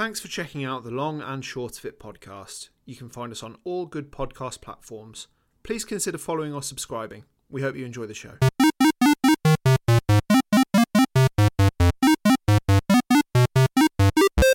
Thanks 0.00 0.18
for 0.18 0.28
checking 0.28 0.64
out 0.64 0.82
the 0.82 0.90
Long 0.90 1.20
and 1.20 1.44
Short 1.44 1.76
of 1.76 1.84
It 1.84 2.00
podcast. 2.00 2.70
You 2.86 2.96
can 2.96 3.10
find 3.10 3.30
us 3.30 3.42
on 3.42 3.58
all 3.64 3.84
good 3.84 4.10
podcast 4.10 4.62
platforms. 4.62 5.26
Please 5.62 5.84
consider 5.84 6.16
following 6.16 6.54
or 6.54 6.62
subscribing. 6.62 7.24
We 7.50 7.60
hope 7.60 7.76
you 7.76 7.84
enjoy 7.84 8.06
the 8.06 8.14
show. 8.14 8.38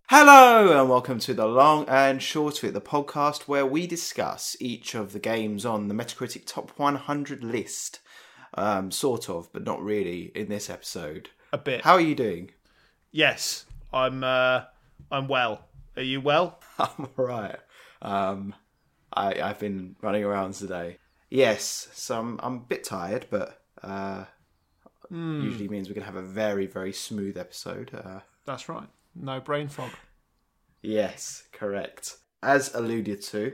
Hello 0.09 0.81
and 0.81 0.89
welcome 0.89 1.19
to 1.19 1.35
the 1.35 1.45
Long 1.45 1.87
and 1.87 2.23
Short 2.23 2.57
of 2.57 2.63
It, 2.63 2.73
the 2.73 2.81
podcast 2.81 3.43
where 3.43 3.67
we 3.67 3.85
discuss 3.85 4.57
each 4.59 4.95
of 4.95 5.13
the 5.13 5.19
games 5.19 5.63
on 5.63 5.89
the 5.89 5.93
Metacritic 5.93 6.47
Top 6.47 6.71
100 6.79 7.43
list. 7.43 7.99
Um, 8.55 8.89
sort 8.89 9.29
of, 9.29 9.53
but 9.53 9.63
not 9.63 9.79
really 9.79 10.31
in 10.33 10.49
this 10.49 10.71
episode. 10.71 11.29
A 11.53 11.59
bit. 11.59 11.83
How 11.83 11.93
are 11.93 12.01
you 12.01 12.15
doing? 12.15 12.49
Yes, 13.11 13.67
I'm. 13.93 14.23
Uh, 14.23 14.61
I'm 15.11 15.27
well. 15.27 15.65
Are 15.95 16.03
you 16.03 16.21
well? 16.21 16.59
I'm 16.79 17.07
alright. 17.17 17.57
Um, 18.01 18.53
I, 19.13 19.41
I've 19.41 19.59
been 19.59 19.95
running 20.01 20.23
around 20.23 20.53
today. 20.53 20.97
Yes, 21.29 21.89
so 21.93 22.19
I'm, 22.19 22.39
I'm 22.43 22.55
a 22.55 22.59
bit 22.59 22.83
tired, 22.83 23.27
but 23.29 23.61
uh, 23.81 24.25
usually 25.09 25.67
means 25.67 25.87
we're 25.87 25.95
going 25.95 26.05
to 26.05 26.11
have 26.11 26.23
a 26.23 26.27
very, 26.27 26.65
very 26.65 26.93
smooth 26.93 27.37
episode. 27.37 27.91
Uh, 27.93 28.19
That's 28.45 28.69
right. 28.69 28.87
No 29.15 29.39
brain 29.39 29.67
fog. 29.67 29.91
Yes, 30.81 31.43
correct. 31.51 32.17
As 32.43 32.73
alluded 32.75 33.21
to, 33.23 33.53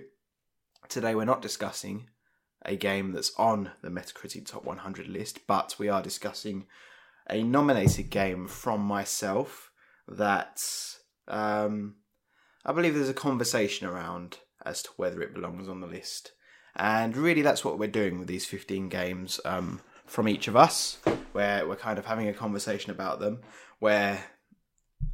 today 0.89 1.15
we're 1.15 1.25
not 1.25 1.41
discussing 1.41 2.09
a 2.63 2.75
game 2.75 3.11
that's 3.13 3.31
on 3.37 3.71
the 3.81 3.89
Metacritic 3.89 4.45
Top 4.45 4.65
100 4.65 5.07
list, 5.07 5.47
but 5.47 5.75
we 5.79 5.89
are 5.89 6.01
discussing 6.01 6.65
a 7.29 7.41
nominated 7.43 8.09
game 8.09 8.47
from 8.47 8.81
myself 8.81 9.71
that 10.07 10.61
um, 11.27 11.95
I 12.66 12.73
believe 12.73 12.95
there's 12.95 13.09
a 13.09 13.13
conversation 13.13 13.88
around 13.88 14.39
as 14.66 14.84
to 14.84 14.89
whether 14.98 15.21
it 15.21 15.34
belongs 15.34 15.68
on 15.68 15.82
the 15.82 15.87
list. 15.87 16.34
And 16.76 17.18
really, 17.18 17.41
that's 17.41 17.65
what 17.65 17.79
we're 17.79 17.87
doing 17.87 18.20
with 18.20 18.27
these 18.27 18.45
15 18.45 18.90
games 18.90 19.40
um, 19.45 19.82
from 20.05 20.29
each 20.29 20.48
of 20.48 20.55
us, 20.55 20.99
where 21.34 21.68
we're 21.68 21.76
kind 21.76 21.99
of 21.99 22.05
having 22.05 22.27
a 22.27 22.34
conversation 22.34 22.91
about 22.91 23.20
them, 23.20 23.41
where 23.79 24.23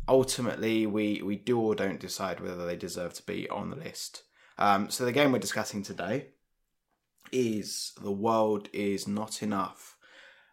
ultimately 0.07 0.85
we 0.85 1.21
we 1.23 1.35
do 1.35 1.59
or 1.59 1.75
don't 1.75 1.99
decide 1.99 2.39
whether 2.39 2.65
they 2.65 2.75
deserve 2.75 3.13
to 3.15 3.23
be 3.23 3.49
on 3.49 3.69
the 3.69 3.75
list. 3.75 4.23
Um, 4.57 4.89
so 4.89 5.05
the 5.05 5.11
game 5.11 5.31
we're 5.31 5.39
discussing 5.39 5.83
today 5.83 6.27
is 7.31 7.93
The 8.01 8.11
World 8.11 8.69
Is 8.73 9.07
Not 9.07 9.43
Enough, 9.43 9.97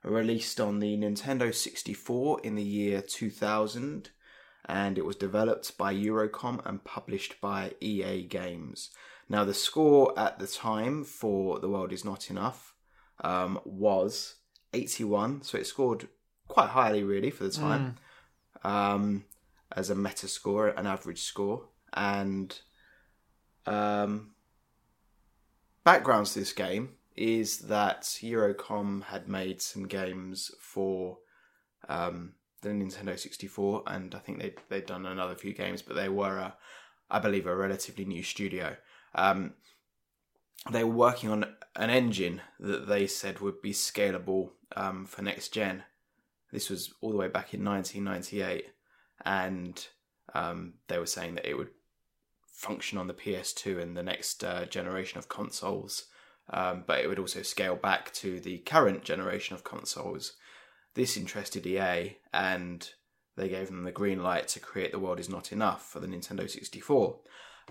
released 0.03 0.61
on 0.61 0.81
the 0.81 0.97
Nintendo 0.97 1.55
64 1.55 2.41
in 2.43 2.55
the 2.55 2.63
year 2.63 3.01
2000, 3.01 4.11
and 4.67 4.99
it 4.99 5.05
was 5.05 5.17
developed 5.17 5.77
by 5.77 5.95
Eurocom 5.95 6.65
and 6.67 6.85
published 6.85 7.41
by 7.41 7.73
EA 7.81 8.23
Games. 8.23 8.91
Now 9.29 9.45
the 9.45 9.55
score 9.55 10.19
at 10.19 10.39
the 10.39 10.47
time 10.47 11.05
for 11.05 11.59
The 11.59 11.69
World 11.69 11.93
Is 11.93 12.05
Not 12.05 12.31
Enough 12.31 12.75
um, 13.23 13.61
was 13.65 14.37
81, 14.73 15.43
so 15.43 15.59
it 15.59 15.67
scored 15.67 16.09
quite 16.49 16.71
highly 16.71 17.03
really 17.03 17.31
for 17.31 17.45
the 17.45 17.51
time 17.51 17.97
um, 18.65 19.25
as 19.73 19.91
a 19.91 19.95
meta 19.95 20.29
score, 20.29 20.69
an 20.69 20.87
average 20.87 21.23
score, 21.23 21.69
and 21.93 22.61
um, 23.67 24.33
backgrounds 25.85 26.33
to 26.33 26.41
this 26.41 26.53
game 26.53 26.91
is 27.17 27.59
that 27.61 28.03
Eurocom 28.03 29.05
had 29.05 29.29
made 29.29 29.63
some 29.63 29.87
games 29.87 30.51
for 30.59 31.19
um, 31.89 32.35
the 32.65 32.71
Nintendo 32.71 33.19
64, 33.19 33.85
and 33.87 34.15
I 34.15 34.19
think 34.19 34.39
they 34.41 34.55
they'd 34.69 34.87
done 34.87 35.07
another 35.07 35.35
few 35.35 35.53
games, 35.53 35.83
but 35.83 35.97
they 35.97 36.09
were, 36.09 36.39
a, 36.39 36.57
I 37.11 37.19
believe, 37.19 37.47
a 37.47 37.55
relatively 37.55 38.05
new 38.05 38.23
studio. 38.23 38.77
Um, 39.15 39.55
they 40.71 40.85
were 40.85 40.95
working 40.95 41.31
on 41.31 41.45
an 41.77 41.91
engine 41.91 42.41
that 42.59 42.89
they 42.89 43.07
said 43.07 43.41
would 43.41 43.61
be 43.61 43.73
scalable 43.73 44.51
um, 44.77 45.07
for 45.07 45.23
next 45.23 45.51
gen. 45.51 45.85
This 46.53 46.71
was 46.71 46.95
all 47.01 47.11
the 47.11 47.19
way 47.19 47.29
back 47.29 47.53
in 47.53 47.65
1998, 47.65 48.67
and 49.25 49.87
um, 50.35 50.75
they 50.89 50.99
were 50.99 51.07
saying 51.07 51.35
that 51.35 51.49
it 51.49 51.57
would 51.57 51.71
function 52.53 52.97
on 52.97 53.09
the 53.09 53.15
PS2 53.15 53.81
and 53.81 53.97
the 53.97 54.03
next 54.03 54.43
uh, 54.45 54.65
generation 54.65 55.19
of 55.19 55.29
consoles, 55.29 56.07
um, 56.51 56.85
but 56.87 57.01
it 57.01 57.09
would 57.09 57.19
also 57.19 57.43
scale 57.43 57.77
back 57.77 58.13
to 58.15 58.41
the 58.41 58.59
current 58.59 59.03
generation 59.03 59.55
of 59.55 59.65
consoles. 59.65 60.35
This 60.95 61.17
interested 61.17 61.67
EA, 61.67 62.17
and 62.33 62.89
they 63.37 63.49
gave 63.49 63.67
them 63.67 63.85
the 63.85 63.93
green 63.93 64.23
light 64.23 64.49
to 64.49 64.61
create 64.61 64.93
The 64.93 64.99
World 64.99 65.19
Is 65.19 65.29
Not 65.29 65.53
Enough 65.53 65.85
for 65.85 66.01
the 66.01 66.07
Nintendo 66.07 66.49
64. 66.49 67.19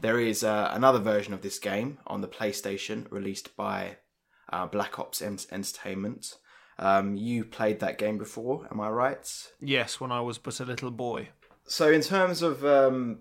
There 0.02 0.20
is 0.20 0.44
uh, 0.44 0.72
another 0.74 1.00
version 1.00 1.34
of 1.34 1.42
this 1.42 1.60
game 1.60 2.00
on 2.08 2.22
the 2.22 2.28
PlayStation 2.28 3.10
released 3.12 3.56
by 3.56 3.98
uh, 4.52 4.66
Black 4.66 5.00
Ops 5.00 5.22
Ent- 5.22 5.48
Entertainment. 5.52 6.38
Um, 6.80 7.16
you 7.16 7.46
played 7.46 7.80
that 7.80 7.98
game 7.98 8.18
before, 8.18 8.68
am 8.72 8.82
I 8.82 8.90
right? 8.90 9.52
Yes, 9.62 10.00
when 10.00 10.12
I 10.12 10.22
was 10.22 10.38
but 10.38 10.60
a 10.60 10.66
little 10.66 10.92
boy. 10.92 11.30
So, 11.66 11.92
in 11.92 12.02
terms 12.02 12.42
of 12.42 12.66
um, 12.66 13.20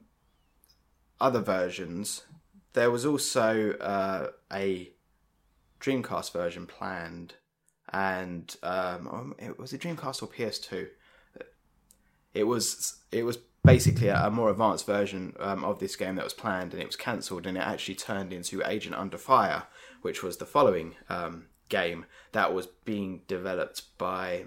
other 1.21 1.41
versions, 1.41 2.25
there 2.73 2.91
was 2.91 3.05
also 3.05 3.73
uh, 3.75 4.29
a 4.53 4.93
Dreamcast 5.81 6.33
version 6.33 6.67
planned, 6.67 7.35
and 7.93 8.57
um, 8.63 9.35
it 9.39 9.59
was 9.59 9.73
it 9.73 9.81
Dreamcast 9.81 10.23
or 10.23 10.27
PS2. 10.27 10.89
It 12.35 12.45
was 12.45 12.97
it 13.11 13.25
was 13.25 13.39
basically 13.65 14.09
a, 14.09 14.27
a 14.27 14.31
more 14.31 14.51
advanced 14.51 14.87
version 14.87 15.35
um, 15.39 15.65
of 15.65 15.79
this 15.79 15.97
game 15.97 16.17
that 16.17 16.25
was 16.25 16.33
planned, 16.33 16.73
and 16.73 16.83
it 16.83 16.87
was 16.87 16.97
cancelled, 16.97 17.47
and 17.47 17.57
it 17.57 17.61
actually 17.61 17.95
turned 17.95 18.33
into 18.33 18.63
Agent 18.67 18.95
Under 18.95 19.19
Fire, 19.19 19.65
which 20.01 20.23
was 20.23 20.39
the 20.39 20.47
following 20.47 20.95
um, 21.09 21.47
game 21.69 22.07
that 22.33 22.55
was 22.55 22.67
being 22.67 23.23
developed 23.29 23.83
by 23.99 24.45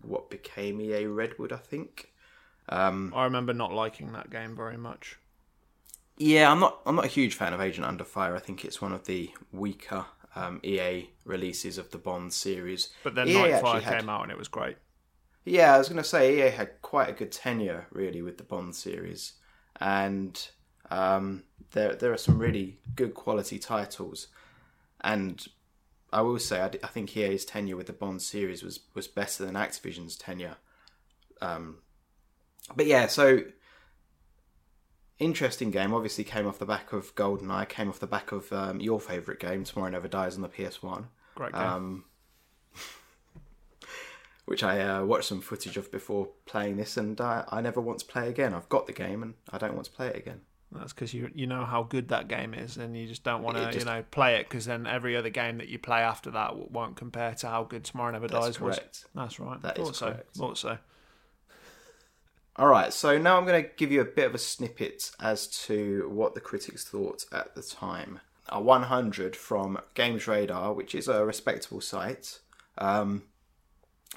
what 0.00 0.30
became 0.30 0.80
EA 0.80 1.06
Redwood, 1.06 1.52
I 1.52 1.58
think. 1.58 2.12
Um, 2.68 3.12
I 3.14 3.24
remember 3.24 3.52
not 3.52 3.72
liking 3.72 4.12
that 4.12 4.30
game 4.30 4.54
very 4.56 4.76
much. 4.76 5.18
Yeah, 6.16 6.50
I'm 6.50 6.60
not. 6.60 6.80
I'm 6.86 6.96
not 6.96 7.04
a 7.04 7.08
huge 7.08 7.34
fan 7.34 7.52
of 7.52 7.60
Agent 7.60 7.86
Under 7.86 8.04
Fire. 8.04 8.34
I 8.34 8.40
think 8.40 8.64
it's 8.64 8.80
one 8.80 8.92
of 8.92 9.04
the 9.04 9.30
weaker 9.52 10.06
um, 10.38 10.60
EA 10.62 11.10
releases 11.24 11.78
of 11.78 11.90
the 11.90 11.98
Bond 11.98 12.32
series. 12.32 12.90
But 13.02 13.14
then 13.14 13.28
EA 13.28 13.34
Nightfire 13.34 13.80
had- 13.82 14.00
came 14.00 14.08
out 14.08 14.22
and 14.22 14.32
it 14.32 14.38
was 14.38 14.48
great. 14.48 14.76
Yeah, 15.44 15.74
I 15.74 15.78
was 15.78 15.88
going 15.88 16.02
to 16.02 16.04
say 16.08 16.46
EA 16.46 16.50
had 16.50 16.82
quite 16.82 17.08
a 17.08 17.12
good 17.12 17.32
tenure 17.32 17.86
really 17.90 18.20
with 18.22 18.36
the 18.38 18.44
Bond 18.44 18.74
series, 18.74 19.32
and 19.80 20.48
um, 20.90 21.44
there 21.72 21.94
there 21.94 22.12
are 22.12 22.18
some 22.18 22.38
really 22.38 22.78
good 22.94 23.14
quality 23.14 23.58
titles. 23.58 24.28
And 25.00 25.46
I 26.12 26.20
will 26.22 26.38
say, 26.38 26.60
I, 26.60 26.68
d- 26.68 26.78
I 26.82 26.88
think 26.88 27.16
EA's 27.16 27.44
tenure 27.46 27.76
with 27.76 27.86
the 27.86 27.92
Bond 27.94 28.20
series 28.20 28.62
was 28.62 28.80
was 28.94 29.08
better 29.08 29.46
than 29.46 29.54
Activision's 29.54 30.16
tenure. 30.16 30.56
Um, 31.40 31.78
but 32.76 32.84
yeah, 32.86 33.06
so 33.06 33.40
interesting 35.18 35.70
game. 35.70 35.92
Obviously, 35.94 36.24
came 36.24 36.46
off 36.46 36.58
the 36.58 36.66
back 36.66 36.92
of 36.92 37.14
GoldenEye, 37.14 37.68
came 37.68 37.88
off 37.88 37.98
the 37.98 38.06
back 38.06 38.32
of 38.32 38.52
um, 38.52 38.80
your 38.80 39.00
favourite 39.00 39.40
game, 39.40 39.64
Tomorrow 39.64 39.90
Never 39.90 40.08
Dies, 40.08 40.36
on 40.36 40.42
the 40.42 40.48
PS 40.48 40.82
One 40.82 41.08
Great 41.34 41.52
game. 41.52 41.62
um, 41.62 42.04
which 44.46 44.62
I 44.62 44.80
uh, 44.80 45.04
watched 45.04 45.26
some 45.28 45.40
footage 45.40 45.76
of 45.76 45.90
before 45.92 46.28
playing 46.46 46.76
this, 46.76 46.96
and 46.96 47.20
uh, 47.20 47.44
I 47.50 47.60
never 47.60 47.80
want 47.80 47.98
to 48.00 48.06
play 48.06 48.28
again. 48.28 48.54
I've 48.54 48.68
got 48.68 48.86
the 48.86 48.92
game, 48.92 49.22
and 49.22 49.34
I 49.50 49.58
don't 49.58 49.74
want 49.74 49.86
to 49.86 49.92
play 49.92 50.08
it 50.08 50.16
again. 50.16 50.40
That's 50.70 50.92
because 50.92 51.14
you 51.14 51.30
you 51.34 51.46
know 51.46 51.64
how 51.64 51.82
good 51.82 52.08
that 52.08 52.28
game 52.28 52.52
is, 52.52 52.76
and 52.76 52.94
you 52.94 53.06
just 53.06 53.24
don't 53.24 53.42
want 53.42 53.56
to 53.56 53.64
just- 53.66 53.78
you 53.78 53.84
know 53.84 54.04
play 54.10 54.36
it 54.36 54.48
because 54.48 54.66
then 54.66 54.86
every 54.86 55.16
other 55.16 55.30
game 55.30 55.58
that 55.58 55.68
you 55.68 55.78
play 55.78 56.00
after 56.00 56.30
that 56.32 56.70
won't 56.70 56.94
compare 56.96 57.34
to 57.36 57.48
how 57.48 57.64
good 57.64 57.84
Tomorrow 57.84 58.12
Never 58.12 58.28
That's 58.28 58.46
Dies 58.46 58.60
was. 58.60 58.78
That's 59.14 59.40
right. 59.40 59.60
That 59.62 59.76
Thought 59.76 59.90
is 59.90 59.96
so. 59.96 60.06
correct. 60.12 60.36
Thought 60.36 60.58
so. 60.58 60.78
All 62.58 62.66
right, 62.66 62.92
so 62.92 63.18
now 63.18 63.38
I'm 63.38 63.46
going 63.46 63.62
to 63.62 63.70
give 63.76 63.92
you 63.92 64.00
a 64.00 64.04
bit 64.04 64.26
of 64.26 64.34
a 64.34 64.38
snippet 64.38 65.12
as 65.20 65.46
to 65.66 66.10
what 66.12 66.34
the 66.34 66.40
critics 66.40 66.82
thought 66.82 67.24
at 67.30 67.54
the 67.54 67.62
time. 67.62 68.18
A 68.48 68.60
100 68.60 69.36
from 69.36 69.78
Games 69.94 70.26
Radar, 70.26 70.72
which 70.72 70.92
is 70.92 71.06
a 71.06 71.24
respectable 71.24 71.80
site. 71.80 72.40
Um, 72.76 73.22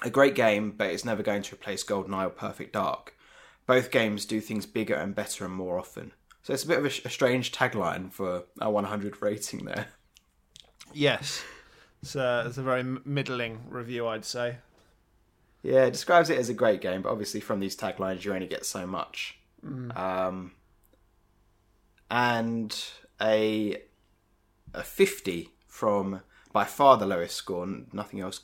a 0.02 0.10
great 0.10 0.34
game, 0.34 0.72
but 0.72 0.90
it's 0.90 1.04
never 1.04 1.22
going 1.22 1.42
to 1.42 1.54
replace 1.54 1.84
GoldenEye 1.84 2.26
or 2.26 2.30
Perfect 2.30 2.72
Dark. 2.72 3.14
Both 3.68 3.92
games 3.92 4.26
do 4.26 4.40
things 4.40 4.66
bigger 4.66 4.96
and 4.96 5.14
better 5.14 5.44
and 5.44 5.54
more 5.54 5.78
often. 5.78 6.10
So 6.42 6.52
it's 6.52 6.64
a 6.64 6.68
bit 6.68 6.78
of 6.78 6.84
a, 6.84 6.88
a 6.88 7.10
strange 7.10 7.52
tagline 7.52 8.10
for 8.10 8.42
a 8.60 8.68
100 8.68 9.22
rating 9.22 9.66
there. 9.66 9.86
Yes. 10.92 11.44
A, 12.16 12.44
it's 12.48 12.58
a 12.58 12.62
very 12.62 12.82
middling 12.82 13.60
review, 13.68 14.08
I'd 14.08 14.24
say. 14.24 14.56
Yeah, 15.62 15.84
it 15.84 15.92
describes 15.92 16.28
it 16.28 16.38
as 16.38 16.48
a 16.48 16.54
great 16.54 16.80
game, 16.80 17.02
but 17.02 17.10
obviously 17.10 17.40
from 17.40 17.60
these 17.60 17.76
taglines 17.76 18.24
you 18.24 18.34
only 18.34 18.48
get 18.48 18.66
so 18.66 18.86
much. 18.86 19.38
Um, 19.96 20.52
and 22.10 22.84
a 23.20 23.82
a 24.74 24.82
fifty 24.82 25.50
from 25.68 26.22
by 26.52 26.64
far 26.64 26.96
the 26.96 27.06
lowest 27.06 27.36
score. 27.36 27.66
Nothing 27.92 28.20
else 28.20 28.40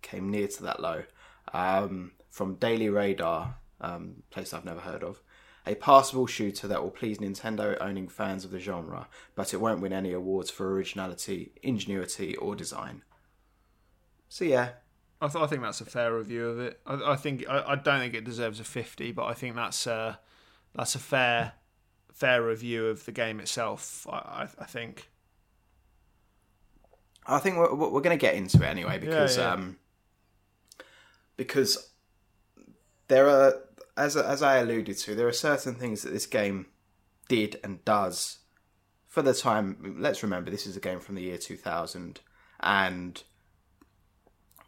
came 0.00 0.30
near 0.30 0.48
to 0.48 0.62
that 0.62 0.80
low. 0.80 1.04
Um, 1.52 2.12
from 2.30 2.54
Daily 2.54 2.88
Radar, 2.88 3.56
um, 3.80 4.22
place 4.30 4.54
I've 4.54 4.64
never 4.64 4.80
heard 4.80 5.04
of, 5.04 5.22
a 5.66 5.74
passable 5.74 6.26
shooter 6.26 6.66
that 6.66 6.82
will 6.82 6.90
please 6.90 7.18
Nintendo 7.18 7.76
owning 7.80 8.08
fans 8.08 8.44
of 8.44 8.50
the 8.50 8.58
genre, 8.58 9.08
but 9.34 9.52
it 9.52 9.58
won't 9.58 9.82
win 9.82 9.92
any 9.92 10.12
awards 10.12 10.50
for 10.50 10.72
originality, 10.72 11.52
ingenuity, 11.62 12.34
or 12.36 12.56
design. 12.56 13.02
So 14.28 14.44
yeah, 14.44 14.70
I, 15.22 15.28
th- 15.28 15.44
I 15.44 15.46
think 15.46 15.62
that's 15.62 15.80
a 15.80 15.84
fair 15.84 16.12
review 16.16 16.48
of 16.48 16.58
it. 16.58 16.80
I, 16.84 17.12
I 17.12 17.16
think 17.16 17.44
I, 17.48 17.62
I 17.68 17.76
don't 17.76 18.00
think 18.00 18.14
it 18.14 18.24
deserves 18.24 18.58
a 18.58 18.64
fifty, 18.64 19.12
but 19.12 19.26
I 19.26 19.34
think 19.34 19.54
that's 19.54 19.86
uh, 19.86 20.16
that's 20.74 20.96
a 20.96 20.98
fair 20.98 21.52
fair 22.12 22.42
review 22.42 22.86
of 22.86 23.04
the 23.04 23.12
game 23.12 23.40
itself. 23.40 24.06
I, 24.10 24.48
I, 24.58 24.64
think. 24.64 25.10
I 27.26 27.38
think 27.38 27.56
we're, 27.56 27.72
we're 27.74 28.00
going 28.00 28.16
to 28.16 28.20
get 28.20 28.34
into 28.34 28.62
it 28.62 28.66
anyway 28.66 28.98
because 28.98 29.36
Yeah, 29.36 29.44
yeah. 29.44 29.52
um 29.52 29.76
because 31.36 31.90
there 33.08 33.28
are 33.28 33.54
as 33.96 34.16
as 34.16 34.42
I 34.42 34.58
alluded 34.58 34.98
to 34.98 35.14
there 35.14 35.28
are 35.28 35.32
certain 35.32 35.74
things 35.74 36.02
that 36.02 36.12
this 36.12 36.26
game 36.26 36.66
did 37.28 37.58
and 37.62 37.84
does 37.84 38.38
for 39.06 39.22
the 39.22 39.34
time 39.34 39.96
let's 39.98 40.22
remember 40.22 40.50
this 40.50 40.66
is 40.66 40.76
a 40.76 40.80
game 40.80 41.00
from 41.00 41.14
the 41.14 41.22
year 41.22 41.38
2000 41.38 42.20
and 42.60 43.22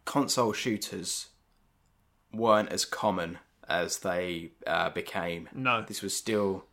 console 0.04 0.52
shooters 0.52 1.28
weren't 2.32 2.70
as 2.70 2.84
common 2.84 3.38
as 3.68 4.00
they 4.00 4.50
uh, 4.66 4.90
became 4.90 5.48
No. 5.54 5.82
this 5.82 6.02
was 6.02 6.14
still 6.16 6.66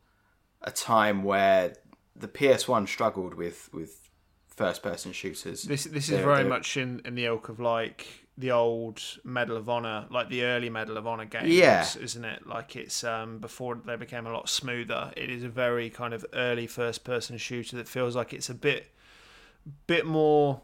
a 0.61 0.71
time 0.71 1.23
where 1.23 1.73
the 2.15 2.27
PS1 2.27 2.87
struggled 2.87 3.33
with 3.35 3.69
with 3.73 4.09
first 4.47 4.83
person 4.83 5.11
shooters 5.13 5.63
This 5.63 5.85
this 5.85 6.05
is 6.05 6.09
They're- 6.09 6.23
very 6.25 6.37
they're- 6.43 6.49
much 6.49 6.75
in, 6.77 7.01
in 7.05 7.15
the 7.15 7.25
ilk 7.25 7.49
of 7.49 7.59
like 7.59 8.07
the 8.37 8.51
old 8.51 8.99
Medal 9.23 9.55
of 9.57 9.69
Honor, 9.69 10.07
like 10.09 10.29
the 10.29 10.43
early 10.43 10.69
Medal 10.69 10.97
of 10.97 11.05
Honor 11.05 11.25
games, 11.25 11.49
Yeah. 11.49 11.85
isn't 11.99 12.25
it? 12.25 12.47
Like 12.47 12.75
it's 12.75 13.03
um 13.03 13.39
before 13.39 13.75
they 13.75 13.95
became 13.95 14.25
a 14.25 14.33
lot 14.33 14.49
smoother. 14.49 15.13
It 15.15 15.29
is 15.29 15.43
a 15.43 15.49
very 15.49 15.89
kind 15.89 16.13
of 16.13 16.25
early 16.33 16.65
first 16.67 17.03
person 17.03 17.37
shooter 17.37 17.75
that 17.77 17.87
feels 17.87 18.15
like 18.15 18.33
it's 18.33 18.49
a 18.49 18.55
bit 18.55 18.91
bit 19.87 20.05
more 20.05 20.61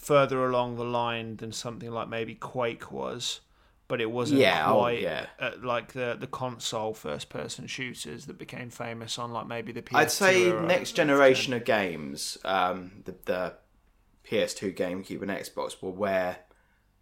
further 0.00 0.44
along 0.44 0.76
the 0.76 0.84
line 0.84 1.36
than 1.36 1.52
something 1.52 1.90
like 1.90 2.08
maybe 2.08 2.34
Quake 2.34 2.90
was. 2.92 3.40
But 3.88 4.02
it 4.02 4.10
wasn't 4.10 4.40
Yeah, 4.40 4.70
oh, 4.70 4.80
quite 4.80 5.00
yeah. 5.00 5.26
at 5.40 5.64
like 5.64 5.94
the 5.94 6.14
the 6.18 6.26
console 6.26 6.92
first 6.92 7.30
person 7.30 7.66
shooters 7.66 8.26
that 8.26 8.36
became 8.38 8.68
famous 8.68 9.18
on 9.18 9.32
like 9.32 9.46
maybe 9.46 9.72
the 9.72 9.80
PS2 9.80 9.96
I'd 9.96 10.10
say 10.10 10.52
next 10.52 10.92
generation 10.92 11.54
of 11.54 11.64
games, 11.64 12.36
um, 12.44 13.02
the, 13.06 13.14
the 13.24 13.54
PS2, 14.28 14.76
GameCube, 14.76 15.22
and 15.22 15.30
Xbox 15.30 15.82
were 15.82 15.90
where 15.90 16.40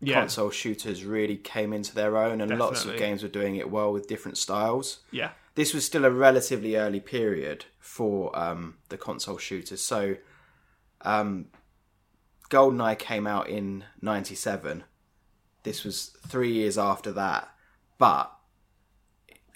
yeah, 0.00 0.20
console 0.20 0.50
shooters 0.50 1.04
really 1.04 1.36
came 1.36 1.72
into 1.72 1.92
their 1.94 2.16
own, 2.16 2.40
and 2.40 2.56
lots 2.56 2.84
of 2.84 2.96
games 2.96 3.22
were 3.22 3.28
doing 3.28 3.56
it 3.56 3.68
well 3.70 3.92
with 3.92 4.06
different 4.06 4.38
styles. 4.38 5.00
yeah, 5.10 5.30
This 5.56 5.74
was 5.74 5.84
still 5.84 6.04
a 6.04 6.10
relatively 6.10 6.76
early 6.76 7.00
period 7.00 7.64
for 7.80 8.36
um, 8.38 8.76
the 8.90 8.98
console 8.98 9.38
shooters. 9.38 9.82
So, 9.82 10.16
um, 11.00 11.46
GoldenEye 12.50 12.98
came 12.98 13.26
out 13.26 13.48
in 13.48 13.84
'97. 14.00 14.84
This 15.62 15.84
was 15.84 16.16
three 16.26 16.52
years 16.52 16.78
after 16.78 17.12
that, 17.12 17.48
but 17.98 18.32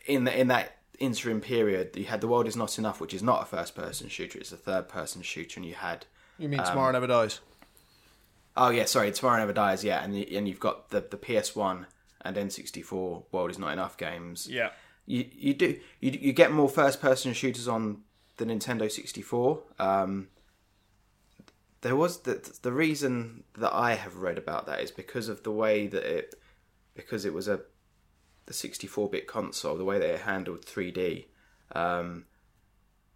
in 0.06 0.25
the, 0.25 0.38
in 0.38 0.48
that 0.48 0.78
interim 0.98 1.40
period, 1.40 1.96
you 1.96 2.06
had 2.06 2.20
The 2.20 2.28
World 2.28 2.46
Is 2.46 2.56
Not 2.56 2.78
Enough, 2.78 3.00
which 3.00 3.14
is 3.14 3.22
not 3.22 3.42
a 3.42 3.46
first-person 3.46 4.08
shooter; 4.08 4.38
it's 4.38 4.52
a 4.52 4.56
third-person 4.56 5.22
shooter, 5.22 5.58
and 5.60 5.66
you 5.66 5.75
had 5.75 6.06
You 6.38 6.48
mean 6.48 6.62
Tomorrow 6.64 6.92
Never 6.92 7.06
Dies? 7.06 7.40
Oh 8.56 8.70
yeah, 8.70 8.84
sorry, 8.84 9.12
Tomorrow 9.12 9.38
Never 9.38 9.52
Dies. 9.52 9.84
Yeah, 9.84 10.02
and 10.02 10.14
and 10.14 10.48
you've 10.48 10.60
got 10.60 10.90
the 10.90 11.00
the 11.08 11.16
PS 11.16 11.54
One 11.54 11.86
and 12.22 12.36
N64 12.36 13.25
World 13.32 13.50
Is 13.50 13.58
Not 13.58 13.72
Enough 13.72 13.96
games. 13.96 14.48
Yeah. 14.50 14.70
You 15.06 15.26
you 15.32 15.54
do 15.54 15.78
you 16.00 16.10
you 16.10 16.32
get 16.32 16.52
more 16.52 16.69
first 16.69 17.00
person 17.00 17.32
shooters 17.32 17.69
on 17.69 18.02
the 18.36 18.44
Nintendo 18.44 18.90
64. 18.90 19.62
Um, 19.78 20.28
there 21.82 21.97
was 21.97 22.21
the 22.23 22.59
the 22.62 22.73
reason 22.73 23.44
that 23.59 23.75
I 23.75 23.94
have 23.94 24.17
read 24.17 24.38
about 24.38 24.67
that 24.67 24.81
is 24.81 24.91
because 24.91 25.29
of 25.29 25.43
the 25.43 25.50
way 25.53 25.87
that 25.87 26.05
it 26.05 26.35
because 26.94 27.25
it 27.25 27.32
was 27.32 27.49
a 27.49 27.61
the 28.47 28.53
64 28.55 29.09
bit 29.11 29.27
console, 29.27 29.77
the 29.77 29.85
way 29.85 29.99
that 29.99 30.11
it 30.15 30.21
handled 30.23 30.67
3D. 30.67 31.27
Um, 31.73 32.25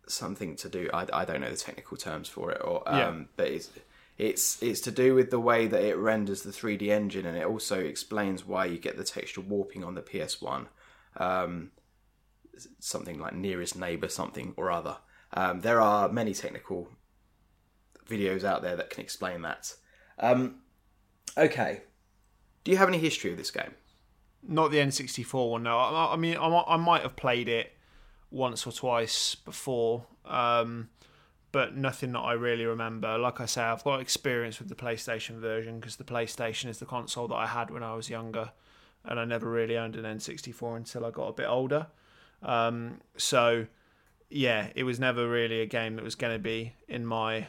something 0.07 0.55
to 0.57 0.69
do. 0.69 0.89
I, 0.95 1.07
I 1.13 1.25
don't 1.25 1.41
know 1.41 1.51
the 1.51 1.57
technical 1.57 1.97
terms 1.97 2.29
for 2.29 2.53
it, 2.53 2.61
or 2.63 2.89
um, 2.89 2.99
Yeah. 2.99 3.25
but 3.37 3.49
it's 3.49 3.71
it's 4.17 4.63
it's 4.63 4.81
to 4.83 4.91
do 4.93 5.15
with 5.15 5.31
the 5.31 5.41
way 5.41 5.67
that 5.67 5.83
it 5.83 5.97
renders 5.97 6.43
the 6.43 6.51
3D 6.53 6.89
engine, 6.89 7.27
and 7.27 7.37
it 7.37 7.45
also 7.47 7.81
explains 7.81 8.47
why 8.47 8.67
you 8.67 8.79
get 8.79 8.97
the 8.97 9.05
texture 9.05 9.41
warping 9.41 9.83
on 9.83 9.95
the 9.95 10.03
PS1. 10.03 10.67
Um, 11.17 11.71
something 12.79 13.19
like 13.19 13.35
nearest 13.35 13.77
neighbor, 13.77 14.09
something 14.09 14.55
or 14.57 14.71
other. 14.71 14.99
Um, 15.33 15.63
there 15.63 15.81
are 15.81 16.09
many 16.09 16.33
technical 16.33 16.89
videos 18.09 18.45
out 18.45 18.62
there 18.62 18.77
that 18.77 18.91
can 18.91 19.03
explain 19.03 19.43
that. 19.43 19.75
Um, 20.19 20.56
okay, 21.37 21.83
do 22.65 22.71
you 22.71 22.79
have 22.79 22.89
any 22.89 22.99
history 22.99 23.31
of 23.31 23.37
this 23.37 23.51
game? 23.51 23.75
Not 24.47 24.71
the 24.71 24.79
N64 24.79 25.51
one. 25.51 25.62
No, 25.62 25.79
I, 25.79 26.15
I 26.15 26.17
mean, 26.17 26.37
I, 26.37 26.65
I 26.67 26.77
might 26.77 27.03
have 27.03 27.17
played 27.17 27.49
it 27.49 27.73
once 28.31 28.67
or 28.67 28.73
twice 28.73 29.35
before, 29.35 30.06
um, 30.25 30.89
but 31.53 31.77
nothing 31.77 32.12
that 32.12 32.21
I 32.21 32.33
really 32.33 32.65
remember. 32.65 33.17
Like 33.17 33.41
I 33.41 33.47
say, 33.47 33.62
I've 33.62 33.85
got 33.85 34.01
experience 34.01 34.59
with 34.59 34.69
the 34.69 34.75
PlayStation 34.75 35.39
version 35.39 35.79
because 35.79 35.97
the 35.97 36.05
PlayStation 36.05 36.69
is 36.69 36.79
the 36.79 36.87
console 36.87 37.29
that 37.29 37.37
I 37.37 37.47
had 37.47 37.71
when 37.71 37.83
I 37.83 37.95
was 37.95 38.11
younger, 38.11 38.51
and 39.05 39.21
I 39.21 39.25
never 39.25 39.49
really 39.49 39.79
owned 39.79 39.97
an 39.97 40.05
N64 40.05 40.77
until 40.77 41.06
I 41.06 41.11
got 41.11 41.29
a 41.29 41.33
bit 41.33 41.47
older. 41.47 41.87
Um, 42.43 43.01
so, 43.17 43.67
yeah, 44.29 44.69
it 44.75 44.85
was 44.85 44.99
never 44.99 45.29
really 45.29 45.61
a 45.61 45.67
game 45.67 45.97
that 45.97 46.05
was 46.05 46.15
going 46.15 46.35
to 46.35 46.39
be 46.39 46.75
in 46.89 47.06
my 47.06 47.47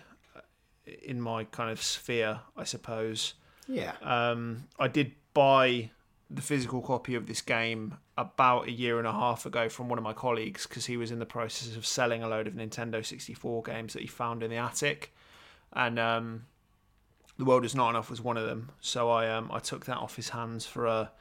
in 1.04 1.22
my 1.22 1.44
kind 1.46 1.72
of 1.72 1.82
sphere, 1.82 2.40
I 2.56 2.64
suppose. 2.64 3.34
Yeah, 3.68 3.94
Um, 4.02 4.66
I 4.80 4.88
did 4.88 5.14
buy 5.34 5.92
the 6.30 6.42
physical 6.42 6.82
copy 6.82 7.16
of 7.16 7.28
this 7.28 7.42
game 7.42 7.98
about 8.18 8.68
a 8.68 8.72
year 8.72 8.98
and 8.98 9.08
a 9.08 9.12
half 9.12 9.46
ago 9.46 9.70
from 9.70 9.90
one 9.90 9.98
of 9.98 10.04
my 10.04 10.14
colleagues 10.14 10.66
because 10.66 10.86
he 10.86 10.98
was 10.98 11.12
in 11.12 11.20
the 11.20 11.26
process 11.26 11.76
of 11.76 11.86
selling 11.86 12.24
a 12.24 12.28
load 12.28 12.48
of 12.48 12.54
Nintendo 12.54 13.06
64 13.06 13.64
games 13.64 13.94
that 13.94 14.02
he 14.02 14.08
found 14.08 14.42
in 14.44 14.50
the 14.50 14.58
attic, 14.58 15.14
and 15.74 16.00
um, 16.00 16.46
the 17.38 17.46
world 17.46 17.66
is 17.66 17.76
not 17.76 17.90
enough 17.90 18.10
was 18.10 18.22
one 18.22 18.38
of 18.38 18.46
them. 18.46 18.72
So 18.80 19.10
I 19.10 19.30
um, 19.30 19.50
I 19.52 19.60
took 19.60 19.86
that 19.86 19.98
off 19.98 20.16
his 20.16 20.30
hands 20.30 20.66
for 20.66 20.86
a 20.86 21.12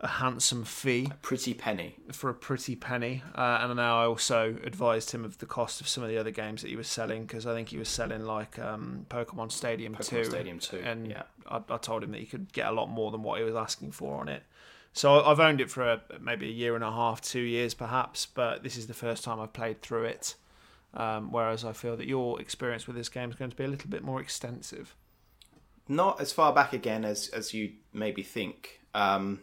a 0.00 0.06
handsome 0.08 0.64
fee 0.64 1.08
A 1.10 1.14
pretty 1.16 1.54
penny. 1.54 1.96
for 2.12 2.28
a 2.28 2.34
pretty 2.34 2.76
penny. 2.76 3.22
Uh, 3.34 3.58
and 3.62 3.76
now 3.76 4.00
I 4.02 4.06
also 4.06 4.56
advised 4.62 5.10
him 5.12 5.24
of 5.24 5.38
the 5.38 5.46
cost 5.46 5.80
of 5.80 5.88
some 5.88 6.02
of 6.04 6.10
the 6.10 6.18
other 6.18 6.30
games 6.30 6.62
that 6.62 6.68
he 6.68 6.76
was 6.76 6.86
selling 6.86 7.24
because 7.24 7.46
I 7.46 7.54
think 7.54 7.70
he 7.70 7.78
was 7.78 7.88
selling 7.88 8.24
like 8.24 8.58
um, 8.58 9.06
Pokemon 9.08 9.50
Stadium 9.50 9.94
Pokemon 9.94 10.08
2. 10.08 10.24
Stadium 10.24 10.58
2, 10.58 10.76
And 10.84 11.06
yeah. 11.08 11.22
I, 11.48 11.62
I 11.70 11.78
told 11.78 12.04
him 12.04 12.10
that 12.12 12.20
he 12.20 12.26
could 12.26 12.52
get 12.52 12.66
a 12.66 12.72
lot 12.72 12.90
more 12.90 13.10
than 13.10 13.22
what 13.22 13.38
he 13.38 13.44
was 13.44 13.54
asking 13.54 13.92
for 13.92 14.20
on 14.20 14.28
it. 14.28 14.42
So 14.92 15.22
I've 15.24 15.40
owned 15.40 15.60
it 15.60 15.70
for 15.70 15.82
a, 15.82 16.00
maybe 16.20 16.46
a 16.48 16.52
year 16.52 16.74
and 16.74 16.84
a 16.84 16.90
half, 16.92 17.20
two 17.20 17.40
years 17.40 17.72
perhaps, 17.74 18.26
but 18.26 18.62
this 18.62 18.76
is 18.76 18.86
the 18.86 18.94
first 18.94 19.24
time 19.24 19.40
I've 19.40 19.52
played 19.52 19.80
through 19.82 20.04
it. 20.04 20.34
Um, 20.94 21.30
whereas 21.30 21.64
I 21.64 21.72
feel 21.72 21.96
that 21.98 22.06
your 22.06 22.40
experience 22.40 22.86
with 22.86 22.96
this 22.96 23.10
game 23.10 23.28
is 23.30 23.36
going 23.36 23.50
to 23.50 23.56
be 23.56 23.64
a 23.64 23.68
little 23.68 23.90
bit 23.90 24.02
more 24.02 24.20
extensive. 24.20 24.94
Not 25.88 26.20
as 26.20 26.32
far 26.32 26.52
back 26.54 26.72
again 26.72 27.04
as 27.04 27.28
as 27.28 27.52
you 27.54 27.72
maybe 27.92 28.22
think. 28.22 28.80
Um, 28.94 29.40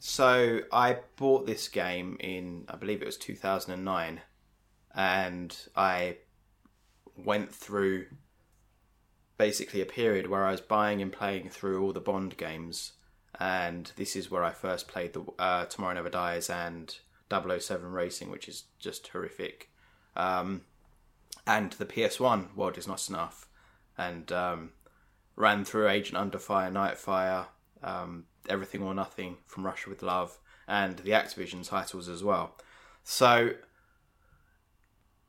so 0.00 0.60
I 0.72 0.96
bought 1.16 1.46
this 1.46 1.68
game 1.68 2.16
in, 2.20 2.64
I 2.68 2.76
believe 2.76 3.02
it 3.02 3.06
was 3.06 3.18
2009, 3.18 4.22
and 4.94 5.56
I 5.76 6.16
went 7.14 7.54
through 7.54 8.06
basically 9.36 9.82
a 9.82 9.86
period 9.86 10.26
where 10.26 10.46
I 10.46 10.52
was 10.52 10.62
buying 10.62 11.02
and 11.02 11.12
playing 11.12 11.50
through 11.50 11.82
all 11.82 11.92
the 11.92 12.00
Bond 12.00 12.38
games, 12.38 12.92
and 13.38 13.92
this 13.96 14.16
is 14.16 14.30
where 14.30 14.42
I 14.42 14.52
first 14.52 14.88
played 14.88 15.12
the 15.12 15.22
uh, 15.38 15.66
Tomorrow 15.66 15.94
Never 15.94 16.08
Dies 16.08 16.48
and 16.48 16.96
007 17.30 17.92
Racing, 17.92 18.30
which 18.30 18.48
is 18.48 18.64
just 18.78 19.06
horrific, 19.08 19.70
um, 20.16 20.62
and 21.46 21.72
the 21.72 21.84
PS1 21.84 22.56
World 22.56 22.78
Is 22.78 22.88
Not 22.88 23.06
Enough, 23.10 23.48
and 23.98 24.32
um, 24.32 24.70
ran 25.36 25.66
through 25.66 25.90
Agent 25.90 26.16
Under 26.16 26.38
Fire, 26.38 26.70
Nightfire, 26.70 27.48
um, 27.82 28.24
Everything 28.48 28.82
or 28.82 28.94
Nothing 28.94 29.36
from 29.46 29.64
Russia 29.64 29.90
with 29.90 30.02
Love, 30.02 30.38
and 30.66 30.96
the 30.98 31.10
Activision 31.10 31.66
titles 31.68 32.08
as 32.08 32.22
well. 32.22 32.56
So, 33.02 33.52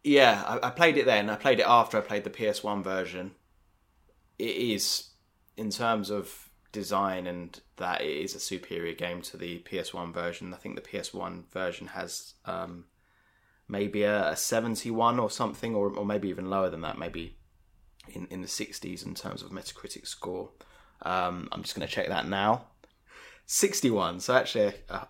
yeah, 0.03 0.43
I, 0.45 0.67
I 0.67 0.69
played 0.71 0.97
it 0.97 1.05
then. 1.05 1.29
I 1.29 1.35
played 1.35 1.59
it 1.59 1.65
after 1.67 1.97
I 1.97 2.01
played 2.01 2.23
the 2.23 2.29
PS1 2.29 2.83
version. 2.83 3.31
It 4.37 4.55
is, 4.55 5.09
in 5.57 5.69
terms 5.69 6.09
of 6.09 6.49
design 6.71 7.27
and 7.27 7.59
that, 7.77 8.01
it 8.01 8.17
is 8.17 8.35
a 8.35 8.39
superior 8.39 8.93
game 8.93 9.21
to 9.23 9.37
the 9.37 9.59
PS1 9.59 10.13
version. 10.13 10.53
I 10.53 10.57
think 10.57 10.75
the 10.75 10.81
PS1 10.81 11.51
version 11.51 11.87
has 11.87 12.33
um, 12.45 12.85
maybe 13.67 14.03
a, 14.03 14.31
a 14.31 14.35
71 14.35 15.19
or 15.19 15.29
something, 15.29 15.75
or, 15.75 15.91
or 15.91 16.05
maybe 16.05 16.29
even 16.29 16.49
lower 16.49 16.69
than 16.69 16.81
that, 16.81 16.97
maybe 16.97 17.37
in, 18.09 18.27
in 18.29 18.41
the 18.41 18.47
60s 18.47 19.05
in 19.05 19.15
terms 19.15 19.41
of 19.41 19.51
Metacritic 19.51 20.07
score. 20.07 20.49
Um, 21.03 21.49
I'm 21.51 21.63
just 21.63 21.75
going 21.75 21.87
to 21.87 21.93
check 21.93 22.07
that 22.09 22.27
now. 22.27 22.65
61, 23.51 24.21
so 24.21 24.33
actually 24.33 24.73
a, 24.87 25.07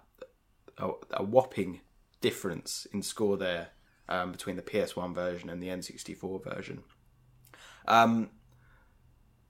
a, 0.80 0.90
a 1.12 1.24
whopping 1.24 1.82
difference 2.22 2.88
in 2.92 3.04
score 3.04 3.38
there 3.38 3.70
um, 4.10 4.32
between 4.32 4.56
the 4.56 4.64
PS1 4.64 5.14
version 5.14 5.48
and 5.48 5.62
the 5.62 5.68
N64 5.68 6.44
version. 6.44 6.82
Um, 7.88 8.32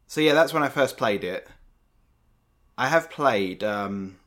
so 0.07 0.19
yeah, 0.19 0.33
that's 0.33 0.53
when 0.53 0.61
I 0.61 0.67
first 0.67 0.97
played 0.97 1.23
it. 1.23 1.47
I 2.77 2.87
have 2.89 3.09
played 3.09 3.63
um, 3.63 4.17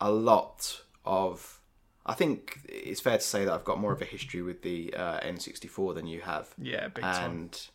a 0.00 0.12
lot 0.12 0.82
of. 1.04 1.60
I 2.06 2.14
think 2.14 2.60
it's 2.68 3.00
fair 3.00 3.18
to 3.18 3.24
say 3.24 3.44
that 3.44 3.52
I've 3.52 3.64
got 3.64 3.80
more 3.80 3.92
of 3.92 4.02
a 4.02 4.04
history 4.04 4.40
with 4.42 4.62
the 4.62 4.94
uh, 4.94 5.18
N64 5.18 5.96
than 5.96 6.06
you 6.06 6.20
have 6.20 6.54
Yeah, 6.58 6.86
big 6.88 7.02
time. 7.02 7.30
and 7.30 7.66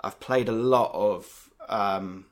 I've 0.00 0.20
played 0.20 0.48
a 0.48 0.52
lot 0.52 0.90
of 0.94 1.50
um, 1.68 2.26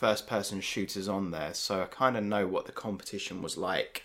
first 0.00 0.26
person 0.26 0.62
shooters 0.62 1.08
on 1.08 1.30
there, 1.30 1.52
so 1.52 1.82
I 1.82 1.84
kind 1.84 2.16
of 2.16 2.24
know 2.24 2.46
what 2.46 2.64
the 2.64 2.72
competition 2.72 3.42
was 3.42 3.58
like. 3.58 4.04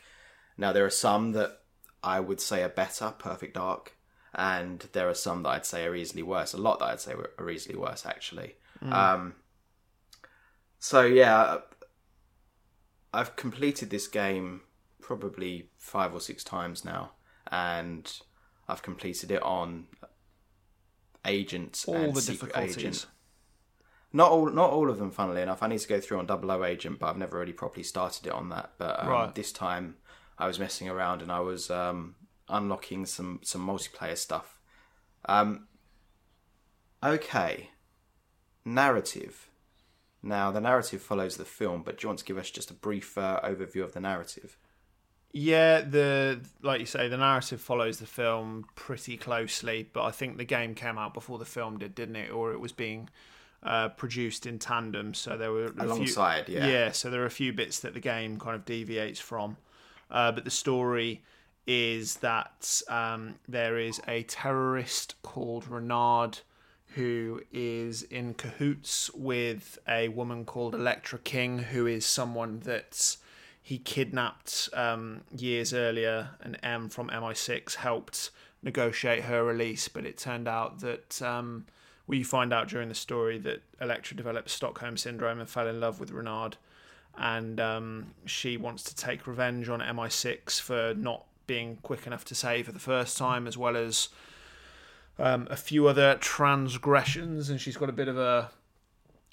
Now, 0.58 0.74
there 0.74 0.86
are 0.86 0.90
some 0.90 1.32
that 1.32 1.62
I 2.04 2.20
would 2.20 2.42
say 2.42 2.64
are 2.64 2.70
better, 2.70 3.14
Perfect 3.18 3.54
Dark, 3.54 3.96
and 4.34 4.80
there 4.92 5.08
are 5.08 5.14
some 5.14 5.44
that 5.44 5.50
I'd 5.50 5.66
say 5.66 5.86
are 5.86 5.96
easily 5.96 6.22
worse. 6.22 6.54
A 6.54 6.58
lot 6.58 6.80
that 6.80 6.86
I'd 6.86 7.00
say 7.00 7.14
are 7.14 7.50
easily 7.50 7.78
worse, 7.78 8.06
actually. 8.06 8.56
Um, 8.92 9.36
so, 10.80 11.04
yeah, 11.06 11.60
I've 13.14 13.38
completed 13.38 13.90
this 13.90 14.10
game 14.10 14.64
probably 15.02 15.70
five 15.78 16.14
or 16.14 16.20
six 16.20 16.44
times 16.44 16.84
now, 16.84 17.12
and 17.50 18.20
I've 18.68 18.84
completed 18.84 19.32
it 19.32 19.42
on 19.44 19.88
agents 21.26 21.86
All 21.86 21.96
and 21.96 22.14
the 22.14 22.22
secret 22.22 22.54
difficulties. 22.54 23.08
Not 24.16 24.32
all, 24.32 24.50
not 24.50 24.70
all 24.70 24.90
of 24.90 24.98
them. 24.98 25.12
Funnily 25.12 25.42
enough, 25.42 25.62
I 25.62 25.68
need 25.68 25.80
to 25.80 25.88
go 25.90 26.00
through 26.00 26.20
on 26.20 26.26
Double 26.26 26.50
O 26.50 26.64
Agent, 26.64 27.00
but 27.00 27.08
I've 27.08 27.18
never 27.18 27.38
really 27.38 27.52
properly 27.52 27.84
started 27.84 28.26
it 28.28 28.32
on 28.32 28.48
that. 28.48 28.72
But 28.78 29.02
um, 29.04 29.10
Right. 29.10 29.36
this 29.36 29.52
time, 29.52 29.98
I 30.40 30.48
was 30.48 30.58
messing 30.58 30.88
around 30.88 31.22
and 31.22 31.30
I 31.30 31.42
was 31.42 31.70
um, 31.70 32.16
unlocking 32.48 33.06
some 33.06 33.42
some 33.44 33.68
multiplayer 33.68 34.16
stuff. 34.18 34.62
Um, 35.26 35.68
okay, 37.04 37.72
narrative. 38.64 39.50
Now 40.24 40.50
the 40.50 40.62
narrative 40.62 41.02
follows 41.02 41.36
the 41.36 41.44
film, 41.46 41.84
but 41.84 41.98
do 41.98 42.06
you 42.06 42.10
want 42.10 42.20
to 42.20 42.26
give 42.26 42.38
us 42.38 42.50
just 42.50 42.72
a 42.72 42.74
brief 42.74 43.18
uh, 43.18 43.42
overview 43.44 43.84
of 43.84 43.92
the 43.94 44.00
narrative? 44.00 44.58
Yeah, 45.34 45.82
the 45.82 46.40
like 46.62 46.80
you 46.80 46.86
say, 46.86 47.10
the 47.10 47.18
narrative 47.18 47.60
follows 47.60 47.98
the 48.00 48.06
film 48.06 48.66
pretty 48.76 49.18
closely, 49.18 49.90
but 49.92 50.06
I 50.06 50.12
think 50.12 50.38
the 50.38 50.46
game 50.46 50.74
came 50.74 50.98
out 50.98 51.14
before 51.14 51.38
the 51.38 51.44
film 51.44 51.80
did, 51.80 51.94
didn't 51.96 52.16
it? 52.16 52.32
Or 52.32 52.54
it 52.54 52.62
was 52.62 52.72
being 52.72 53.10
uh, 53.66 53.90
produced 53.90 54.46
in 54.46 54.60
tandem, 54.60 55.14
so 55.14 55.38
there 55.38 55.52
were 55.52 55.66
a 55.66 55.74
few, 55.74 55.84
Alongside, 55.84 56.48
yeah. 56.48 56.92
so 56.92 57.10
there 57.10 57.22
are 57.22 57.26
a 57.26 57.32
few 57.32 57.52
bits 57.52 57.80
that 57.80 57.94
the 57.94 58.00
game 58.00 58.40
kind 58.40 58.56
of 58.56 58.64
deviates 58.64 59.20
from, 59.20 59.58
uh, 60.12 60.32
but 60.32 60.46
the 60.46 60.52
story 60.52 61.24
is 61.68 62.18
that 62.18 62.82
um, 62.88 63.36
there 63.48 63.78
is 63.78 64.00
a 64.08 64.24
terrorist 64.24 65.16
called 65.24 65.68
Renard 65.68 66.40
who 66.96 67.42
is 67.52 68.04
in 68.04 68.34
cahoots 68.34 69.12
with 69.14 69.78
a 69.88 70.08
woman 70.10 70.46
called 70.46 70.74
Elektra 70.74 71.20
King, 71.20 71.60
who 71.60 71.86
is 71.86 72.06
someone 72.06 72.60
that 72.60 73.18
he 73.62 73.78
kidnapped 73.78 74.70
um, 74.74 75.22
years 75.36 75.74
earlier, 75.74 76.30
and 76.40 76.58
M 76.64 76.88
from 76.88 77.10
MI6 77.10 77.76
helped 77.76 78.30
negotiate 78.64 79.24
her 79.24 79.44
release. 79.44 79.90
But 79.90 80.06
it 80.06 80.18
turned 80.18 80.48
out 80.48 80.80
that 80.80 81.22
um, 81.22 81.66
we 82.08 82.24
find 82.24 82.54
out 82.54 82.68
during 82.68 82.90
the 82.90 82.96
story 82.96 83.38
that 83.40 83.62
Elektra 83.82 84.16
developed 84.16 84.50
Stockholm 84.50 84.98
syndrome 84.98 85.40
and 85.40 85.50
fell 85.50 85.68
in 85.68 85.80
love 85.80 86.00
with 86.00 86.12
Renard, 86.12 86.58
and 87.18 87.60
um, 87.60 88.14
she 88.26 88.58
wants 88.58 88.84
to 88.84 88.96
take 88.96 89.26
revenge 89.26 89.70
on 89.70 89.80
MI6 89.80 90.60
for 90.60 90.94
not 90.96 91.26
being 91.48 91.78
quick 91.82 92.06
enough 92.08 92.26
to 92.26 92.36
save 92.36 92.68
her 92.68 92.72
the 92.72 92.80
first 92.80 93.18
time, 93.18 93.48
as 93.48 93.58
well 93.58 93.76
as 93.76 94.10
um, 95.18 95.48
a 95.50 95.56
few 95.56 95.88
other 95.88 96.16
transgressions, 96.16 97.50
and 97.50 97.60
she's 97.60 97.78
got 97.78 97.90
a 97.90 97.94
bit 97.94 98.08
of 98.08 98.18
a 98.18 98.52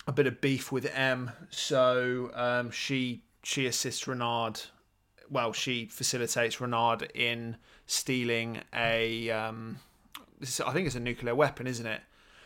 a 0.07 0.13
bit 0.13 0.27
of 0.27 0.41
beef 0.41 0.73
with 0.73 0.87
M. 0.95 1.31
So 1.51 2.31
um, 2.35 2.71
she 2.71 3.23
she 3.43 3.67
assists 3.67 4.07
Renard. 4.07 4.61
Well, 5.31 5.53
she 5.53 5.87
facilitates 5.87 6.61
Renard 6.61 7.11
in 7.15 7.57
stealing 7.87 8.61
a. 8.75 9.31
Um, 9.31 9.79
I 10.43 10.73
think 10.73 10.87
it's 10.87 10.97
a 10.97 11.01
nuclear 11.01 11.35
weapon, 11.35 11.67
isn't 11.67 11.87
it? 11.87 12.01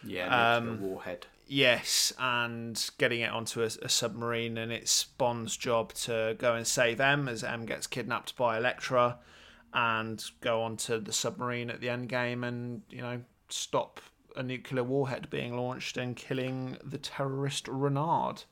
Yeah, 0.06 0.60
nuclear 0.60 0.88
warhead. 0.88 1.26
Yes, 1.48 2.12
and 2.18 2.90
getting 2.98 3.20
it 3.20 3.30
onto 3.30 3.62
a, 3.62 3.66
a 3.82 3.88
submarine, 3.88 4.58
and 4.58 4.72
it's 4.72 5.04
Bond's 5.04 5.56
job 5.56 5.92
to 5.94 6.34
go 6.38 6.54
and 6.54 6.66
save 6.66 7.00
M 7.00 7.28
as 7.28 7.44
M 7.44 7.66
gets 7.66 7.86
kidnapped 7.86 8.36
by 8.36 8.56
Elektra, 8.56 9.18
and 9.72 10.22
go 10.40 10.62
onto 10.62 10.98
the 11.00 11.12
submarine 11.12 11.70
at 11.70 11.80
the 11.80 11.88
end 11.88 12.08
game, 12.08 12.42
and 12.42 12.82
you 12.90 13.00
know 13.00 13.20
stop 13.48 14.00
a 14.34 14.42
nuclear 14.42 14.84
warhead 14.84 15.30
being 15.30 15.56
launched 15.56 15.96
and 15.96 16.16
killing 16.16 16.76
the 16.84 16.98
terrorist 16.98 17.68
Renard, 17.68 18.42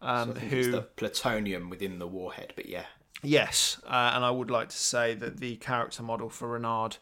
um, 0.00 0.32
think 0.32 0.50
who 0.50 0.70
the 0.70 0.82
plutonium 0.82 1.68
within 1.68 1.98
the 1.98 2.06
warhead, 2.06 2.52
but 2.56 2.66
yeah. 2.66 2.86
Yes, 3.22 3.80
uh, 3.84 4.12
and 4.14 4.24
I 4.24 4.30
would 4.30 4.50
like 4.50 4.68
to 4.68 4.76
say 4.76 5.14
that 5.14 5.38
the 5.38 5.56
character 5.56 6.02
model 6.02 6.30
for 6.30 6.48
Renard 6.48 6.96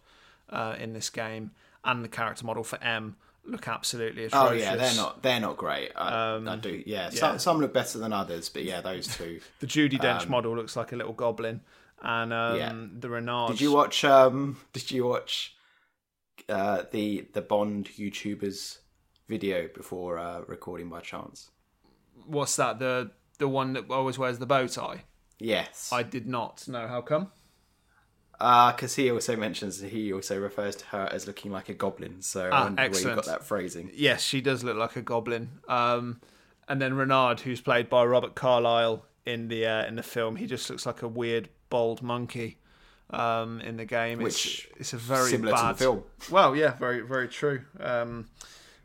uh, 0.48 0.74
in 0.78 0.92
this 0.92 1.10
game 1.10 1.50
and 1.84 2.02
the 2.02 2.08
character 2.08 2.44
model 2.44 2.64
for 2.64 2.82
M 2.82 3.16
look 3.46 3.68
absolutely 3.68 4.24
atrocious. 4.24 4.48
Oh 4.48 4.52
yeah, 4.52 4.76
they're 4.76 4.94
not 4.94 5.22
they're 5.22 5.40
not 5.40 5.56
great. 5.56 5.92
I, 5.96 6.34
Um, 6.34 6.48
I 6.48 6.56
do 6.56 6.82
yeah. 6.86 7.10
Some 7.10 7.38
some 7.38 7.58
look 7.60 7.72
better 7.72 7.98
than 7.98 8.12
others, 8.12 8.48
but 8.48 8.64
yeah, 8.64 8.80
those 8.80 9.06
two. 9.16 9.40
The 9.60 9.66
Judi 9.66 9.98
Dench 9.98 10.28
model 10.28 10.54
looks 10.56 10.76
like 10.76 10.92
a 10.92 10.96
little 10.96 11.12
goblin, 11.12 11.60
and 12.02 12.32
um, 12.32 12.38
Um, 12.52 12.56
Yeah. 12.58 12.72
the 13.00 13.08
Renard. 13.08 13.52
Did 13.52 13.60
you 13.60 13.72
watch 13.72 14.04
um 14.04 14.58
Did 14.72 14.90
you 14.90 15.06
watch 15.06 15.54
uh 16.48 16.82
the 16.90 17.26
the 17.32 17.42
Bond 17.42 17.86
YouTubers 17.96 18.78
video 19.28 19.68
before 19.74 20.18
uh, 20.18 20.42
recording 20.46 20.88
by 20.88 21.00
chance? 21.00 21.50
What's 22.26 22.56
that? 22.56 22.78
The 22.78 23.10
the 23.38 23.48
one 23.48 23.72
that 23.74 23.90
always 23.90 24.18
wears 24.18 24.38
the 24.38 24.46
bow 24.46 24.66
tie. 24.66 25.04
Yes, 25.38 25.90
I 25.92 26.02
did 26.02 26.26
not 26.26 26.66
know. 26.68 26.86
How 26.88 27.02
come? 27.02 27.30
Because 28.38 28.94
he 28.96 29.10
also 29.10 29.36
mentions 29.36 29.80
he 29.80 30.12
also 30.12 30.38
refers 30.38 30.76
to 30.76 30.86
her 30.86 31.08
as 31.12 31.26
looking 31.26 31.50
like 31.50 31.68
a 31.68 31.74
goblin. 31.74 32.22
So 32.22 32.50
Ah, 32.52 32.56
I 32.56 32.64
wonder 32.64 32.82
where 32.90 33.00
you 33.00 33.14
got 33.14 33.24
that 33.26 33.44
phrasing. 33.44 33.90
Yes, 33.94 34.22
she 34.22 34.40
does 34.40 34.62
look 34.62 34.76
like 34.76 34.96
a 34.96 35.02
goblin. 35.02 35.50
Um, 35.68 36.20
and 36.68 36.80
then 36.82 36.94
Renard, 36.94 37.40
who's 37.40 37.60
played 37.60 37.88
by 37.88 38.04
Robert 38.04 38.34
Carlyle 38.34 39.04
in 39.24 39.48
the 39.48 39.66
uh, 39.66 39.86
in 39.86 39.96
the 39.96 40.02
film, 40.02 40.36
he 40.36 40.46
just 40.46 40.68
looks 40.68 40.84
like 40.86 41.02
a 41.02 41.08
weird 41.08 41.48
bald 41.70 42.02
monkey 42.02 42.58
um, 43.10 43.60
in 43.60 43.76
the 43.76 43.84
game. 43.84 44.18
Which 44.18 44.68
it's, 44.72 44.80
it's 44.80 44.92
a 44.92 44.96
very 44.98 45.30
similar 45.30 45.52
to 45.52 45.56
the 45.56 45.62
bad 45.62 45.78
film. 45.78 46.02
Well, 46.30 46.54
yeah, 46.56 46.74
very 46.76 47.00
very 47.00 47.28
true. 47.28 47.62
Um, 47.80 48.26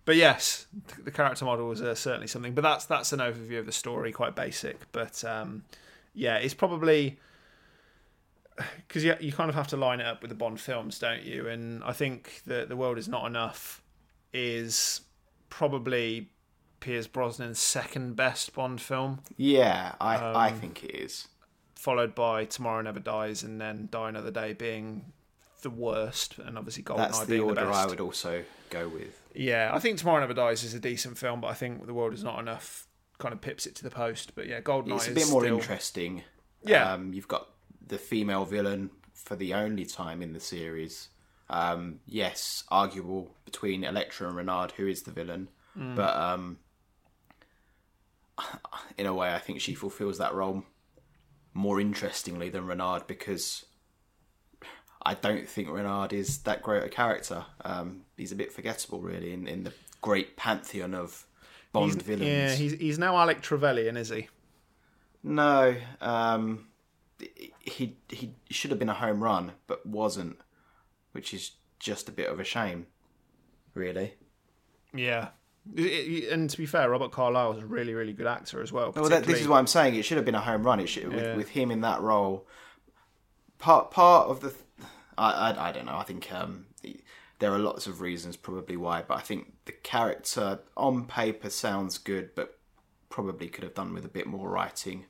but 0.05 0.15
yes, 0.15 0.65
the 1.03 1.11
character 1.11 1.45
model 1.45 1.67
was 1.67 1.81
uh, 1.81 1.93
certainly 1.95 2.27
something. 2.27 2.53
But 2.53 2.61
that's 2.61 2.85
that's 2.85 3.13
an 3.13 3.19
overview 3.19 3.59
of 3.59 3.65
the 3.65 3.71
story, 3.71 4.11
quite 4.11 4.35
basic. 4.35 4.91
But 4.91 5.23
um, 5.23 5.63
yeah, 6.13 6.37
it's 6.37 6.53
probably 6.53 7.19
because 8.87 9.03
you, 9.03 9.15
you 9.19 9.31
kind 9.31 9.49
of 9.49 9.55
have 9.55 9.67
to 9.67 9.77
line 9.77 9.99
it 9.99 10.05
up 10.05 10.21
with 10.21 10.29
the 10.29 10.35
Bond 10.35 10.59
films, 10.59 10.99
don't 10.99 11.23
you? 11.23 11.47
And 11.47 11.83
I 11.83 11.93
think 11.93 12.41
that 12.45 12.69
the 12.69 12.75
world 12.75 12.97
is 12.97 13.07
not 13.07 13.25
enough 13.25 13.81
is 14.33 15.01
probably 15.49 16.29
Pierce 16.79 17.07
Brosnan's 17.07 17.59
second 17.59 18.15
best 18.15 18.53
Bond 18.53 18.81
film, 18.81 19.21
Yeah, 19.37 19.93
I 19.99 20.15
I 20.17 20.49
Um, 20.49 20.59
think 20.59 20.83
it 20.83 20.95
is. 20.95 21.27
followed 21.75 22.15
by 22.15 22.45
Tomorrow 22.45 22.81
Never 22.81 22.99
Dies, 22.99 23.43
and 23.43 23.59
then 23.61 23.87
Die 23.91 24.09
Another 24.09 24.31
Day 24.31 24.53
being 24.53 25.11
the 25.61 25.69
worst, 25.69 26.37
and 26.39 26.57
obviously 26.57 26.83
Goldeneye 26.83 26.97
That's 26.97 27.19
the 27.19 27.25
being 27.25 27.41
order 27.43 27.61
the 27.61 27.67
best. 27.67 27.79
I 27.79 27.85
would 27.87 27.99
also 27.99 28.43
go 28.69 28.87
with. 28.87 29.21
Yeah, 29.35 29.71
I 29.73 29.79
think 29.79 29.97
Tomorrow 29.99 30.21
Never 30.21 30.33
Dies 30.33 30.63
is 30.63 30.73
a 30.73 30.79
decent 30.79 31.17
film, 31.17 31.39
but 31.41 31.47
I 31.47 31.53
think 31.53 31.85
The 31.85 31.93
World 31.93 32.13
Is 32.13 32.23
Not 32.23 32.39
Enough 32.39 32.87
kind 33.19 33.33
of 33.33 33.41
pips 33.41 33.65
it 33.67 33.75
to 33.75 33.83
the 33.83 33.91
post. 33.91 34.33
But 34.35 34.47
yeah, 34.47 34.59
Goldeneye 34.61 34.95
It's 34.95 35.07
a 35.07 35.11
bit 35.11 35.29
more 35.29 35.41
still... 35.43 35.55
interesting. 35.57 36.23
Yeah. 36.63 36.93
Um, 36.93 37.13
you've 37.13 37.27
got 37.27 37.47
the 37.85 37.97
female 37.97 38.45
villain 38.45 38.89
for 39.13 39.35
the 39.35 39.53
only 39.53 39.85
time 39.85 40.21
in 40.21 40.33
the 40.33 40.39
series. 40.39 41.09
Um, 41.49 41.99
yes, 42.05 42.63
arguable 42.69 43.35
between 43.45 43.83
Elektra 43.83 44.27
and 44.27 44.35
Renard, 44.37 44.71
who 44.71 44.87
is 44.87 45.01
the 45.03 45.11
villain, 45.11 45.49
Hmm. 45.73 45.95
but 45.95 46.15
um, 46.15 46.57
in 48.97 49.05
a 49.05 49.13
way, 49.13 49.33
I 49.33 49.39
think 49.39 49.61
she 49.61 49.73
fulfills 49.73 50.17
that 50.17 50.33
role 50.33 50.63
more 51.53 51.79
interestingly 51.79 52.49
than 52.49 52.65
Renard 52.65 53.07
because 53.07 53.65
I 55.03 55.13
don't 55.15 55.47
think 55.47 55.69
Renard 55.69 56.13
is 56.13 56.39
that 56.39 56.61
great 56.61 56.83
a 56.83 56.89
character. 56.89 57.45
Um, 57.65 58.01
he's 58.17 58.31
a 58.31 58.35
bit 58.35 58.51
forgettable, 58.53 59.01
really, 59.01 59.33
in, 59.33 59.47
in 59.47 59.63
the 59.63 59.73
great 60.01 60.37
pantheon 60.37 60.93
of 60.93 61.25
Bond 61.73 61.93
He's- 61.93 62.03
villains. 62.03 62.25
Yeah, 62.27 62.55
he's, 62.55 62.73
he's 62.73 62.99
now 62.99 63.17
Alec 63.17 63.41
Trevelyan, 63.41 63.97
is 63.97 64.09
he? 64.09 64.27
No, 65.23 65.75
um, 66.01 66.67
he 67.59 67.97
he 68.09 68.33
should 68.49 68.71
have 68.71 68.79
been 68.79 68.89
a 68.89 68.93
home 68.93 69.23
run, 69.23 69.53
but 69.67 69.85
wasn't, 69.85 70.37
which 71.11 71.33
is 71.33 71.51
just 71.79 72.07
a 72.09 72.11
bit 72.11 72.29
of 72.29 72.39
a 72.39 72.43
shame, 72.43 72.87
really. 73.73 74.15
Yeah. 74.93 75.29
It- 75.75 75.81
it- 75.83 76.31
and 76.31 76.49
to 76.49 76.57
be 76.57 76.65
fair, 76.65 76.89
Robert 76.89 77.11
Carlyle 77.11 77.53
is 77.53 77.63
a 77.63 77.65
really, 77.65 77.93
really 77.93 78.13
good 78.13 78.27
actor 78.27 78.61
as 78.61 78.71
well. 78.71 78.91
Well, 78.95 79.09
that, 79.09 79.23
this 79.25 79.39
is 79.41 79.47
what 79.47 79.57
I'm 79.57 79.67
saying. 79.67 79.95
It 79.95 80.03
should 80.03 80.17
have 80.17 80.25
been 80.25 80.35
a 80.35 80.41
home 80.41 80.63
run. 80.63 80.79
It 80.79 80.87
should 80.87 81.11
Yeah. 81.11 81.29
with, 81.29 81.37
with 81.37 81.49
him 81.49 81.71
in 81.71 81.81
that 81.81 82.01
role. 82.01 82.47
Part 83.59 83.91
part 83.91 84.29
of 84.29 84.41
the, 84.41 84.53
I, 85.17 85.51
I, 85.51 85.69
I 85.69 85.71
don't 85.71 85.85
know. 85.85 85.97
I 85.97 86.03
think 86.03 86.31
um, 86.33 86.65
there 87.39 87.53
are 87.53 87.59
lots 87.59 87.85
of 87.85 88.01
reasons 88.01 88.35
probably 88.37 88.75
why, 88.75 89.03
but 89.07 89.17
I 89.17 89.21
think 89.21 89.53
the 89.65 89.71
character 89.71 90.59
on 90.75 91.05
paper 91.05 91.49
sounds 91.51 91.97
good, 91.99 92.33
but 92.35 92.57
probably 93.09 93.47
could 93.49 93.63
have 93.63 93.75
done 93.75 93.93
with 93.93 94.03
a 94.05 94.09
bit 94.09 94.25
more 94.25 94.49
writing. 94.49 95.05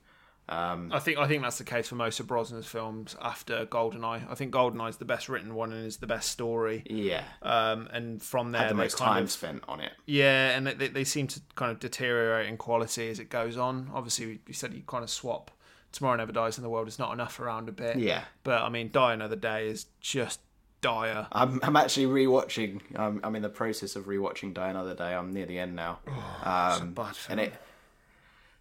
I 0.49 0.99
think 0.99 1.17
I 1.17 1.27
think 1.27 1.43
that's 1.43 1.57
the 1.57 1.63
case 1.63 1.87
for 1.87 1.95
most 1.95 2.19
of 2.19 2.27
Brosnan's 2.27 2.65
films 2.67 3.15
after 3.21 3.65
Goldeneye. 3.65 4.29
I 4.29 4.35
think 4.35 4.53
Goldeneye 4.53 4.89
is 4.89 4.97
the 4.97 5.05
best 5.05 5.29
written 5.29 5.55
one 5.55 5.71
and 5.71 5.85
is 5.85 5.97
the 5.97 6.07
best 6.07 6.29
story. 6.29 6.83
Yeah, 6.89 7.23
Um, 7.41 7.87
and 7.93 8.21
from 8.21 8.51
there, 8.51 8.63
had 8.63 8.71
the 8.71 8.75
most 8.75 8.97
time 8.97 9.23
of 9.23 9.31
spent 9.31 9.63
on 9.69 9.79
it. 9.79 9.93
Yeah, 10.05 10.49
and 10.57 10.67
they, 10.67 10.89
they 10.89 11.03
seem 11.05 11.27
to 11.27 11.41
kind 11.55 11.71
of 11.71 11.79
deteriorate 11.79 12.47
in 12.49 12.57
quality 12.57 13.09
as 13.09 13.19
it 13.19 13.29
goes 13.29 13.55
on. 13.57 13.89
Obviously, 13.93 14.39
you 14.45 14.53
said 14.53 14.73
you 14.73 14.83
kind 14.85 15.03
of 15.03 15.09
swap 15.09 15.51
Tomorrow 15.93 16.17
Never 16.17 16.31
Dies 16.31 16.57
in 16.57 16.63
the 16.63 16.69
World 16.69 16.87
is 16.87 16.99
not 16.99 17.13
enough 17.13 17.39
around 17.39 17.69
a 17.69 17.73
bit. 17.73 17.97
Yeah. 17.97 18.23
But 18.43 18.61
I 18.61 18.69
mean, 18.69 18.89
Die 18.91 19.13
Another 19.13 19.35
Day 19.35 19.67
is 19.67 19.85
just 19.99 20.39
dire. 20.81 21.27
I'm, 21.31 21.59
I'm 21.63 21.75
actually 21.75 22.07
rewatching. 22.07 22.81
I'm, 22.95 23.19
I'm 23.23 23.35
in 23.35 23.41
the 23.41 23.49
process 23.49 23.95
of 23.95 24.05
rewatching 24.05 24.53
Die 24.53 24.69
Another 24.69 24.95
Day. 24.95 25.13
I'm 25.13 25.33
near 25.33 25.45
the 25.45 25.59
end 25.59 25.75
now. 25.75 25.99
um, 26.43 26.93
bad 26.93 27.15
film. 27.15 27.39
and 27.39 27.47
it, 27.47 27.53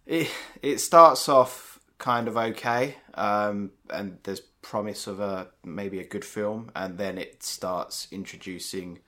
it 0.05 0.29
it 0.61 0.79
starts 0.79 1.29
off 1.29 1.79
kind 1.97 2.27
of 2.27 2.37
okay, 2.37 2.95
um, 3.13 3.71
and 3.89 4.17
there's 4.23 4.41
promise 4.61 5.07
of 5.07 5.19
a 5.19 5.49
maybe 5.63 5.99
a 5.99 6.07
good 6.07 6.25
film, 6.25 6.71
and 6.75 6.97
then 6.97 7.17
it 7.17 7.43
starts 7.43 8.07
introducing 8.11 8.99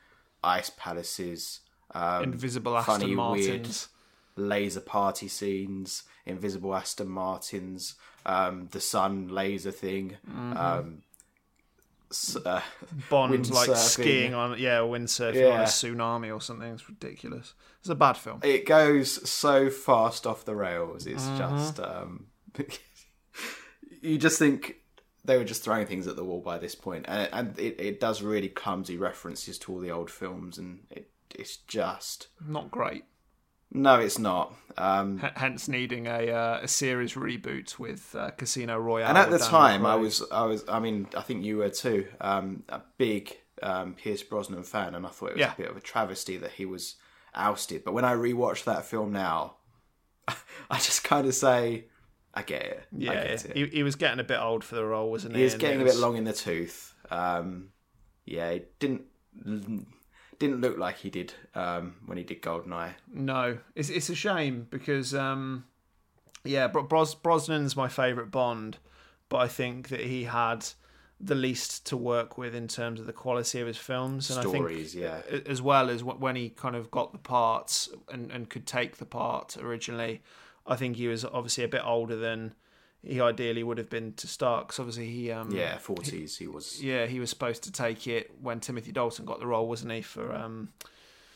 ice 0.44 0.72
palaces, 0.76 1.62
um, 1.94 2.24
Invisible 2.24 2.80
funny, 2.82 3.06
Aston 3.06 3.10
weird 3.10 3.16
Martins. 3.18 3.88
laser 4.36 4.82
party 4.82 5.28
scenes, 5.28 6.04
invisible 6.26 6.76
Aston 6.76 7.10
Martins, 7.10 7.96
um, 8.26 8.68
the 8.72 8.82
sun 8.82 9.28
laser 9.28 9.72
thing. 9.72 10.18
Mm-hmm. 10.30 10.58
Uh, 12.46 12.62
Bond 13.10 13.50
like 13.52 13.76
skiing 13.76 14.34
on 14.34 14.58
yeah, 14.60 14.80
windsurfing 14.80 15.54
on 15.54 15.62
a 15.62 15.64
tsunami 15.64 16.34
or 16.34 16.42
something. 16.42 16.72
It's 16.74 16.88
ridiculous. 16.88 17.54
It's 17.80 17.90
a 17.90 17.96
bad 17.96 18.18
film. 18.18 18.40
it 18.44 18.66
goes 18.66 19.30
so 19.30 19.70
fast 19.70 20.26
off 20.28 20.46
the 20.46 20.56
rails. 20.56 21.06
It's 21.06 21.24
Mm-hmm. 21.24 21.38
just 21.58 21.80
um, 21.80 22.28
you 24.02 24.18
just 24.18 24.40
think 24.40 24.78
they 25.26 25.38
were 25.38 25.44
just 25.44 25.64
throwing 25.64 25.86
things 25.88 26.08
at 26.08 26.16
the 26.16 26.24
wall 26.24 26.42
by 26.42 26.58
this 26.58 26.76
point, 26.76 27.06
and, 27.08 27.30
and 27.32 27.60
it, 27.60 27.80
it 27.80 28.00
does 28.00 28.22
really 28.22 28.50
clumsy 28.50 28.98
references 28.98 29.58
to 29.60 29.72
all 29.74 29.80
the 29.80 29.92
old 29.92 30.10
films, 30.12 30.58
and 30.58 30.80
it, 30.90 31.10
it's 31.36 31.58
just 31.58 32.28
Not 32.46 32.70
great. 32.72 33.06
No, 33.74 34.00
it's 34.00 34.18
not. 34.20 34.54
Um, 34.78 35.20
H- 35.24 35.32
hence 35.36 35.68
needing 35.68 36.08
a 36.08 36.32
uh, 36.32 36.60
a 36.64 36.68
series 36.68 37.14
reboot 37.14 37.78
with 37.78 38.16
uh, 38.16 38.32
Casino 38.32 38.78
Royale. 38.80 39.10
and 39.10 39.18
at 39.18 39.30
the 39.30 39.38
time, 39.40 39.86
I 39.86 39.96
was 39.96 40.24
I 40.32 40.46
was 40.46 40.64
I 40.70 40.80
mean 40.80 41.08
I 41.16 41.22
think 41.22 41.44
you 41.44 41.58
were 41.58 41.70
too 41.70 42.08
um, 42.22 42.64
a 42.70 42.82
big 42.98 43.36
um, 43.62 43.94
Pierce 43.94 44.24
Brosnan 44.24 44.64
fan, 44.64 44.96
and 44.96 45.06
I 45.06 45.10
thought 45.10 45.28
it 45.32 45.34
was 45.36 45.42
Yeah. 45.42 45.54
a 45.54 45.58
bit 45.58 45.70
of 45.70 45.78
a 45.78 45.82
travesty 45.82 46.38
that 46.38 46.52
he 46.54 46.66
was 46.66 46.96
ousted. 47.36 47.84
But 47.84 47.94
when 47.94 48.06
I 48.06 48.14
rewatch 48.14 48.64
that 48.66 48.86
film 48.86 49.12
now, 49.12 49.56
I 50.28 50.78
just 50.78 51.04
kind 51.04 51.28
of 51.28 51.36
say, 51.36 51.86
I 52.34 52.42
get 52.42 52.62
it. 52.64 52.80
I 52.94 52.96
yeah, 52.98 53.14
get 53.14 53.46
it. 53.46 53.56
he, 53.58 53.66
he 53.68 53.84
was 53.84 53.96
getting 53.96 54.20
a 54.20 54.24
bit 54.24 54.40
old 54.40 54.64
for 54.64 54.76
the 54.76 54.84
role, 54.86 55.10
wasn't 55.12 55.34
he? 55.36 55.40
He 55.40 55.44
was 55.46 55.56
getting 55.56 55.80
it 55.80 55.84
a 55.84 55.86
bit 55.86 55.98
long 55.98 56.18
in 56.18 56.24
the 56.24 56.34
tooth. 56.34 56.94
Um, 57.12 57.70
yeah, 58.26 58.50
it 58.50 58.78
didn't 58.80 59.04
didn't 60.40 60.62
look 60.62 60.78
like 60.78 60.98
he 60.98 61.10
did 61.10 61.34
um, 61.56 61.96
when 62.06 62.18
he 62.18 62.24
did 62.24 62.42
Goldeneye. 62.42 62.94
No, 63.14 63.58
it's 63.76 63.90
it's 63.90 64.10
a 64.10 64.16
shame 64.16 64.68
because 64.70 65.14
um, 65.14 65.66
yeah, 66.44 66.68
Bro- 66.68 66.84
Bros- 66.84 67.16
Brosnan's 67.16 67.76
my 67.76 67.88
favourite 67.88 68.32
Bond, 68.32 68.78
but 69.30 69.38
I 69.38 69.48
think 69.48 69.90
that 69.90 70.02
he 70.02 70.26
had 70.26 70.66
the 71.20 71.36
least 71.36 71.86
to 71.86 71.96
work 71.96 72.38
with 72.38 72.54
in 72.54 72.68
terms 72.68 73.00
of 73.00 73.06
the 73.06 73.14
quality 73.14 73.62
of 73.62 73.68
his 73.68 73.78
films 73.78 74.30
and 74.30 74.48
Stories, 74.48 74.96
I 74.96 75.00
yeah. 75.00 75.22
think, 75.22 75.48
as 75.48 75.62
well 75.62 75.90
as 75.90 76.04
when 76.04 76.36
he 76.36 76.50
kind 76.50 76.76
of 76.76 76.92
got 76.92 77.14
the 77.14 77.18
parts 77.18 77.88
and, 78.12 78.30
and 78.32 78.50
could 78.50 78.68
take 78.68 78.98
the 78.98 79.06
part 79.06 79.56
originally. 79.58 80.22
I 80.66 80.76
think 80.76 80.98
he 80.98 81.08
was 81.08 81.24
obviously 81.24 81.64
a 81.64 81.70
bit 81.70 81.82
older 81.84 82.16
than 82.16 82.56
he 83.04 83.20
ideally 83.20 83.64
would 83.64 83.78
have 83.78 83.90
been 83.90 84.14
to 84.14 84.28
start. 84.28 84.68
Because 84.68 84.80
obviously 84.80 85.10
he 85.10 85.32
um, 85.32 85.52
Yeah, 85.52 85.78
forties. 85.78 86.38
He 86.38 86.48
was. 86.48 86.82
yeah 86.82 87.06
he 87.06 87.20
was 87.20 87.30
supposed 87.30 87.64
to 87.64 87.72
take 87.72 88.08
it 88.08 88.32
when 88.42 88.60
Timothy 88.60 88.92
Dalton 88.92 89.26
got 89.26 89.40
the 89.40 89.48
role, 89.48 89.68
wasn't 89.68 89.92
he? 89.92 90.02
For 90.02 90.34
um, 90.34 90.70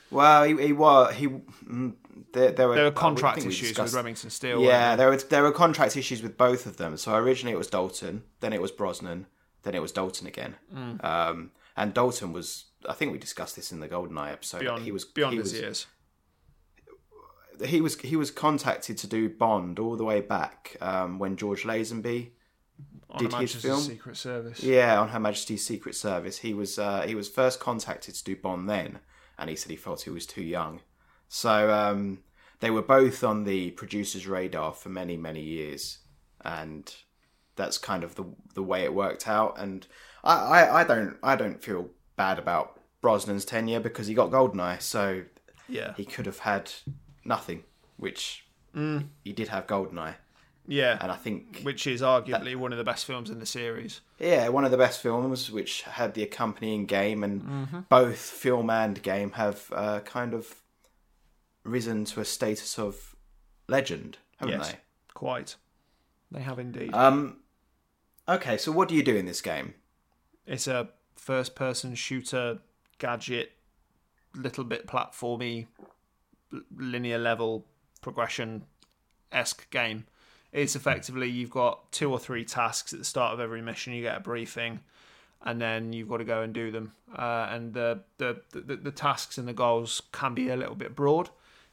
Well, 0.09 0.43
he, 0.43 0.67
he 0.67 0.73
was. 0.73 1.15
He 1.15 1.27
mm, 1.27 1.93
there, 2.33 2.51
there 2.51 2.67
were 2.67 2.75
there 2.75 2.85
were 2.85 2.91
contract 2.91 3.41
we 3.43 3.49
issues 3.49 3.77
with 3.77 3.93
Remington 3.93 4.29
Steele. 4.29 4.61
Yeah, 4.61 4.95
there 4.95 5.09
were 5.09 5.17
there 5.17 5.43
were 5.43 5.51
contract 5.51 5.97
issues 5.97 6.23
with 6.23 6.37
both 6.37 6.65
of 6.65 6.77
them. 6.77 6.97
So 6.97 7.15
originally 7.15 7.53
it 7.53 7.57
was 7.57 7.67
Dalton, 7.67 8.23
then 8.39 8.53
it 8.53 8.61
was 8.61 8.71
Brosnan, 8.71 9.27
then 9.63 9.75
it 9.75 9.81
was 9.81 9.91
Dalton 9.91 10.27
again. 10.27 10.55
Mm. 10.73 11.03
Um, 11.03 11.51
and 11.75 11.93
Dalton 11.93 12.33
was. 12.33 12.65
I 12.87 12.93
think 12.93 13.11
we 13.11 13.17
discussed 13.17 13.55
this 13.55 13.71
in 13.71 13.79
the 13.79 13.89
Goldeneye 13.89 14.31
episode. 14.31 14.61
beyond 14.61 14.83
he 14.83 14.91
was 14.91 15.03
beyond 15.03 15.33
he 15.33 15.39
his 15.39 15.51
was, 15.51 15.61
years. 15.61 15.87
He 17.65 17.81
was 17.81 17.99
he 18.01 18.15
was 18.15 18.31
contacted 18.31 18.97
to 18.99 19.07
do 19.07 19.29
Bond 19.29 19.79
all 19.79 19.95
the 19.95 20.03
way 20.03 20.21
back 20.21 20.77
um, 20.81 21.19
when 21.19 21.35
George 21.35 21.63
Lazenby 21.63 22.31
on 23.09 23.19
did 23.19 23.33
his 23.33 23.55
film? 23.55 23.79
Secret 23.79 24.17
Service. 24.17 24.63
Yeah, 24.63 24.99
on 24.99 25.09
Her 25.09 25.19
Majesty's 25.19 25.65
Secret 25.65 25.95
Service. 25.95 26.39
He 26.39 26.53
was 26.53 26.77
uh, 26.77 27.01
he 27.01 27.15
was 27.15 27.29
first 27.29 27.59
contacted 27.59 28.15
to 28.15 28.23
do 28.23 28.35
Bond 28.35 28.69
then, 28.69 28.99
and 29.37 29.49
he 29.49 29.55
said 29.55 29.69
he 29.71 29.77
felt 29.77 30.01
he 30.01 30.09
was 30.09 30.25
too 30.25 30.43
young. 30.43 30.81
So 31.27 31.71
um, 31.71 32.19
they 32.59 32.69
were 32.69 32.81
both 32.81 33.23
on 33.23 33.43
the 33.43 33.71
producer's 33.71 34.27
radar 34.27 34.73
for 34.73 34.89
many 34.89 35.17
many 35.17 35.41
years, 35.41 35.99
and 36.41 36.93
that's 37.55 37.77
kind 37.77 38.03
of 38.03 38.15
the 38.15 38.25
the 38.53 38.63
way 38.63 38.83
it 38.83 38.93
worked 38.93 39.27
out. 39.27 39.55
And 39.57 39.87
I, 40.23 40.35
I, 40.35 40.81
I 40.81 40.83
don't 40.83 41.17
I 41.23 41.35
don't 41.35 41.63
feel 41.63 41.89
bad 42.15 42.39
about 42.39 42.79
Brosnan's 43.01 43.45
tenure 43.45 43.79
because 43.79 44.07
he 44.07 44.13
got 44.13 44.31
Goldeneye, 44.31 44.81
so 44.81 45.23
Yeah, 45.67 45.93
he 45.95 46.05
could 46.05 46.25
have 46.25 46.39
had 46.39 46.71
nothing, 47.27 47.63
which 47.97 48.45
Mm. 48.75 49.09
he 49.23 49.33
did 49.33 49.47
have 49.47 49.65
Goldeneye, 49.67 50.15
yeah, 50.67 50.97
and 51.01 51.11
I 51.11 51.15
think 51.15 51.61
which 51.63 51.87
is 51.87 52.01
arguably 52.01 52.55
one 52.55 52.71
of 52.71 52.77
the 52.77 52.83
best 52.83 53.05
films 53.05 53.29
in 53.29 53.39
the 53.39 53.45
series. 53.45 54.01
Yeah, 54.19 54.49
one 54.49 54.65
of 54.65 54.71
the 54.71 54.77
best 54.77 55.01
films, 55.01 55.49
which 55.51 55.81
had 55.83 56.13
the 56.13 56.23
accompanying 56.23 56.85
game, 56.85 57.23
and 57.23 57.41
Mm-hmm. 57.43 57.79
both 57.89 58.19
film 58.19 58.69
and 58.69 59.01
game 59.01 59.31
have 59.31 59.71
uh, 59.73 59.99
kind 60.01 60.33
of 60.33 60.61
risen 61.63 62.05
to 62.05 62.19
a 62.21 62.25
status 62.25 62.77
of 62.79 63.15
legend, 63.67 64.17
haven't 64.37 64.59
Yes. 64.59 64.75
Quite, 65.13 65.55
they 66.31 66.41
have 66.41 66.59
indeed. 66.59 66.93
Um, 66.93 67.37
okay, 68.29 68.57
so 68.57 68.71
what 68.71 68.87
do 68.87 68.95
you 68.95 69.03
do 69.03 69.15
in 69.15 69.25
this 69.25 69.41
game? 69.41 69.73
it's 70.45 70.67
a 70.67 70.87
first-person 71.15 71.93
shooter 71.95 72.59
gadget, 72.99 73.51
little 74.35 74.63
bit 74.63 74.87
platformy, 74.87 75.67
linear 76.75 77.17
level 77.17 77.65
progression 78.01 78.63
esque 79.31 79.69
game. 79.69 80.05
It's 80.51 80.75
effectively 80.75 81.29
you've 81.29 81.49
got 81.51 81.91
two 81.91 82.11
or 82.11 82.19
three 82.19 82.45
tasks 82.45 82.93
at 82.93 82.99
the 82.99 83.05
start 83.05 83.33
of 83.33 83.39
every 83.39 83.61
mission. 83.61 83.93
You 83.93 84.01
get 84.01 84.17
a 84.17 84.21
briefing, 84.21 84.79
and 85.43 85.61
then 85.61 85.93
you've 85.93 86.09
got 86.09 86.17
to 86.17 86.23
go 86.23 86.41
and 86.41 86.53
do 86.53 86.71
them. 86.71 86.93
Uh, 87.15 87.47
and 87.51 87.73
the, 87.73 88.01
the 88.17 88.41
the 88.51 88.77
the 88.77 88.91
tasks 88.91 89.37
and 89.37 89.47
the 89.47 89.53
goals 89.53 90.01
can 90.11 90.33
be 90.33 90.49
a 90.49 90.55
little 90.55 90.75
bit 90.75 90.95
broad 90.95 91.29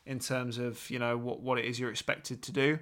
in 0.07 0.19
terms 0.19 0.59
of 0.59 0.91
you 0.91 0.99
know 0.99 1.17
what 1.17 1.41
what 1.41 1.59
it 1.59 1.65
is 1.65 1.79
you're 1.79 1.91
expected 1.91 2.43
to 2.43 2.53
do. 2.53 2.79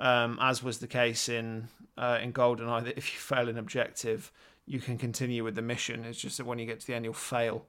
Um, 0.00 0.38
as 0.40 0.62
was 0.62 0.78
the 0.78 0.86
case 0.86 1.28
in 1.28 1.68
uh, 1.96 2.18
in 2.22 2.32
GoldenEye, 2.32 2.84
that 2.84 2.98
if 2.98 3.12
you 3.12 3.18
fail 3.18 3.48
an 3.48 3.58
objective, 3.58 4.30
you 4.66 4.80
can 4.80 4.98
continue 4.98 5.44
with 5.44 5.54
the 5.54 5.62
mission. 5.62 6.04
It's 6.04 6.20
just 6.20 6.38
that 6.38 6.46
when 6.46 6.58
you 6.58 6.66
get 6.66 6.80
to 6.80 6.86
the 6.86 6.94
end, 6.94 7.04
you'll 7.04 7.14
fail. 7.14 7.64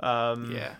Um, 0.00 0.52
Yeah, 0.52 0.74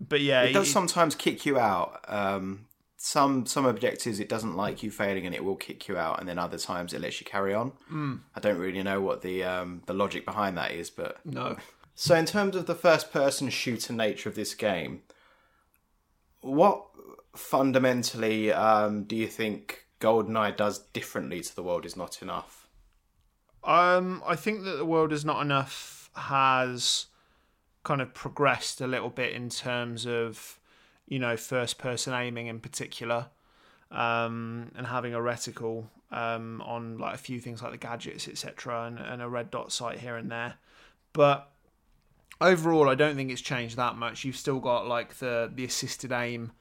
But 0.00 0.20
yeah, 0.20 0.42
it 0.42 0.52
does 0.52 0.68
it- 0.68 0.72
sometimes 0.72 1.14
kick 1.14 1.46
you 1.46 1.58
out. 1.58 2.04
Um, 2.08 2.66
some 2.98 3.46
some 3.46 3.66
objectives 3.66 4.18
it 4.20 4.28
doesn't 4.28 4.56
like 4.56 4.82
you 4.82 4.90
failing, 4.90 5.26
and 5.26 5.34
it 5.34 5.44
will 5.44 5.56
kick 5.56 5.88
you 5.88 5.96
out, 5.96 6.18
and 6.18 6.28
then 6.28 6.38
other 6.38 6.58
times 6.58 6.92
it 6.92 7.00
lets 7.00 7.20
you 7.20 7.26
carry 7.26 7.54
on. 7.54 7.72
Mm. 7.92 8.20
I 8.34 8.40
don't 8.40 8.58
really 8.58 8.82
know 8.82 9.00
what 9.00 9.22
the 9.22 9.44
um, 9.44 9.82
the 9.86 9.94
logic 9.94 10.24
behind 10.24 10.56
that 10.58 10.72
is, 10.72 10.90
but 10.90 11.18
no. 11.24 11.56
So, 11.94 12.14
in 12.14 12.26
terms 12.26 12.56
of 12.56 12.66
the 12.66 12.74
first 12.74 13.10
person 13.12 13.48
shooter 13.48 13.92
nature 13.92 14.28
of 14.28 14.34
this 14.34 14.54
game, 14.54 15.02
what 16.40 16.84
fundamentally 17.34 18.52
um, 18.52 19.04
do 19.04 19.16
you 19.16 19.26
think 19.26 19.86
GoldenEye 20.00 20.56
does 20.56 20.78
differently 20.78 21.40
to 21.40 21.54
The 21.54 21.62
World 21.62 21.86
Is 21.86 21.96
Not 21.96 22.20
Enough? 22.22 22.68
Um, 23.64 24.22
I 24.26 24.36
think 24.36 24.64
that 24.64 24.76
the 24.76 24.84
world 24.84 25.12
is 25.12 25.24
not 25.24 25.42
enough 25.42 26.10
has 26.14 27.06
kind 27.86 28.02
of 28.02 28.12
progressed 28.12 28.80
a 28.80 28.86
little 28.86 29.10
bit 29.10 29.32
in 29.32 29.48
terms 29.48 30.06
of 30.06 30.58
you 31.06 31.20
know 31.20 31.36
first 31.36 31.78
person 31.78 32.12
aiming 32.12 32.48
in 32.48 32.58
particular, 32.58 33.28
um, 33.92 34.72
and 34.76 34.88
having 34.88 35.14
a 35.14 35.18
reticle 35.18 35.84
um, 36.10 36.60
on 36.62 36.98
like 36.98 37.14
a 37.14 37.18
few 37.18 37.38
things 37.40 37.62
like 37.62 37.70
the 37.72 37.78
gadgets 37.78 38.26
etc. 38.28 38.86
And, 38.86 38.98
and 38.98 39.22
a 39.22 39.28
red 39.28 39.50
dot 39.50 39.70
sight 39.70 40.00
here 40.00 40.16
and 40.16 40.28
there, 40.30 40.54
but 41.12 41.50
overall 42.40 42.88
I 42.88 42.94
don't 42.96 43.14
think 43.16 43.30
it's 43.30 43.40
changed 43.40 43.76
that 43.76 43.96
much. 43.96 44.24
You've 44.24 44.36
still 44.36 44.58
got 44.60 44.88
like 44.88 45.14
the 45.18 45.50
the 45.54 45.64
assisted 45.64 46.10
aim 46.12 46.52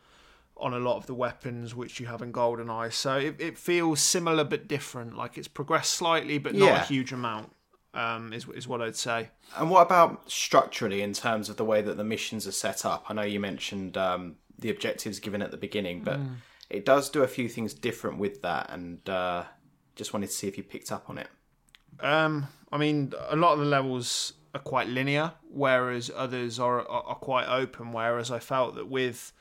on 0.58 0.74
a 0.74 0.80
lot 0.80 0.96
of 0.98 1.06
the 1.06 1.14
weapons 1.14 1.76
which 1.76 2.00
you 2.00 2.06
have 2.06 2.22
in 2.22 2.32
Golden 2.32 2.68
GoldenEye. 2.68 2.94
So 2.94 3.18
it, 3.18 3.36
it 3.40 3.58
feels 3.58 4.00
similar 4.00 4.44
but 4.46 4.68
different. 4.70 5.18
Like 5.18 5.38
it's 5.38 5.50
progressed 5.50 5.92
slightly, 5.96 6.38
but 6.38 6.54
not 6.56 6.66
Yeah. 6.68 6.82
a 6.82 6.86
huge 6.86 7.12
amount. 7.12 7.52
Um, 7.96 8.34
is 8.34 8.46
is 8.50 8.68
what 8.68 8.82
I'd 8.82 8.98
say. 8.98 9.30
And 9.56 9.70
what 9.70 9.82
about 9.82 10.30
structurally 10.30 11.02
in 11.02 11.14
terms 11.14 11.48
of 11.50 11.56
the 11.56 11.64
way 11.64 11.82
that 11.82 11.96
the 11.96 12.04
missions 12.04 12.46
are 12.46 12.52
set 12.52 12.86
up? 12.86 13.06
I 13.08 13.14
know 13.14 13.22
you 13.22 13.40
mentioned 13.40 13.96
um, 13.98 14.36
the 14.60 14.70
objectives 14.70 15.20
given 15.20 15.42
at 15.42 15.52
the 15.52 15.58
beginning, 15.58 16.02
but 16.04 16.20
it 16.70 16.84
does 16.84 17.10
do 17.10 17.24
a 17.24 17.28
few 17.28 17.48
things 17.48 17.74
different 17.74 18.18
with 18.18 18.42
that, 18.42 18.70
and 18.70 19.08
uh, 19.10 19.44
just 19.96 20.14
wanted 20.14 20.28
to 20.28 20.34
see 20.34 20.48
if 20.48 20.58
you 20.58 20.64
picked 20.64 20.92
up 20.92 21.10
on 21.10 21.18
it. 21.18 21.30
Um, 22.02 22.48
I 22.70 22.78
mean, 22.78 23.14
a 23.30 23.36
lot 23.38 23.54
of 23.54 23.60
the 23.60 23.66
levels 23.66 24.34
are 24.54 24.60
quite 24.60 24.90
linear, 24.90 25.32
whereas 25.50 26.12
others 26.14 26.60
are, 26.60 26.82
are 26.90 27.04
are 27.04 27.16
quite 27.16 27.48
open. 27.48 27.94
Whereas 27.94 28.30
I 28.30 28.40
felt 28.40 28.76
that 28.76 28.90
with, 28.90 29.32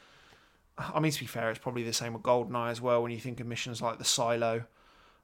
I 0.79 1.01
mean, 1.01 1.11
to 1.11 1.21
be 1.21 1.27
fair, 1.27 1.51
it's 1.51 1.59
probably 1.59 1.83
the 1.83 1.93
same 1.93 2.13
with 2.13 2.23
Goldeneye 2.23 2.71
as 2.71 2.81
well. 2.81 3.03
When 3.03 3.11
you 3.11 3.19
think 3.19 3.41
of 3.41 3.49
missions 3.49 3.83
like 3.83 3.99
the 3.99 4.05
silo, 4.05 4.65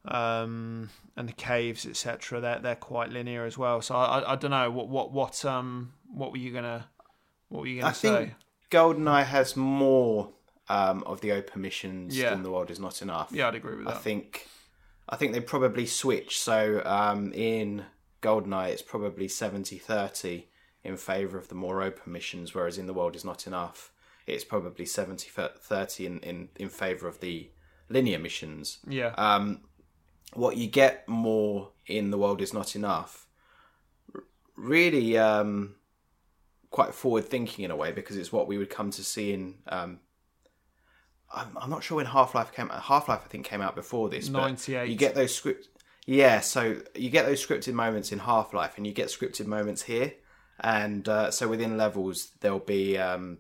um, 0.05 0.89
and 1.17 1.29
the 1.29 1.33
caves, 1.33 1.87
etc., 1.87 2.41
they're 2.41 2.59
they're 2.59 2.75
quite 2.77 3.11
linear 3.11 3.45
as 3.45 3.59
well. 3.59 3.83
So 3.83 3.95
I, 3.95 4.33
I, 4.33 4.37
don't 4.37 4.51
know 4.51 4.71
what 4.71 4.89
what 4.89 5.13
what 5.13 5.45
um 5.45 5.93
what 6.13 6.33
were 6.33 6.39
you 6.39 6.53
gonna 6.53 6.87
what 7.49 7.61
were 7.61 7.67
you 7.67 7.81
gonna 7.81 7.91
I 7.91 7.93
say? 7.93 8.09
think 8.17 8.35
GoldenEye 8.71 9.25
has 9.25 9.57
more 9.57 10.33
um, 10.69 11.03
of 11.05 11.21
the 11.21 11.33
open 11.33 11.61
missions 11.63 12.17
Yeah. 12.17 12.31
than 12.31 12.43
The 12.43 12.51
World 12.51 12.71
Is 12.71 12.79
Not 12.79 13.03
Enough. 13.03 13.31
Yeah, 13.33 13.49
I'd 13.49 13.57
agree 13.57 13.77
with 13.77 13.87
that. 13.87 13.97
I 13.97 13.99
think 13.99 14.47
I 15.09 15.17
think 15.17 15.33
they 15.33 15.41
probably 15.41 15.87
switch. 15.87 16.41
So 16.41 16.83
um, 16.85 17.33
in 17.33 17.85
GoldenEye, 18.23 18.69
it's 18.71 18.83
probably 18.83 19.27
70-30 19.27 20.45
in 20.85 20.97
favour 20.97 21.37
of 21.37 21.49
the 21.49 21.55
more 21.57 21.83
open 21.83 22.13
missions, 22.13 22.55
whereas 22.55 22.79
in 22.79 22.87
The 22.87 22.95
World 22.95 23.17
Is 23.17 23.25
Not 23.25 23.47
Enough, 23.47 23.91
it's 24.27 24.45
probably 24.45 24.85
70-30 24.85 26.07
in, 26.07 26.19
in, 26.21 26.49
in 26.57 26.69
favour 26.69 27.09
of 27.09 27.19
the 27.21 27.51
linear 27.89 28.21
missions. 28.21 28.79
yeah, 28.87 29.13
Um, 29.19 29.63
what 30.35 30.57
you 30.57 30.67
get 30.67 31.09
more 31.09 31.71
in 31.87 32.11
The 32.11 32.19
World 32.19 32.41
Is 32.41 32.53
Not 32.53 32.77
Enough, 32.77 33.27
really 34.57 35.19
um, 35.19 35.75
quite 36.71 36.95
forward 36.95 37.25
thinking 37.27 37.65
in 37.65 37.71
a 37.71 37.77
way, 37.77 37.93
because 37.93 38.17
it's 38.17 38.33
what 38.33 38.47
we 38.47 38.59
would 38.59 38.71
come 38.71 38.91
to 38.93 39.03
see 39.05 39.33
in. 39.33 39.55
Um, 39.69 40.01
I'm, 41.33 41.57
I'm 41.61 41.71
not 41.71 41.83
sure 41.83 41.97
when 41.97 42.07
Half 42.07 42.35
Life 42.35 42.53
came 42.53 42.71
out. 42.71 42.83
Half 42.83 43.09
Life, 43.09 43.23
I 43.25 43.29
think, 43.29 43.47
came 43.47 43.61
out 43.61 43.75
before 43.75 44.09
this. 44.09 44.29
but 44.29 44.41
98. 44.41 44.89
You 44.89 44.97
get 44.97 45.15
those 45.15 45.35
script. 45.35 45.69
Yeah, 46.07 46.41
so 46.41 46.81
you 46.95 47.11
get 47.11 47.27
those 47.27 47.45
scripted 47.45 47.75
moments 47.75 48.11
in 48.11 48.19
Half 48.21 48.53
Life, 48.53 48.77
and 48.77 48.87
you 48.87 48.93
get 48.93 49.09
scripted 49.09 49.47
moments 49.47 49.83
here. 49.83 50.15
And 50.59 51.09
uh, 51.09 51.31
so 51.31 51.49
within 51.49 51.77
levels, 51.77 52.33
there'll 52.41 52.59
be, 52.59 52.99
um, 52.99 53.39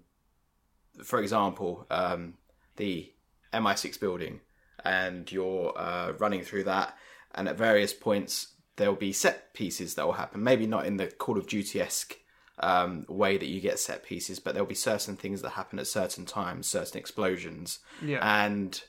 for 1.02 1.20
example, 1.20 1.86
um, 1.90 2.34
the 2.76 3.12
MI6 3.52 4.00
building, 4.00 4.40
and 4.84 5.30
you're 5.30 5.72
uh, 5.76 6.12
running 6.18 6.42
through 6.42 6.64
that. 6.64 6.96
And 7.34 7.48
at 7.48 7.56
various 7.56 7.92
points, 7.92 8.54
there'll 8.76 8.94
be 8.94 9.12
set 9.12 9.54
pieces 9.54 9.94
that 9.94 10.06
will 10.06 10.14
happen. 10.14 10.42
Maybe 10.42 10.66
not 10.66 10.86
in 10.86 10.96
the 10.96 11.06
Call 11.06 11.38
of 11.38 11.46
Duty 11.46 11.80
esque 11.80 12.16
um, 12.60 13.04
way 13.08 13.36
that 13.36 13.46
you 13.46 13.60
get 13.60 13.78
set 13.78 14.04
pieces, 14.04 14.38
but 14.38 14.54
there'll 14.54 14.66
be 14.66 14.74
certain 14.74 15.16
things 15.16 15.42
that 15.42 15.50
happen 15.50 15.78
at 15.78 15.86
certain 15.86 16.26
times, 16.26 16.66
certain 16.66 16.98
explosions 16.98 17.80
yeah, 18.02 18.44
and 18.44 18.82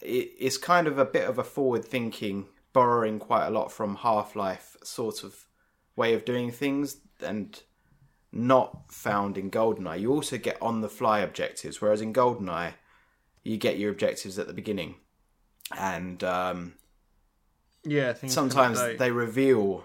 it, 0.00 0.32
it's 0.38 0.56
kind 0.56 0.86
of 0.86 0.98
a 0.98 1.04
bit 1.04 1.28
of 1.28 1.38
a 1.38 1.44
forward 1.44 1.84
thinking, 1.84 2.46
borrowing 2.72 3.18
quite 3.18 3.46
a 3.46 3.50
lot 3.50 3.70
from 3.70 3.96
Half 3.96 4.34
Life 4.34 4.76
sort 4.82 5.22
of 5.22 5.46
way 5.96 6.14
of 6.14 6.24
doing 6.24 6.50
things, 6.50 6.98
and 7.20 7.62
not 8.32 8.92
found 8.92 9.36
in 9.36 9.50
Goldeneye. 9.50 10.00
You 10.00 10.12
also 10.12 10.38
get 10.38 10.60
on 10.62 10.80
the 10.80 10.88
fly 10.88 11.20
objectives, 11.20 11.80
whereas 11.80 12.00
in 12.00 12.12
Goldeneye, 12.12 12.74
you 13.48 13.56
get 13.56 13.78
your 13.78 13.90
objectives 13.90 14.38
at 14.38 14.46
the 14.46 14.52
beginning, 14.52 14.94
and 15.76 16.22
um, 16.24 16.74
yeah. 17.84 18.12
sometimes 18.28 18.78
they 18.98 19.10
reveal 19.10 19.84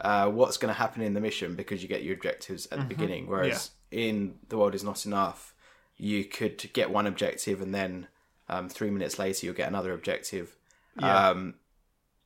uh, 0.00 0.28
what's 0.28 0.56
going 0.56 0.72
to 0.72 0.78
happen 0.78 1.02
in 1.02 1.14
the 1.14 1.20
mission 1.20 1.54
because 1.54 1.82
you 1.82 1.88
get 1.88 2.02
your 2.02 2.14
objectives 2.14 2.66
at 2.72 2.78
the 2.78 2.84
beginning. 2.84 3.26
Whereas 3.28 3.70
in 3.90 4.34
the 4.48 4.58
world 4.58 4.74
is 4.74 4.82
not 4.84 5.06
enough, 5.06 5.54
you 5.96 6.24
could 6.24 6.72
get 6.72 6.90
one 6.90 7.06
objective 7.06 7.60
and 7.62 7.72
then 7.74 8.08
um, 8.48 8.68
three 8.68 8.90
minutes 8.90 9.18
later 9.18 9.46
you'll 9.46 9.54
get 9.54 9.68
another 9.68 9.92
objective. 9.92 10.56
Yeah. 11.00 11.28
Um, 11.28 11.54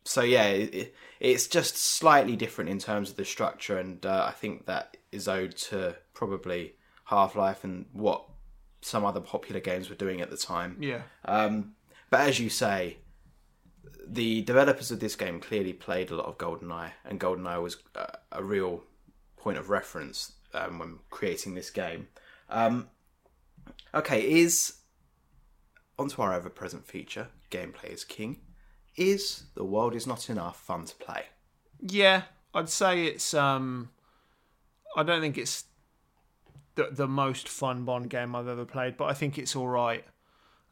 so 0.05 0.23
yeah, 0.23 0.47
it- 0.47 0.95
it's 1.21 1.47
just 1.49 1.77
slightly 1.77 2.37
different 2.37 2.71
in 2.71 2.79
terms 2.79 3.11
of 3.11 3.17
the 3.17 3.25
structure, 3.25 3.77
and 3.77 4.07
uh, 4.07 4.25
I 4.29 4.33
think 4.33 4.67
that 4.67 4.97
is 5.11 5.27
owed 5.27 5.57
to 5.69 5.97
probably 6.15 6.75
Half 7.07 7.35
Life 7.35 7.65
and 7.65 7.87
what 7.93 8.25
some 8.81 9.05
other 9.05 9.21
popular 9.21 9.61
games 9.61 9.89
were 9.89 9.97
doing 9.97 10.21
at 10.21 10.31
the 10.31 10.37
time. 10.37 10.77
yeah, 10.81 11.03
Um, 11.25 11.73
but 12.11 12.21
as 12.21 12.39
you 12.39 12.49
say, 12.49 12.99
the 14.07 14.43
developers 14.43 14.91
of 14.91 15.01
this 15.01 15.17
game 15.17 15.41
clearly 15.41 15.73
played 15.73 16.11
a 16.11 16.17
lot 16.17 16.27
of 16.27 16.39
GoldenEye, 16.39 16.93
and 17.05 17.21
GoldenEye 17.21 17.63
was 17.63 17.77
a, 17.95 18.19
a 18.33 18.43
real 18.43 18.85
point 19.37 19.59
of 19.59 19.69
reference 19.71 20.33
um, 20.55 20.79
when 20.79 20.99
creating 21.11 21.55
this 21.55 21.71
game. 21.71 22.09
Um, 22.49 22.89
okay, 23.95 24.21
is 24.23 24.75
onto 25.99 26.23
our 26.23 26.33
ever-present 26.33 26.87
feature, 26.87 27.29
gameplay 27.51 27.93
is 27.93 28.05
king. 28.05 28.41
Is 28.97 29.45
the 29.55 29.65
world 29.65 29.95
is 29.95 30.07
not 30.07 30.31
enough 30.31 30.59
fun 30.61 30.85
to 30.87 30.95
play? 30.97 31.25
Yeah, 31.81 32.23
I'd 32.55 32.69
say 32.69 33.05
it's. 33.07 33.35
um 33.35 33.91
I 34.97 35.03
don't 35.03 35.21
think 35.21 35.39
it's 35.39 35.65
the 36.79 36.89
the 36.93 37.09
most 37.09 37.49
fun 37.49 37.85
Bond 37.85 38.09
game 38.09 38.35
I've 38.35 38.49
ever 38.49 38.65
played, 38.65 38.97
but 38.97 39.07
I 39.07 39.13
think 39.13 39.37
it's 39.37 39.55
all 39.55 39.69
right. 39.69 40.05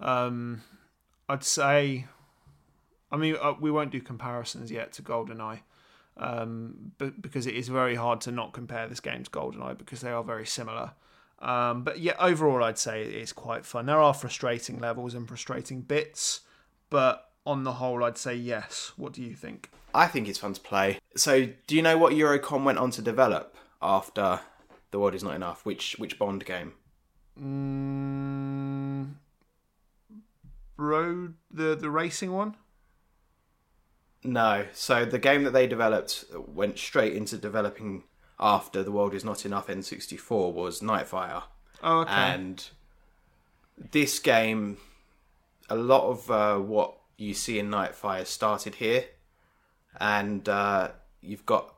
Um, 0.00 0.62
I'd 1.28 1.44
say. 1.44 2.06
I 3.10 3.16
mean, 3.16 3.36
uh, 3.40 3.54
we 3.60 3.70
won't 3.70 3.92
do 3.92 4.00
comparisons 4.00 4.70
yet 4.70 4.92
to 4.94 5.02
GoldenEye, 5.02 5.60
um, 6.16 6.92
but 6.98 7.22
because 7.22 7.46
it 7.46 7.54
is 7.54 7.68
very 7.68 7.94
hard 7.94 8.20
to 8.22 8.32
not 8.32 8.52
compare 8.52 8.88
this 8.88 8.98
game 8.98 9.22
to 9.22 9.30
GoldenEye 9.30 9.78
because 9.78 10.00
they 10.00 10.10
are 10.10 10.24
very 10.24 10.46
similar. 10.46 10.92
Um, 11.38 11.84
but 11.84 12.00
yeah, 12.00 12.14
overall, 12.18 12.64
I'd 12.64 12.78
say 12.78 13.02
it's 13.04 13.32
quite 13.32 13.64
fun. 13.64 13.86
There 13.86 14.00
are 14.00 14.12
frustrating 14.12 14.80
levels 14.80 15.14
and 15.14 15.28
frustrating 15.28 15.82
bits, 15.82 16.40
but 16.90 17.30
on 17.44 17.62
the 17.62 17.74
whole, 17.74 18.02
I'd 18.02 18.18
say 18.18 18.34
yes. 18.34 18.92
What 18.96 19.12
do 19.12 19.22
you 19.22 19.34
think? 19.34 19.70
I 19.94 20.08
think 20.08 20.26
it's 20.26 20.38
fun 20.38 20.54
to 20.54 20.60
play. 20.60 20.98
So, 21.14 21.48
do 21.66 21.76
you 21.76 21.82
know 21.82 21.96
what 21.96 22.12
Eurocom 22.12 22.64
went 22.64 22.78
on 22.78 22.90
to 22.92 23.02
develop 23.02 23.56
after 23.80 24.40
The 24.90 24.98
World 24.98 25.14
Is 25.14 25.22
Not 25.22 25.34
Enough? 25.34 25.64
Which 25.64 25.96
which 25.98 26.18
Bond 26.18 26.44
game? 26.44 26.74
Mm, 27.40 29.14
road 30.76 31.34
the 31.50 31.74
the 31.74 31.90
racing 31.90 32.32
one. 32.32 32.56
No. 34.24 34.66
So 34.72 35.04
the 35.04 35.18
game 35.18 35.44
that 35.44 35.52
they 35.52 35.66
developed 35.66 36.24
went 36.34 36.78
straight 36.78 37.14
into 37.14 37.36
developing 37.38 38.04
after 38.38 38.82
The 38.82 38.92
World 38.92 39.14
Is 39.14 39.24
Not 39.24 39.46
Enough 39.46 39.68
N64 39.68 40.52
was 40.52 40.80
Nightfire. 40.80 41.44
Oh, 41.82 42.00
okay. 42.00 42.12
And 42.12 42.68
this 43.92 44.18
game, 44.18 44.78
a 45.68 45.76
lot 45.76 46.08
of 46.08 46.30
uh, 46.30 46.58
what 46.58 46.96
you 47.16 47.34
see 47.34 47.58
in 47.58 47.70
Nightfire 47.70 48.26
started 48.26 48.76
here. 48.76 49.04
And 49.98 50.46
uh, 50.48 50.90
you've 51.22 51.46
got 51.46 51.75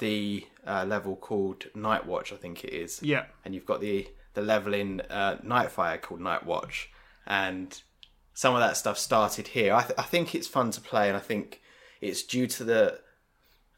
the 0.00 0.46
uh, 0.66 0.84
level 0.84 1.14
called 1.16 1.66
Night 1.74 2.04
Watch, 2.06 2.32
I 2.32 2.36
think 2.36 2.64
it 2.64 2.72
is 2.74 3.00
yeah, 3.02 3.26
and 3.44 3.54
you've 3.54 3.66
got 3.66 3.80
the 3.80 4.08
the 4.34 4.42
level 4.42 4.74
in 4.74 5.00
uh, 5.08 5.36
Nightfire 5.44 6.00
called 6.02 6.20
Night 6.20 6.44
Watch, 6.44 6.90
and 7.26 7.80
some 8.34 8.54
of 8.54 8.60
that 8.60 8.76
stuff 8.76 8.98
started 8.98 9.48
here. 9.48 9.72
I, 9.74 9.82
th- 9.82 9.98
I 9.98 10.02
think 10.02 10.34
it's 10.34 10.48
fun 10.48 10.70
to 10.72 10.80
play, 10.80 11.08
and 11.08 11.16
I 11.16 11.20
think 11.20 11.60
it's 12.00 12.22
due 12.22 12.46
to 12.48 12.64
the 12.64 13.00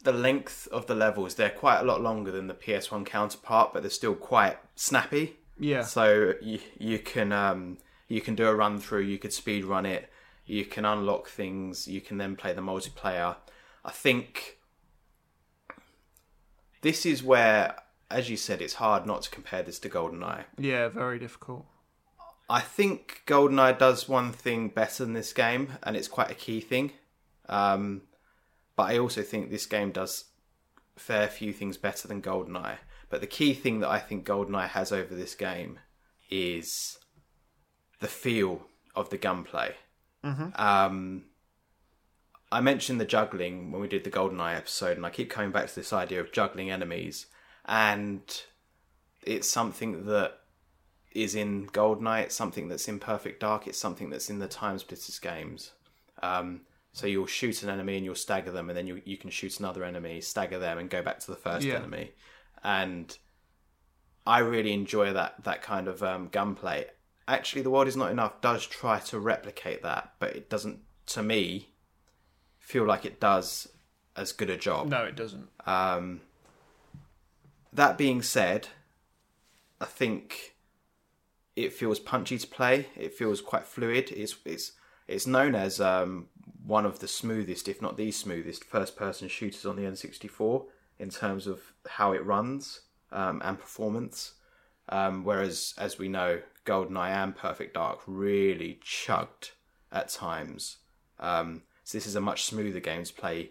the 0.02 0.12
length 0.12 0.68
of 0.72 0.86
the 0.86 0.94
levels. 0.94 1.34
They're 1.34 1.50
quite 1.50 1.80
a 1.80 1.84
lot 1.84 2.00
longer 2.00 2.30
than 2.32 2.48
the 2.48 2.54
PS1 2.54 3.06
counterpart, 3.06 3.72
but 3.72 3.82
they're 3.82 3.90
still 3.90 4.14
quite 4.14 4.58
snappy. 4.74 5.36
yeah, 5.58 5.82
So 5.82 6.34
you 6.40 6.58
you 6.78 6.98
can 6.98 7.32
um, 7.32 7.78
you 8.08 8.20
can 8.20 8.34
do 8.34 8.46
a 8.46 8.54
run 8.54 8.78
through. 8.80 9.02
You 9.02 9.18
could 9.18 9.32
speed 9.32 9.64
run 9.64 9.86
it. 9.86 10.10
You 10.44 10.64
can 10.64 10.84
unlock 10.84 11.28
things. 11.28 11.86
You 11.86 12.00
can 12.00 12.18
then 12.18 12.36
play 12.36 12.52
the 12.52 12.62
multiplayer. 12.62 13.36
I 13.84 13.90
think 13.90 14.58
this 16.82 17.06
is 17.06 17.22
where, 17.22 17.76
as 18.10 18.28
you 18.28 18.36
said, 18.36 18.60
it's 18.60 18.74
hard 18.74 19.06
not 19.06 19.22
to 19.22 19.30
compare 19.30 19.62
this 19.62 19.78
to 19.80 19.88
GoldenEye. 19.88 20.44
yeah. 20.58 20.88
Very 20.88 21.18
difficult. 21.18 21.66
I 22.50 22.60
think 22.60 23.22
GoldenEye 23.26 23.78
does 23.78 24.08
one 24.08 24.30
thing 24.32 24.68
better 24.68 25.04
than 25.04 25.14
this 25.14 25.32
game, 25.32 25.78
and 25.82 25.96
it's 25.96 26.08
quite 26.08 26.30
a 26.30 26.34
key 26.34 26.60
thing. 26.60 26.92
Um, 27.48 28.02
but 28.76 28.90
I 28.90 28.98
also 28.98 29.22
think 29.22 29.50
this 29.50 29.66
game 29.66 29.90
does 29.90 30.24
a 30.96 31.00
fair 31.00 31.28
few 31.28 31.52
things 31.52 31.76
better 31.76 32.06
than 32.08 32.20
GoldenEye. 32.20 32.76
But 33.08 33.20
the 33.20 33.26
key 33.26 33.54
thing 33.54 33.80
that 33.80 33.88
I 33.88 33.98
think 33.98 34.26
GoldenEye 34.26 34.68
has 34.68 34.92
over 34.92 35.14
this 35.14 35.34
game 35.34 35.78
is 36.30 36.98
the 38.00 38.08
feel 38.08 38.66
of 38.94 39.10
the 39.10 39.18
gunplay. 39.18 39.74
Um, 40.56 41.24
I 42.52 42.60
mentioned 42.60 43.00
the 43.00 43.06
juggling 43.06 43.72
when 43.72 43.80
we 43.80 43.88
did 43.88 44.04
the 44.04 44.10
GoldenEye 44.10 44.56
episode, 44.56 44.96
and 44.96 45.06
I 45.06 45.10
keep 45.10 45.30
coming 45.30 45.50
back 45.52 45.68
to 45.68 45.74
this 45.74 45.92
idea 45.92 46.20
of 46.20 46.32
juggling 46.32 46.70
enemies, 46.70 47.26
and 47.64 48.22
it's 49.22 49.48
something 49.48 50.04
that 50.06 50.38
is 51.12 51.34
in 51.34 51.66
GoldenEye. 51.68 52.22
It's 52.24 52.34
something 52.34 52.68
that's 52.68 52.88
in 52.88 52.98
Perfect 52.98 53.40
Dark. 53.40 53.66
It's 53.66 53.78
something 53.78 54.10
that's 54.10 54.30
in 54.30 54.38
the 54.38 54.48
TimeSplitters 54.48 55.20
games. 55.20 55.72
Um, 56.22 56.62
So 56.94 57.06
you'll 57.06 57.26
shoot 57.26 57.62
an 57.62 57.70
enemy 57.70 57.96
and 57.96 58.04
you'll 58.04 58.14
stagger 58.14 58.50
them, 58.50 58.68
and 58.68 58.76
then 58.76 58.86
you 58.86 59.00
you 59.06 59.16
can 59.16 59.30
shoot 59.30 59.58
another 59.58 59.82
enemy, 59.82 60.20
stagger 60.20 60.58
them, 60.58 60.76
and 60.78 60.90
go 60.90 61.00
back 61.02 61.20
to 61.20 61.30
the 61.30 61.38
first 61.38 61.66
Yeah. 61.66 61.76
enemy. 61.76 62.12
And 62.62 63.16
I 64.26 64.38
really 64.40 64.74
enjoy 64.74 65.12
that 65.14 65.42
that 65.44 65.62
kind 65.62 65.88
of 65.88 66.02
um, 66.02 66.28
gunplay. 66.28 66.90
Actually, 67.26 67.62
the 67.62 67.70
world 67.70 67.88
is 67.88 67.96
not 67.96 68.10
enough 68.10 68.42
does 68.42 68.66
try 68.66 68.98
to 68.98 69.18
replicate 69.18 69.82
that, 69.82 70.14
but 70.18 70.36
it 70.36 70.50
doesn't. 70.50 70.80
To 71.06 71.22
me, 71.22 71.71
feel 72.62 72.86
like 72.86 73.04
it 73.04 73.20
does 73.20 73.68
as 74.16 74.32
good 74.32 74.48
a 74.48 74.56
job. 74.56 74.88
No, 74.88 75.04
it 75.04 75.16
doesn't. 75.16 75.48
Um, 75.66 76.20
that 77.72 77.98
being 77.98 78.22
said, 78.22 78.68
I 79.80 79.84
think 79.84 80.54
it 81.56 81.72
feels 81.72 81.98
punchy 81.98 82.38
to 82.38 82.46
play. 82.46 82.86
It 82.96 83.12
feels 83.12 83.40
quite 83.40 83.64
fluid. 83.64 84.10
It's 84.12 84.36
it's 84.44 84.72
it's 85.08 85.26
known 85.26 85.54
as 85.54 85.80
um, 85.80 86.28
one 86.64 86.86
of 86.86 87.00
the 87.00 87.08
smoothest, 87.08 87.68
if 87.68 87.82
not 87.82 87.96
the 87.96 88.10
smoothest, 88.12 88.64
first-person 88.64 89.28
shooters 89.28 89.66
on 89.66 89.76
the 89.76 89.82
N64 89.82 90.64
in 90.98 91.10
terms 91.10 91.46
of 91.46 91.60
how 91.86 92.12
it 92.12 92.24
runs 92.24 92.82
um, 93.10 93.42
and 93.44 93.58
performance. 93.58 94.34
Um, 94.88 95.24
whereas, 95.24 95.74
as 95.76 95.98
we 95.98 96.08
know, 96.08 96.40
Golden 96.64 96.94
GoldenEye 96.94 97.10
and 97.10 97.36
Perfect 97.36 97.74
Dark 97.74 98.00
really 98.06 98.78
chugged 98.82 99.50
at 99.90 100.08
times. 100.08 100.78
Um, 101.18 101.62
so 101.84 101.98
this 101.98 102.06
is 102.06 102.16
a 102.16 102.20
much 102.20 102.44
smoother 102.44 102.80
game 102.80 103.04
to 103.04 103.12
play 103.12 103.50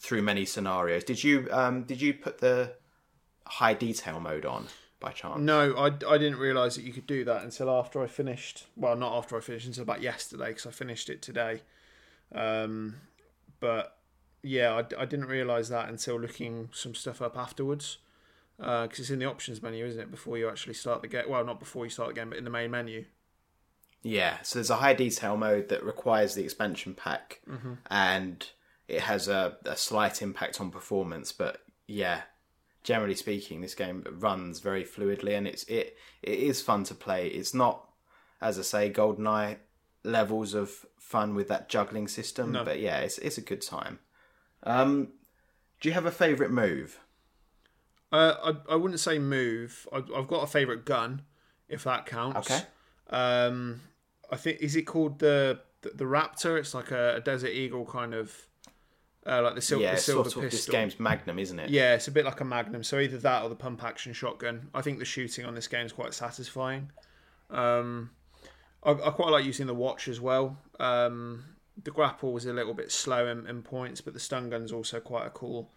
through 0.00 0.22
many 0.22 0.44
scenarios. 0.44 1.04
Did 1.04 1.22
you 1.24 1.48
um, 1.50 1.82
did 1.84 2.00
you 2.00 2.14
put 2.14 2.38
the 2.38 2.74
high 3.46 3.74
detail 3.74 4.20
mode 4.20 4.44
on 4.44 4.66
by 5.00 5.10
chance? 5.12 5.40
No, 5.40 5.74
I, 5.76 5.86
I 5.86 6.18
didn't 6.18 6.36
realise 6.36 6.76
that 6.76 6.84
you 6.84 6.92
could 6.92 7.06
do 7.06 7.24
that 7.24 7.42
until 7.42 7.70
after 7.70 8.02
I 8.02 8.06
finished. 8.06 8.66
Well, 8.76 8.96
not 8.96 9.16
after 9.16 9.36
I 9.36 9.40
finished, 9.40 9.66
until 9.66 9.82
about 9.82 10.02
yesterday 10.02 10.48
because 10.48 10.66
I 10.66 10.70
finished 10.70 11.10
it 11.10 11.22
today. 11.22 11.62
Um, 12.34 12.96
but 13.60 13.96
yeah, 14.42 14.72
I, 14.72 15.02
I 15.02 15.04
didn't 15.04 15.26
realise 15.26 15.68
that 15.68 15.88
until 15.88 16.20
looking 16.20 16.68
some 16.72 16.94
stuff 16.94 17.22
up 17.22 17.36
afterwards. 17.36 17.98
Because 18.56 19.00
it's 19.00 19.10
in 19.10 19.18
the 19.18 19.24
options 19.24 19.60
menu, 19.60 19.84
isn't 19.84 20.00
it? 20.00 20.10
Before 20.12 20.38
you 20.38 20.48
actually 20.48 20.74
start 20.74 21.02
the 21.02 21.08
game. 21.08 21.24
Well, 21.28 21.44
not 21.44 21.58
before 21.58 21.84
you 21.86 21.90
start 21.90 22.10
the 22.10 22.14
game, 22.14 22.28
but 22.28 22.38
in 22.38 22.44
the 22.44 22.50
main 22.50 22.70
menu. 22.70 23.04
Yeah, 24.06 24.36
so 24.42 24.58
there's 24.58 24.68
a 24.70 24.76
high 24.76 24.92
detail 24.94 25.36
mode 25.36 25.70
that 25.70 25.82
requires 25.82 26.34
the 26.34 26.44
expansion 26.44 26.94
pack, 26.94 27.40
and 27.90 28.46
it 28.86 29.00
has 29.00 29.28
a, 29.28 29.56
a 29.64 29.76
slight 29.76 30.20
impact 30.20 30.60
on 30.60 30.70
performance. 30.70 31.32
But 31.32 31.62
yeah, 31.86 32.20
generally 32.82 33.14
speaking, 33.14 33.62
this 33.62 33.74
game 33.74 34.04
runs 34.18 34.60
very 34.60 34.84
fluidly, 34.84 35.36
and 35.36 35.48
it's 35.48 35.64
it 35.64 35.96
it 36.22 36.38
is 36.38 36.60
fun 36.60 36.84
to 36.84 36.94
play. 36.94 37.28
It's 37.28 37.54
not, 37.54 37.88
as 38.42 38.58
I 38.58 38.62
say, 38.62 38.90
GoldenEye 38.92 39.56
levels 40.04 40.52
of 40.52 40.84
fun 40.98 41.34
with 41.34 41.48
that 41.48 41.70
juggling 41.70 42.06
system, 42.06 42.52
No. 42.52 42.62
but 42.62 42.80
yeah, 42.80 42.98
it's 42.98 43.16
it's 43.18 43.38
a 43.38 43.42
good 43.42 43.62
time. 43.62 44.00
Um, 44.64 45.08
do 45.80 45.88
you 45.88 45.94
have 45.94 46.04
a 46.06 46.10
favourite 46.12 46.52
move? 46.52 47.00
Uh, 48.12 48.52
I, 48.68 48.74
I 48.74 48.76
wouldn't 48.76 49.00
say 49.00 49.18
move. 49.18 49.88
I, 49.90 50.02
I've 50.14 50.28
got 50.28 50.42
a 50.44 50.46
favourite 50.46 50.84
gun, 50.84 51.22
if 51.70 51.84
that 51.84 52.04
counts. 52.06 52.50
Okay. 52.50 52.62
Um, 53.10 53.80
I 54.30 54.36
think 54.36 54.58
is 54.60 54.76
it 54.76 54.82
called 54.82 55.18
the 55.18 55.60
the, 55.82 55.90
the 55.90 56.04
Raptor? 56.04 56.58
It's 56.58 56.74
like 56.74 56.90
a, 56.90 57.16
a 57.16 57.20
Desert 57.20 57.50
Eagle 57.50 57.84
kind 57.84 58.14
of, 58.14 58.34
uh, 59.26 59.42
like 59.42 59.54
the, 59.54 59.60
sil- 59.62 59.80
yeah, 59.80 59.94
the 59.94 60.00
silver 60.00 60.30
sort 60.30 60.46
of 60.46 60.50
pistol. 60.50 60.72
this 60.72 60.80
game's 60.80 61.00
Magnum, 61.00 61.38
isn't 61.38 61.58
it? 61.58 61.70
Yeah, 61.70 61.94
it's 61.94 62.08
a 62.08 62.12
bit 62.12 62.24
like 62.24 62.40
a 62.40 62.44
Magnum. 62.44 62.82
So 62.82 62.98
either 62.98 63.18
that 63.18 63.42
or 63.42 63.48
the 63.48 63.54
pump 63.56 63.82
action 63.84 64.12
shotgun. 64.12 64.68
I 64.74 64.82
think 64.82 64.98
the 64.98 65.04
shooting 65.04 65.44
on 65.44 65.54
this 65.54 65.68
game 65.68 65.86
is 65.86 65.92
quite 65.92 66.14
satisfying. 66.14 66.90
Um, 67.50 68.10
I, 68.82 68.92
I 68.92 69.10
quite 69.10 69.30
like 69.30 69.44
using 69.44 69.66
the 69.66 69.74
watch 69.74 70.08
as 70.08 70.20
well. 70.20 70.58
Um, 70.80 71.44
the 71.82 71.90
grapple 71.90 72.32
was 72.32 72.46
a 72.46 72.52
little 72.52 72.74
bit 72.74 72.92
slow 72.92 73.26
in, 73.26 73.46
in 73.46 73.62
points, 73.62 74.00
but 74.00 74.14
the 74.14 74.20
stun 74.20 74.48
gun's 74.50 74.72
also 74.72 75.00
quite 75.00 75.26
a 75.26 75.30
cool 75.30 75.70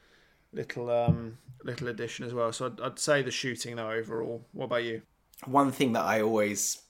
little 0.54 0.90
um, 0.90 1.38
little 1.64 1.88
addition 1.88 2.26
as 2.26 2.34
well. 2.34 2.52
So 2.54 2.68
I'd, 2.68 2.80
I'd 2.82 3.00
say 3.00 3.22
the 3.22 3.32
shooting 3.32 3.76
though 3.76 3.92
overall. 3.92 4.46
What 4.54 4.66
about 4.66 4.84
you? 4.84 5.02
one 5.46 5.72
thing 5.72 5.94
that 5.94 6.04
I 6.04 6.22
always 6.22 6.82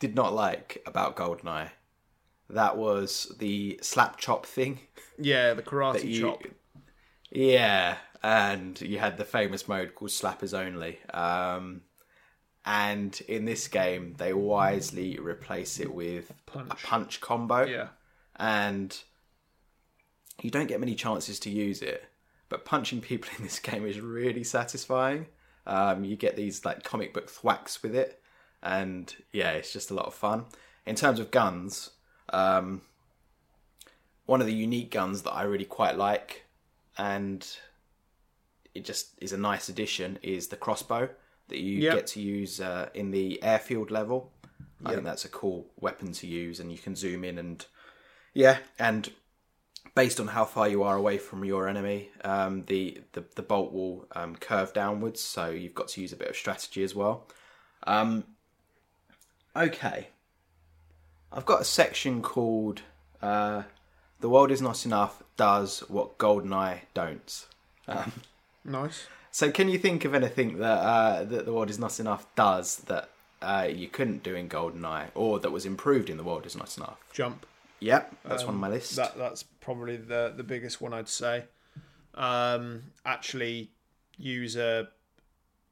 did 0.00 0.14
not 0.16 0.32
like 0.32 0.82
about 0.86 1.16
Goldeneye 1.16 1.70
that 2.52 2.76
was 2.76 3.32
the 3.38 3.78
slap 3.82 4.18
chop 4.18 4.44
thing. 4.46 4.80
Yeah, 5.18 5.54
the 5.54 5.62
karate 5.70 6.04
you, 6.04 6.20
chop. 6.22 6.42
yeah, 7.30 7.96
and 8.22 8.80
you 8.80 8.98
had 8.98 9.16
the 9.16 9.24
famous 9.24 9.68
mode 9.68 9.94
called 9.94 10.10
Slappers 10.10 10.56
Only. 10.58 10.98
Um, 11.14 11.82
and 12.64 13.18
in 13.28 13.44
this 13.44 13.68
game, 13.68 14.14
they 14.18 14.32
wisely 14.34 15.18
replace 15.18 15.80
it 15.80 15.94
with 15.94 16.30
a 16.30 16.50
Punch. 16.50 16.82
punch 16.82 17.20
combo, 17.20 17.64
Yeah, 17.64 17.88
and 18.36 18.96
you 20.42 20.50
don't 20.50 20.66
get 20.66 20.80
many 20.80 20.94
chances 20.94 21.38
to 21.40 21.50
use 21.50 21.82
it. 21.82 22.04
But 22.48 22.64
punching 22.64 23.00
people 23.00 23.30
in 23.38 23.44
this 23.44 23.58
game 23.60 23.86
is 23.86 24.00
really 24.00 24.44
satisfying. 24.44 25.26
Um, 25.66 26.04
you 26.04 26.16
get 26.16 26.36
these 26.36 26.64
like 26.64 26.82
comic 26.82 27.14
book 27.14 27.30
thwacks 27.30 27.82
with 27.82 27.94
it, 27.94 28.19
and 28.62 29.14
yeah, 29.32 29.50
it's 29.52 29.72
just 29.72 29.90
a 29.90 29.94
lot 29.94 30.06
of 30.06 30.14
fun. 30.14 30.44
In 30.86 30.94
terms 30.94 31.20
of 31.20 31.30
guns, 31.30 31.90
um, 32.32 32.82
one 34.26 34.40
of 34.40 34.46
the 34.46 34.54
unique 34.54 34.90
guns 34.90 35.22
that 35.22 35.32
I 35.32 35.42
really 35.42 35.64
quite 35.64 35.96
like, 35.96 36.44
and 36.96 37.46
it 38.74 38.84
just 38.84 39.14
is 39.20 39.32
a 39.32 39.38
nice 39.38 39.68
addition, 39.68 40.18
is 40.22 40.48
the 40.48 40.56
crossbow 40.56 41.08
that 41.48 41.58
you 41.58 41.80
Yep. 41.80 41.94
get 41.94 42.06
to 42.08 42.20
use 42.20 42.60
uh, 42.60 42.88
in 42.94 43.10
the 43.10 43.42
airfield 43.42 43.90
level. 43.90 44.32
I 44.84 44.90
Yep. 44.90 44.94
think 44.94 45.04
that's 45.04 45.24
a 45.24 45.28
cool 45.28 45.70
weapon 45.78 46.12
to 46.12 46.26
use, 46.26 46.60
and 46.60 46.70
you 46.72 46.78
can 46.78 46.94
zoom 46.96 47.24
in 47.24 47.38
and 47.38 47.64
yeah, 48.32 48.58
and 48.78 49.10
based 49.94 50.20
on 50.20 50.28
how 50.28 50.44
far 50.44 50.68
you 50.68 50.82
are 50.84 50.96
away 50.96 51.18
from 51.18 51.44
your 51.44 51.68
enemy, 51.68 52.10
um, 52.22 52.64
the, 52.66 53.02
the 53.12 53.24
the 53.34 53.42
bolt 53.42 53.72
will 53.72 54.06
um, 54.12 54.36
curve 54.36 54.72
downwards, 54.72 55.20
so 55.20 55.50
you've 55.50 55.74
got 55.74 55.88
to 55.88 56.00
use 56.00 56.12
a 56.12 56.16
bit 56.16 56.28
of 56.28 56.36
strategy 56.36 56.82
as 56.84 56.94
well. 56.94 57.26
Um, 57.86 58.24
okay, 59.54 60.08
I've 61.32 61.46
got 61.46 61.60
a 61.60 61.64
section 61.64 62.22
called 62.22 62.82
uh, 63.22 63.62
"The 64.20 64.28
World 64.28 64.50
Is 64.50 64.62
Not 64.62 64.84
Enough 64.84 65.22
Does 65.36 65.80
What 65.88 66.18
Goldeneye 66.18 66.80
Don't." 66.94 67.46
Um, 67.88 68.12
nice. 68.64 69.06
so, 69.30 69.50
can 69.50 69.68
you 69.68 69.78
think 69.78 70.04
of 70.04 70.14
anything 70.14 70.58
that 70.58 70.78
uh, 70.78 71.24
that 71.24 71.44
the 71.44 71.52
world 71.52 71.70
is 71.70 71.78
not 71.78 71.98
enough 72.00 72.26
does 72.34 72.76
that 72.86 73.10
uh, 73.42 73.68
you 73.70 73.88
couldn't 73.88 74.22
do 74.22 74.34
in 74.34 74.48
GoldenEye, 74.48 75.08
or 75.14 75.38
that 75.40 75.50
was 75.50 75.66
improved 75.66 76.10
in 76.10 76.16
the 76.16 76.24
world 76.24 76.46
is 76.46 76.56
not 76.56 76.76
enough? 76.76 76.98
Jump. 77.12 77.46
Yep, 77.80 78.14
that's 78.24 78.44
one 78.44 78.54
on 78.54 78.60
my 78.60 78.68
list. 78.68 78.96
That 78.96 79.16
that's 79.16 79.42
probably 79.42 79.96
the 79.96 80.32
the 80.36 80.44
biggest 80.44 80.80
one 80.80 80.92
I'd 80.92 81.08
say. 81.08 81.44
Um, 82.14 82.82
actually, 83.06 83.70
use 84.18 84.56
a 84.56 84.88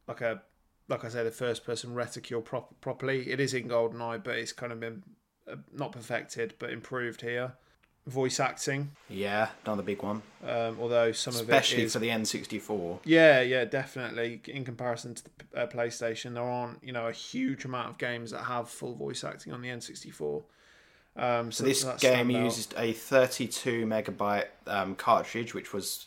like 0.07 0.23
a 0.23 0.43
like 0.89 1.05
I 1.05 1.09
say 1.09 1.23
the 1.25 1.31
first 1.31 1.65
person 1.65 1.95
reticule 1.95 2.41
prop- 2.41 2.81
properly. 2.81 3.31
It 3.31 3.41
is 3.41 3.55
in 3.55 3.69
GoldenEye, 3.69 4.25
but 4.25 4.37
it's 4.37 4.53
kind 4.53 4.73
of 4.73 4.81
been 4.81 5.03
uh, 5.51 5.57
not 5.73 5.93
perfected, 5.93 6.55
but 6.59 6.71
improved 6.71 7.21
here. 7.21 7.53
Voice 8.07 8.41
acting, 8.41 8.93
yeah, 9.11 9.51
another 9.67 9.83
big 9.83 10.03
one, 10.03 10.23
um, 10.43 10.79
although 10.81 11.13
some 11.13 11.35
especially 11.35 11.77
of 11.77 11.83
it 11.83 11.87
is 11.89 11.93
for 11.93 11.99
the 11.99 12.09
N64. 12.09 13.01
yeah, 13.05 13.43
yeah, 13.43 13.67
definitely. 13.67 14.41
In 14.47 14.65
comparison 14.65 15.15
to 15.15 15.25
the 15.25 15.61
uh, 15.63 15.67
PlayStation, 15.67 16.33
there 16.33 16.43
aren't 16.43 16.83
you 16.83 16.93
know 16.93 17.07
a 17.07 17.13
huge 17.13 17.67
amount 17.67 17.91
of 17.91 17.99
games 17.99 18.31
that 18.31 18.45
have 18.45 18.71
full 18.71 18.95
voice 18.95 19.25
acting 19.25 19.53
on 19.53 19.61
the 19.61 19.69
N64. 19.69 20.43
Um, 21.17 21.53
so 21.53 21.65
So 21.65 21.65
this 21.65 21.85
game 22.01 22.31
used 22.31 22.75
a 22.79 22.95
32 22.95 23.85
megabyte 23.85 24.47
um, 24.67 24.95
cartridge, 24.95 25.53
which 25.53 25.75
was 25.75 26.07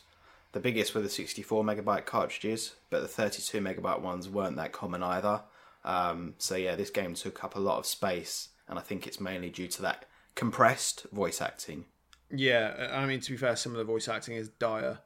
the 0.52 0.60
biggest 0.60 0.94
were 0.94 1.00
the 1.00 1.08
64 1.08 1.64
megabyte 1.64 2.04
cartridges, 2.04 2.74
but 2.90 3.00
the 3.00 3.08
32 3.08 3.60
megabyte 3.60 4.00
ones 4.00 4.28
weren't 4.28 4.56
that 4.56 4.72
common 4.72 5.02
either. 5.02 5.42
Um, 5.84 6.34
so 6.38 6.56
yeah, 6.56 6.76
this 6.76 6.90
game 6.90 7.14
took 7.14 7.42
up 7.42 7.56
a 7.56 7.60
lot 7.60 7.78
of 7.78 7.86
space, 7.86 8.50
and 8.68 8.78
I 8.78 8.82
think 8.82 9.06
it's 9.06 9.20
mainly 9.20 9.50
due 9.50 9.68
to 9.68 9.82
that 9.82 10.04
compressed 10.34 11.06
voice 11.12 11.40
acting. 11.40 11.86
Yeah, 12.30 12.90
I 12.92 13.06
mean 13.06 13.20
to 13.20 13.30
be 13.32 13.36
fair, 13.36 13.56
some 13.56 13.72
of 13.72 13.78
the 13.78 13.84
voice 13.84 14.08
acting 14.08 14.36
is 14.36 14.48
dire. 14.48 15.00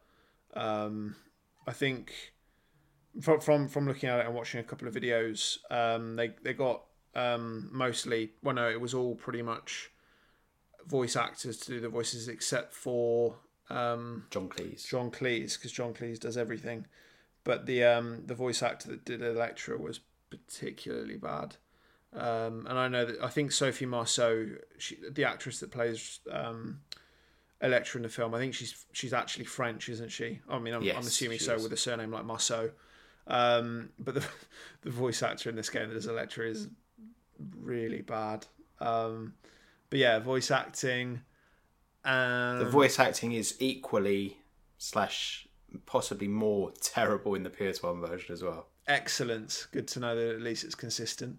Um, 0.54 1.16
I 1.66 1.72
think 1.72 2.12
from 3.20 3.40
from 3.40 3.68
from 3.68 3.86
looking 3.86 4.08
at 4.08 4.20
it 4.20 4.26
and 4.26 4.34
watching 4.34 4.60
a 4.60 4.64
couple 4.64 4.86
of 4.86 4.94
videos, 4.94 5.58
um, 5.70 6.16
they 6.16 6.32
they 6.42 6.52
got 6.52 6.82
um, 7.14 7.68
mostly. 7.72 8.32
Well, 8.42 8.54
no, 8.54 8.68
it 8.68 8.80
was 8.80 8.94
all 8.94 9.14
pretty 9.14 9.42
much 9.42 9.90
voice 10.86 11.16
actors 11.16 11.56
to 11.58 11.72
do 11.72 11.80
the 11.80 11.88
voices, 11.88 12.28
except 12.28 12.74
for 12.74 13.36
um, 13.70 14.24
John 14.30 14.48
Cleese. 14.48 14.86
John 14.86 15.10
Cleese, 15.10 15.56
because 15.56 15.72
John 15.72 15.94
Cleese 15.94 16.20
does 16.20 16.36
everything. 16.36 16.86
But 17.44 17.66
the 17.66 17.84
um, 17.84 18.22
the 18.26 18.34
voice 18.34 18.62
actor 18.62 18.88
that 18.88 19.04
did 19.04 19.22
Elektra 19.22 19.78
was 19.78 20.00
particularly 20.30 21.16
bad. 21.16 21.56
Um, 22.12 22.66
and 22.68 22.78
I 22.78 22.88
know 22.88 23.04
that 23.04 23.22
I 23.22 23.28
think 23.28 23.52
Sophie 23.52 23.86
Marceau, 23.86 24.48
she, 24.78 24.98
the 25.10 25.24
actress 25.24 25.60
that 25.60 25.70
plays 25.70 26.20
um, 26.30 26.80
Elektra 27.60 27.98
in 27.98 28.02
the 28.02 28.08
film, 28.08 28.34
I 28.34 28.38
think 28.38 28.54
she's 28.54 28.86
she's 28.92 29.12
actually 29.12 29.44
French, 29.44 29.88
isn't 29.88 30.10
she? 30.10 30.40
I 30.48 30.58
mean, 30.58 30.74
I'm, 30.74 30.82
Yes, 30.82 30.96
I'm 30.96 31.06
assuming 31.06 31.38
so 31.38 31.54
is. 31.54 31.62
with 31.62 31.72
a 31.72 31.76
surname 31.76 32.10
like 32.10 32.24
Marceau. 32.24 32.70
Um, 33.26 33.90
but 33.98 34.14
the 34.14 34.24
the 34.82 34.90
voice 34.90 35.22
actor 35.22 35.50
in 35.50 35.56
this 35.56 35.70
game 35.70 35.88
that 35.88 35.96
is 35.96 36.06
Electra 36.06 36.46
is 36.46 36.68
really 37.56 38.02
bad. 38.02 38.46
Um, 38.80 39.34
but 39.90 39.98
yeah, 39.98 40.18
voice 40.18 40.50
acting. 40.50 41.20
Um, 42.06 42.58
The 42.60 42.64
voice 42.70 42.98
acting 42.98 43.32
is 43.32 43.56
equally 43.58 44.38
slash 44.78 45.46
possibly 45.84 46.28
more 46.28 46.72
terrible 46.80 47.34
in 47.34 47.42
the 47.42 47.50
PS1 47.50 48.00
version 48.08 48.32
as 48.32 48.42
well. 48.42 48.68
excellent. 48.86 49.66
Good 49.72 49.88
to 49.88 50.00
know 50.00 50.14
that 50.14 50.34
at 50.36 50.40
least 50.40 50.64
it's 50.64 50.76
consistent. 50.76 51.38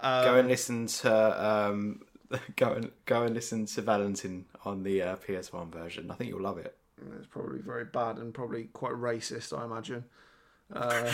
Um, 0.00 0.24
go 0.24 0.34
and 0.38 0.48
listen 0.48 0.86
to 0.86 1.44
um, 1.46 2.02
go 2.56 2.72
and 2.72 2.90
go 3.06 3.22
and 3.22 3.34
listen 3.34 3.64
to 3.66 3.80
Valentin 3.80 4.44
on 4.64 4.82
the 4.82 5.00
uh, 5.02 5.16
PS1 5.16 5.72
version. 5.72 6.10
I 6.10 6.14
think 6.14 6.30
you'll 6.30 6.42
love 6.42 6.58
it. 6.58 6.76
It's 7.18 7.26
probably 7.26 7.60
very 7.60 7.84
bad 7.86 8.18
and 8.18 8.32
probably 8.34 8.64
quite 8.72 8.92
racist, 8.92 9.58
I 9.58 9.64
imagine. 9.64 10.04
Uh, 10.72 11.10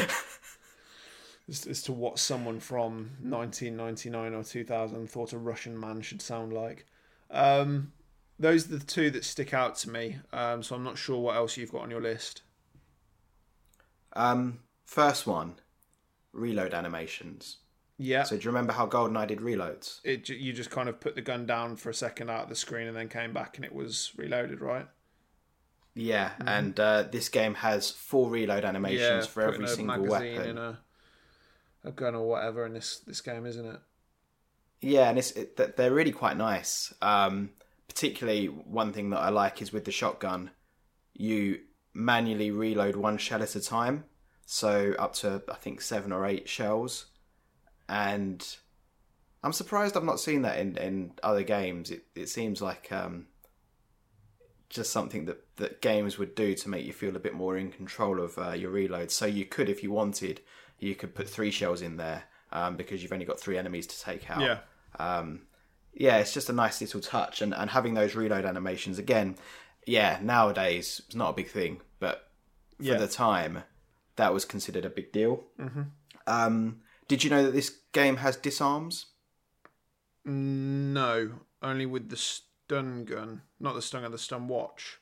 as, 1.49 1.67
as 1.67 1.83
to 1.85 1.93
what 1.93 2.19
someone 2.19 2.61
from 2.61 3.11
1999 3.21 4.35
or 4.35 4.43
2000 4.45 5.11
thought 5.11 5.33
a 5.33 5.39
Russian 5.39 5.79
man 5.79 6.03
should 6.03 6.23
sound 6.23 6.53
like. 6.53 6.87
Um, 7.31 7.93
those 8.43 8.67
are 8.67 8.77
the 8.77 8.85
two 8.85 9.11
that 9.11 9.25
stick 9.25 9.55
out 9.55 9.77
to 9.77 9.91
me. 9.91 10.19
Um, 10.33 10.63
so 10.63 10.75
I'm 10.75 10.85
not 10.85 10.99
sure 10.99 11.19
what 11.19 11.37
else 11.37 11.57
you've 11.57 11.73
got 11.73 11.83
on 11.83 11.91
your 11.91 12.01
list. 12.01 12.43
Um, 14.15 14.59
first 14.85 15.27
one, 15.27 15.55
reload 16.33 16.75
animations. 16.75 17.59
Yeah. 17.99 18.25
So 18.25 18.37
do 18.37 18.43
you 18.43 18.51
remember 18.51 18.73
how 18.73 18.87
GoldenEye 18.87 19.29
did 19.29 19.39
reloads? 19.39 20.01
it, 20.05 20.29
you 20.29 20.53
just 20.53 20.71
kind 20.71 20.89
of 20.89 21.01
put 21.01 21.15
the 21.15 21.23
gun 21.23 21.47
down 21.47 21.77
for 21.77 21.91
a 21.91 21.95
second 21.95 22.31
out 22.31 22.45
of 22.45 22.49
the 22.49 22.57
screen 22.57 22.89
and 22.89 22.97
then 22.97 23.09
came 23.09 23.33
back 23.33 23.57
and 23.57 23.65
it 23.65 23.73
was 23.73 24.13
reloaded, 24.17 24.61
right? 24.61 24.89
Yeah, 25.95 26.31
and 26.47 26.79
uh, 26.81 27.03
this 27.03 27.29
game 27.29 27.55
has 27.55 27.91
four 27.91 28.31
reload 28.31 28.65
animations 28.65 29.27
for 29.27 29.45
putting 29.45 29.63
every 29.63 29.73
a 29.73 29.77
single 29.77 29.99
magazine 29.99 30.37
weapon. 30.37 30.51
in 30.51 30.59
a, 30.59 30.79
a 31.85 31.93
gun 31.93 32.15
or 32.15 32.27
whatever 32.27 32.65
in 32.65 32.73
this 32.73 33.01
this 33.01 33.21
game, 33.21 33.45
isn't 33.45 33.67
it? 33.67 33.79
Yeah, 34.81 35.11
and 35.11 35.19
it's 35.19 35.33
it, 35.33 35.77
they're 35.77 35.93
really 35.93 36.11
quite 36.13 36.39
nice. 36.39 36.95
Um, 37.03 37.51
particularly, 37.93 38.47
one 38.47 38.93
thing 38.93 39.11
that 39.11 39.19
I 39.19 39.29
like 39.29 39.61
is 39.61 39.73
with 39.73 39.85
the 39.85 39.93
shotgun, 39.93 40.51
you 41.13 41.61
manually 41.93 42.51
reload 42.51 42.97
one 42.97 43.19
shell 43.19 43.43
at 43.43 43.55
a 43.55 43.61
time, 43.61 44.05
so 44.47 44.95
up 44.99 45.13
to 45.17 45.43
I 45.51 45.55
think 45.57 45.81
seven 45.81 46.11
or 46.13 46.25
eight 46.27 46.49
shells, 46.49 47.07
and 47.89 48.45
I'm 49.43 49.53
surprised 49.53 49.97
I've 49.97 50.05
not 50.05 50.21
seen 50.21 50.43
that 50.43 50.59
in, 50.59 50.77
in 50.79 51.13
other 51.23 51.43
games. 51.43 51.91
It 51.91 52.05
it 52.15 52.29
seems 52.29 52.63
like 52.63 52.91
um, 52.91 53.27
just 54.71 54.91
something 54.91 55.27
that, 55.27 55.45
that 55.57 55.83
games 55.83 56.17
would 56.19 56.35
do 56.35 56.55
to 56.55 56.69
make 56.71 56.87
you 56.87 56.95
feel 56.95 57.15
a 57.15 57.21
bit 57.21 57.35
more 57.35 57.59
in 57.59 57.71
control 57.71 58.21
of 58.21 58.39
uh, 58.39 58.53
your 58.53 58.71
reloads. 58.73 59.11
So 59.11 59.27
you 59.27 59.45
could, 59.45 59.69
if 59.69 59.83
you 59.83 59.93
wanted, 59.93 60.41
you 60.79 60.95
could 60.95 61.15
put 61.15 61.29
three 61.29 61.51
shells 61.51 61.83
in 61.83 61.99
there 61.99 62.25
um, 62.53 62.77
because 62.77 63.03
you've 63.03 63.13
only 63.13 63.27
got 63.27 63.39
three 63.39 63.59
enemies 63.59 63.87
to 63.89 64.01
take 64.01 64.31
out 64.31 64.41
Yeah. 64.41 64.59
um, 64.99 65.43
yeah, 65.95 66.19
it's 66.19 66.33
just 66.35 66.49
a 66.51 66.53
nice 66.53 66.81
little 66.81 67.01
touch, 67.01 67.43
and, 67.43 67.55
and 67.55 67.71
having 67.71 67.95
those 67.95 68.15
reload 68.15 68.45
animations 68.45 68.99
again. 68.99 69.37
Yeah, 69.87 70.19
nowadays 70.23 71.03
it's 71.07 71.15
not 71.17 71.31
a 71.31 71.33
big 71.35 71.51
thing, 71.51 71.81
but 71.99 72.31
for 72.79 72.85
Yeah. 72.85 72.99
the 72.99 73.09
time, 73.09 73.65
that 74.17 74.33
was 74.33 74.45
considered 74.45 74.85
a 74.85 74.91
big 74.91 75.13
deal. 75.13 75.45
Mm-hmm. 75.59 75.83
Um, 76.27 76.81
did 77.09 77.25
you 77.25 77.31
know 77.31 77.43
that 77.45 77.53
this 77.53 77.79
game 77.93 78.17
has 78.19 78.37
disarms? 78.37 79.07
No, 80.25 81.31
only 81.63 81.87
with 81.87 82.09
the 82.09 82.17
stun 82.17 83.05
gun, 83.05 83.43
not 83.59 83.75
the 83.75 83.83
stun 83.83 84.03
gun, 84.03 84.13
the 84.13 84.19
stun 84.19 84.47
watch, 84.49 84.99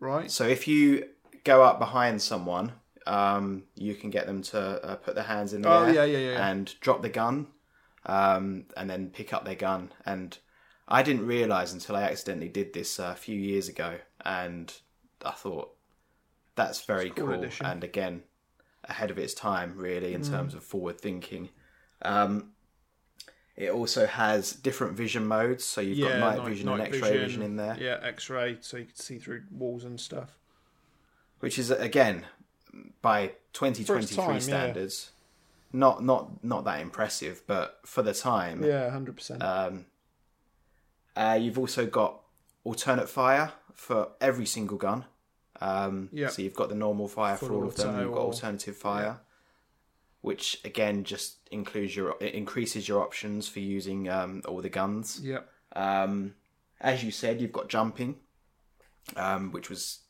right? 0.00 0.30
So 0.30 0.46
if 0.46 0.68
you 0.68 1.08
go 1.44 1.62
up 1.64 1.78
behind 1.78 2.22
someone, 2.22 2.72
um, 3.06 3.64
you 3.74 3.94
can 3.94 4.10
get 4.10 4.26
them 4.26 4.42
to 4.42 4.58
uh, 4.84 4.96
put 4.96 5.14
their 5.14 5.24
hands 5.24 5.52
in 5.52 5.62
the 5.62 5.68
Oh, 5.68 5.84
air 5.84 5.94
yeah, 5.94 6.04
yeah, 6.04 6.18
yeah, 6.32 6.48
and 6.48 6.72
drop 6.80 7.02
the 7.02 7.08
gun, 7.08 7.48
um, 8.06 8.64
and 8.76 8.88
then 8.88 9.10
pick 9.10 9.32
up 9.32 9.44
their 9.44 9.54
gun. 9.54 9.92
And 10.04 10.36
I 10.88 11.02
didn't 11.02 11.26
realize 11.26 11.72
until 11.72 11.96
I 11.96 12.02
accidentally 12.02 12.48
did 12.48 12.72
this 12.72 12.98
uh, 13.00 13.10
a 13.12 13.16
few 13.16 13.38
years 13.38 13.68
ago, 13.68 13.98
and 14.24 14.72
I 15.24 15.32
thought 15.32 15.74
that's 16.54 16.84
very 16.84 17.10
cool. 17.10 17.44
And 17.60 17.84
again, 17.84 18.22
ahead 18.84 19.10
of 19.10 19.18
its 19.18 19.34
time, 19.34 19.74
really, 19.76 20.12
Mm. 20.12 20.16
in 20.16 20.22
terms 20.22 20.54
of 20.54 20.62
forward 20.64 21.00
thinking. 21.00 21.50
Um, 22.02 22.52
it 23.56 23.70
also 23.70 24.06
has 24.06 24.52
different 24.52 24.96
vision 24.96 25.26
modes, 25.26 25.64
so 25.64 25.80
you've 25.80 26.06
got 26.06 26.18
night, 26.18 26.44
vision 26.46 26.68
and 26.68 26.82
X-ray 26.82 27.16
vision. 27.18 27.42
in 27.42 27.56
there. 27.56 27.76
Yeah, 27.80 27.98
X-ray, 28.02 28.58
so 28.60 28.76
you 28.76 28.84
can 28.84 28.94
see 28.96 29.18
through 29.18 29.42
walls 29.50 29.84
and 29.84 29.98
stuff. 30.00 30.36
which 31.40 31.58
is 31.58 31.70
again 31.70 32.24
by 33.02 33.28
2023 33.52 34.16
time, 34.16 34.34
yeah. 34.34 34.38
standards 34.40 35.10
not 35.76 36.02
not 36.02 36.42
not 36.44 36.64
that 36.64 36.80
impressive 36.80 37.42
but 37.46 37.80
for 37.84 38.02
the 38.02 38.14
time 38.14 38.64
Yeah, 38.64 38.90
hundred 38.90 39.16
percent. 39.16 39.42
um 39.42 39.86
uh, 41.16 41.38
you've 41.40 41.58
also 41.58 41.86
got 41.86 42.20
alternate 42.64 43.08
fire 43.08 43.52
for 43.74 44.08
every 44.20 44.46
single 44.46 44.76
gun 44.78 45.04
um 45.60 46.08
Yeah. 46.12 46.28
so 46.28 46.42
you've 46.42 46.54
got 46.62 46.68
the 46.68 46.74
normal 46.86 47.08
fire 47.08 47.36
for 47.36 47.52
all 47.52 47.66
of 47.66 47.74
them 47.76 48.00
you've 48.00 48.12
got 48.12 48.20
alternative 48.32 48.76
fire 48.76 49.20
which 50.20 50.60
again 50.64 51.04
just 51.04 51.36
includes 51.50 51.94
your 51.96 52.16
it 52.20 52.34
increases 52.34 52.88
your 52.88 53.00
options 53.02 53.48
for 53.48 53.60
using 53.60 54.08
um 54.08 54.42
all 54.48 54.60
the 54.60 54.68
guns 54.80 55.20
Yep. 55.22 55.48
um, 55.76 56.34
as 56.80 57.02
you 57.02 57.10
said, 57.10 57.40
you've 57.40 57.52
got 57.60 57.68
jumping, 57.70 58.16
um, 59.16 59.50
which 59.50 59.70
was 59.70 60.00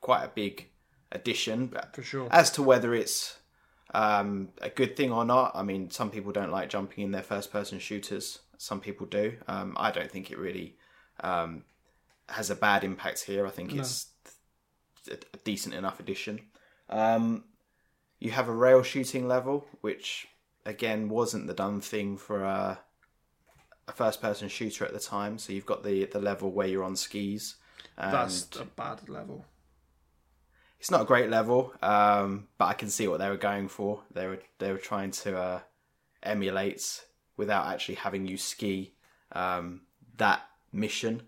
quite 0.00 0.22
a 0.22 0.28
big 0.28 0.68
addition. 1.10 1.66
But 1.66 1.96
For 1.96 2.02
sure. 2.04 2.28
As 2.30 2.48
to 2.52 2.62
whether 2.62 2.94
it's 2.94 3.38
um, 3.92 4.48
a 4.60 4.68
good 4.68 4.96
thing 4.96 5.12
or 5.12 5.24
not, 5.24 5.52
I 5.54 5.62
mean, 5.62 5.90
some 5.90 6.10
people 6.10 6.32
don't 6.32 6.50
like 6.50 6.68
jumping 6.68 7.04
in 7.04 7.10
their 7.10 7.22
first-person 7.22 7.78
shooters. 7.78 8.40
Some 8.58 8.80
people 8.80 9.06
do. 9.06 9.34
Um, 9.48 9.74
I 9.76 9.90
don't 9.90 10.10
think 10.10 10.30
it 10.30 10.38
really 10.38 10.76
um, 11.20 11.64
has 12.28 12.50
a 12.50 12.54
bad 12.54 12.84
impact 12.84 13.24
here. 13.24 13.46
I 13.46 13.50
think 13.50 13.74
it's 13.74 14.06
a 15.10 15.16
decent 15.44 15.74
enough 15.74 16.00
addition. 16.00 16.40
Um, 16.88 17.44
you 18.18 18.30
have 18.30 18.48
a 18.48 18.52
rail 18.52 18.82
shooting 18.82 19.26
level, 19.26 19.66
which 19.80 20.28
again 20.64 21.08
wasn't 21.08 21.46
the 21.48 21.54
done 21.54 21.80
thing 21.80 22.16
for 22.16 22.44
a, 22.44 22.78
a 23.88 23.92
first-person 23.92 24.48
shooter 24.48 24.84
at 24.84 24.92
the 24.92 25.00
time. 25.00 25.38
So 25.38 25.52
you've 25.52 25.66
got 25.66 25.82
the 25.82 26.04
the 26.06 26.20
level 26.20 26.52
where 26.52 26.68
you're 26.68 26.84
on 26.84 26.96
skis. 26.96 27.56
That's 27.98 28.48
a 28.56 28.64
bad 28.64 29.08
level. 29.08 29.44
It's 30.82 30.90
not 30.90 31.02
a 31.02 31.04
great 31.04 31.30
level, 31.30 31.72
um, 31.80 32.48
but 32.58 32.64
I 32.64 32.72
can 32.72 32.90
see 32.90 33.06
what 33.06 33.20
they 33.20 33.28
were 33.28 33.36
going 33.36 33.68
for. 33.68 34.02
They 34.12 34.26
were 34.26 34.40
they 34.58 34.72
were 34.72 34.78
trying 34.78 35.12
to 35.12 35.38
uh, 35.38 35.60
emulate 36.24 37.04
without 37.36 37.68
actually 37.68 37.94
having 37.94 38.26
you 38.26 38.36
ski 38.36 38.92
um, 39.30 39.82
that 40.16 40.42
mission, 40.72 41.22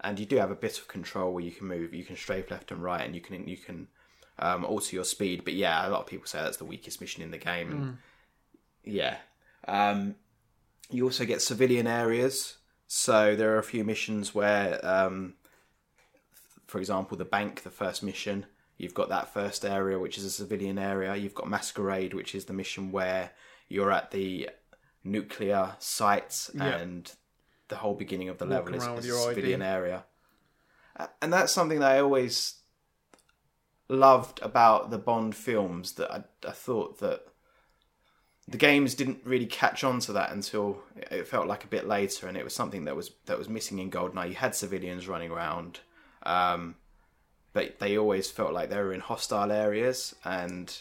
and 0.00 0.18
you 0.18 0.26
do 0.26 0.34
have 0.38 0.50
a 0.50 0.56
bit 0.56 0.78
of 0.78 0.88
control 0.88 1.32
where 1.32 1.44
you 1.44 1.52
can 1.52 1.68
move, 1.68 1.94
you 1.94 2.02
can 2.02 2.16
strafe 2.16 2.50
left 2.50 2.72
and 2.72 2.82
right, 2.82 3.02
and 3.02 3.14
you 3.14 3.20
can 3.20 3.46
you 3.46 3.56
can 3.56 3.86
um, 4.40 4.64
alter 4.64 4.96
your 4.96 5.04
speed. 5.04 5.44
But 5.44 5.54
yeah, 5.54 5.86
a 5.86 5.88
lot 5.88 6.00
of 6.00 6.08
people 6.08 6.26
say 6.26 6.42
that's 6.42 6.56
the 6.56 6.64
weakest 6.64 7.00
mission 7.00 7.22
in 7.22 7.30
the 7.30 7.38
game. 7.38 7.70
And 7.70 7.98
yeah, 8.82 9.18
um, 9.68 10.16
you 10.90 11.04
also 11.04 11.24
get 11.24 11.40
civilian 11.40 11.86
areas. 11.86 12.56
So 12.88 13.36
there 13.36 13.54
are 13.54 13.58
a 13.58 13.62
few 13.62 13.84
missions 13.84 14.34
where 14.34 14.84
um, 14.84 15.34
for 16.66 16.78
example, 16.78 17.16
the 17.16 17.24
bank, 17.24 17.62
the 17.62 17.70
first 17.70 18.02
mission, 18.02 18.46
you've 18.82 18.94
got 18.94 19.08
that 19.10 19.32
first 19.32 19.64
area, 19.64 19.98
which 19.98 20.18
is 20.18 20.24
a 20.24 20.30
civilian 20.30 20.78
area. 20.78 21.14
You've 21.14 21.34
got 21.34 21.48
Masquerade, 21.48 22.14
which 22.14 22.34
is 22.34 22.44
the 22.46 22.52
mission 22.52 22.90
where 22.92 23.30
you're 23.68 23.92
at 23.92 24.10
the 24.10 24.50
nuclear 25.04 25.76
sites 25.78 26.50
Yeah. 26.54 26.76
and 26.76 27.10
the 27.68 27.76
whole 27.76 27.94
beginning 27.94 28.28
of 28.28 28.38
the 28.38 28.44
Walk 28.46 28.70
level 28.70 28.74
is, 28.74 28.82
is 28.82 29.04
a 29.04 29.08
your 29.08 29.18
ID. 29.30 29.34
civilian 29.34 29.62
area. 29.62 30.04
And 31.22 31.32
that's 31.32 31.52
something 31.52 31.78
that 31.80 31.92
I 31.92 32.00
always 32.00 32.56
loved 33.88 34.40
about 34.42 34.90
the 34.90 34.98
Bond 34.98 35.34
films 35.34 35.92
that 35.92 36.10
I, 36.12 36.24
I 36.46 36.50
thought 36.52 36.98
that 37.00 37.24
the 38.48 38.58
games 38.58 38.94
didn't 38.94 39.20
really 39.24 39.46
catch 39.46 39.84
on 39.84 40.00
to 40.00 40.12
that 40.14 40.32
until 40.32 40.82
it 40.96 41.26
felt 41.28 41.46
like 41.46 41.64
a 41.64 41.68
bit 41.68 41.86
later, 41.86 42.26
and 42.28 42.36
it 42.36 42.44
was 42.44 42.54
something 42.54 42.84
that 42.84 42.96
was 42.96 43.12
that 43.26 43.38
was 43.38 43.48
missing 43.48 43.78
in 43.78 43.90
GoldenEye. 43.90 44.30
You 44.30 44.34
had 44.34 44.54
civilians 44.54 45.06
running 45.08 45.30
around, 45.30 45.80
um, 46.24 46.74
but 47.52 47.78
they 47.78 47.96
always 47.98 48.30
felt 48.30 48.52
like 48.52 48.70
they 48.70 48.76
were 48.76 48.92
in 48.92 49.00
hostile 49.00 49.52
areas. 49.52 50.14
And 50.24 50.74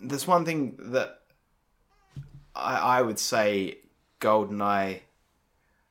there's 0.00 0.26
one 0.26 0.44
thing 0.44 0.76
that 0.78 1.20
I, 2.54 2.76
I 2.98 3.02
would 3.02 3.18
say 3.18 3.78
GoldenEye. 4.20 5.00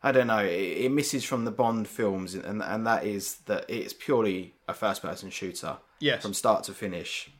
I 0.03 0.11
don't 0.11 0.27
know. 0.27 0.39
It, 0.43 0.49
it 0.85 0.91
misses 0.91 1.23
from 1.23 1.45
the 1.45 1.51
Bond 1.51 1.87
films, 1.87 2.35
and 2.35 2.61
and 2.61 2.85
that 2.85 3.05
is 3.05 3.37
that 3.45 3.65
it's 3.67 3.93
purely 3.93 4.53
a 4.67 4.73
first-person 4.73 5.29
shooter 5.31 5.77
Yes. 5.99 6.21
from 6.21 6.33
start 6.33 6.63
to 6.65 6.73
finish. 6.73 7.31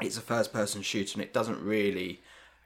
It's 0.00 0.16
a 0.16 0.22
first-person 0.22 0.82
shooter, 0.82 1.14
and 1.14 1.22
it 1.22 1.34
doesn't 1.34 1.60
really 1.62 2.20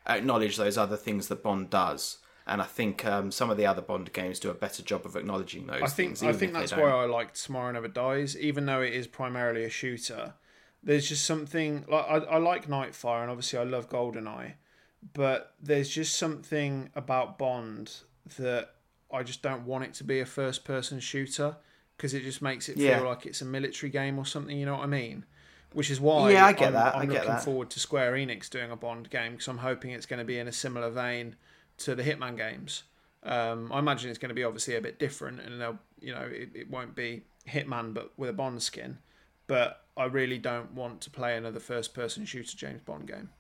acknowledge 0.07 0.57
those 0.57 0.77
other 0.79 0.97
things 0.97 1.29
that 1.29 1.43
Bond 1.43 1.71
does. 1.71 2.19
And 2.47 2.61
I 2.61 2.65
think 2.65 3.05
um, 3.05 3.31
some 3.31 3.51
of 3.51 3.57
the 3.57 3.67
other 3.67 3.83
Bond 3.83 4.13
games 4.13 4.41
do 4.41 4.51
a 4.51 4.55
better 4.55 4.83
job 4.83 5.07
of 5.07 5.15
acknowledging 5.17 5.67
those 5.67 5.83
I 5.83 5.87
think 5.87 6.17
things. 6.19 6.23
I 6.23 6.33
think 6.33 6.53
that's 6.53 6.73
why 6.73 6.91
I 6.91 7.05
liked 7.05 7.43
Tomorrow 7.43 7.73
Never 7.73 7.89
Dies, 7.89 8.37
even 8.37 8.67
though 8.67 8.83
it 8.83 8.93
is 8.93 9.07
primarily 9.07 9.65
a 9.65 9.71
shooter. 9.71 10.35
There's 10.83 11.09
just 11.09 11.25
something 11.25 11.85
like 11.89 12.05
I, 12.09 12.17
I 12.17 12.39
like 12.39 12.67
Nightfire, 12.67 13.23
and 13.23 13.31
obviously 13.31 13.61
I 13.61 13.63
love 13.63 13.89
Goldeneye, 13.89 14.55
but 15.15 15.55
there's 15.63 15.89
just 15.89 16.17
something 16.17 16.91
about 16.97 17.39
Bond 17.39 17.95
that 18.39 18.71
I 19.13 19.23
just 19.23 19.43
don't 19.43 19.65
want 19.65 19.85
it 19.85 19.95
to 19.95 20.05
be 20.05 20.19
a 20.21 20.27
first 20.27 20.65
person 20.65 20.99
shooter 20.99 21.57
because 21.97 22.15
it 22.15 22.23
just 22.25 22.43
makes 22.43 22.69
it 22.69 22.77
Yeah. 22.77 22.99
feel 22.99 23.09
like 23.09 23.27
it's 23.27 23.43
a 23.43 23.45
military 23.45 23.91
game 23.91 24.19
or 24.19 24.27
something. 24.27 24.57
You 24.59 24.67
know 24.67 24.75
what 24.77 24.83
I 24.85 24.87
mean? 24.87 25.25
Which 25.73 25.91
is 25.91 26.01
why 26.01 26.33
Yeah, 26.33 26.47
I 26.47 26.53
get 26.53 26.69
I'm, 26.69 26.73
that, 26.75 26.95
I 26.97 26.99
I'm 27.01 27.07
get 27.09 27.15
looking 27.21 27.29
that. 27.31 27.45
forward 27.45 27.71
to 27.71 27.81
Square 27.81 28.15
Enix 28.15 28.51
doing 28.51 28.71
a 28.73 28.77
Bond 28.77 29.09
game 29.11 29.33
because 29.33 29.47
I'm 29.49 29.59
hoping 29.59 29.93
it's 29.93 30.07
going 30.07 30.19
to 30.19 30.25
be 30.25 30.39
in 30.39 30.49
a 30.49 30.53
similar 30.53 30.91
vein 30.91 31.37
to 31.85 31.95
the 31.95 32.03
Hitman 32.03 32.37
games. 32.37 32.85
Um, 33.25 33.71
I 33.73 33.79
imagine 33.79 34.11
it's 34.11 34.19
going 34.19 34.31
to 34.31 34.35
be 34.35 34.45
obviously 34.45 34.75
a 34.77 34.81
bit 34.81 34.99
different, 34.99 35.41
and 35.41 35.61
they'll, 35.61 35.79
you 36.01 36.13
know, 36.15 36.23
it, 36.23 36.51
it 36.55 36.71
won't 36.71 36.95
be 36.95 37.23
Hitman 37.49 37.95
but 37.95 38.13
with 38.17 38.31
a 38.31 38.33
Bond 38.33 38.63
skin. 38.63 38.99
But 39.47 39.85
I 39.97 40.05
really 40.05 40.39
don't 40.39 40.73
want 40.73 41.01
to 41.03 41.11
play 41.11 41.37
another 41.37 41.61
first-person 41.61 42.25
shooter 42.25 42.57
James 42.57 42.81
Bond 42.85 43.07
game. 43.07 43.31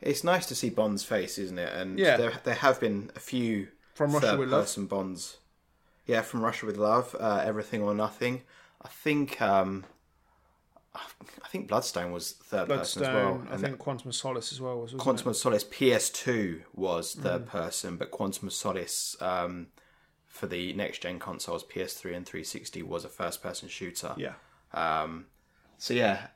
It's 0.00 0.24
nice 0.24 0.44
to 0.46 0.54
see 0.54 0.68
Bond's 0.68 1.04
face, 1.04 1.38
isn't 1.38 1.58
it? 1.58 1.72
And 1.72 1.98
Yeah. 1.98 2.16
there, 2.16 2.40
there 2.44 2.54
have 2.56 2.78
been 2.80 3.10
a 3.16 3.20
few 3.20 3.68
From 3.94 4.12
Russia 4.12 4.36
with 4.36 4.48
Love. 4.50 4.60
third-person 4.62 4.86
Bonds. 4.86 5.38
Yeah, 6.06 6.22
from 6.22 6.42
Russia 6.42 6.66
with 6.66 6.76
Love, 6.76 7.16
uh, 7.18 7.42
Everything 7.44 7.82
or 7.82 7.94
Nothing. 7.94 8.42
I 8.82 8.88
think 8.88 9.40
um, 9.40 9.84
I 11.44 11.48
think 11.48 11.68
Bloodstone 11.68 12.12
was 12.12 12.32
third 12.32 12.68
person 12.68 13.02
as 13.02 13.08
well. 13.08 13.34
Bloodstone, 13.34 13.54
I 13.54 13.56
think 13.56 13.78
Quantum 13.78 14.08
of 14.08 14.14
Solace 14.14 14.52
as 14.52 14.60
well 14.60 14.80
was. 14.80 14.92
Quantum 14.94 15.28
it? 15.28 15.30
of 15.30 15.36
Solace 15.36 15.64
PS2 15.64 16.62
was 16.74 17.14
Mm. 17.14 17.22
third 17.22 17.46
person, 17.46 17.96
but 17.96 18.10
Quantum 18.10 18.48
of 18.48 18.52
Solace 18.54 19.16
um, 19.20 19.68
for 20.26 20.46
the 20.46 20.72
next 20.74 21.02
gen 21.02 21.18
consoles, 21.18 21.64
PS3 21.64 22.14
and 22.16 22.26
360, 22.26 22.82
was 22.82 23.04
a 23.04 23.08
first 23.08 23.42
person 23.42 23.68
shooter. 23.68 24.14
Yeah, 24.16 24.34
Um, 24.72 25.26
so 25.78 25.94
yeah, 25.94 26.28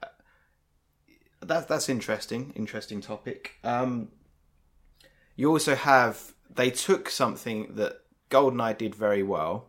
that's 1.41 1.67
that's 1.67 1.89
interesting. 1.89 2.53
Interesting 2.57 3.01
topic. 3.01 3.53
Um, 3.65 4.09
you 5.37 5.51
also 5.51 5.75
have 5.75 6.35
they 6.53 6.71
took 6.71 7.09
something 7.09 7.75
that 7.77 8.03
GoldenEye 8.31 8.77
did 8.77 8.95
very 8.95 9.23
well, 9.23 9.69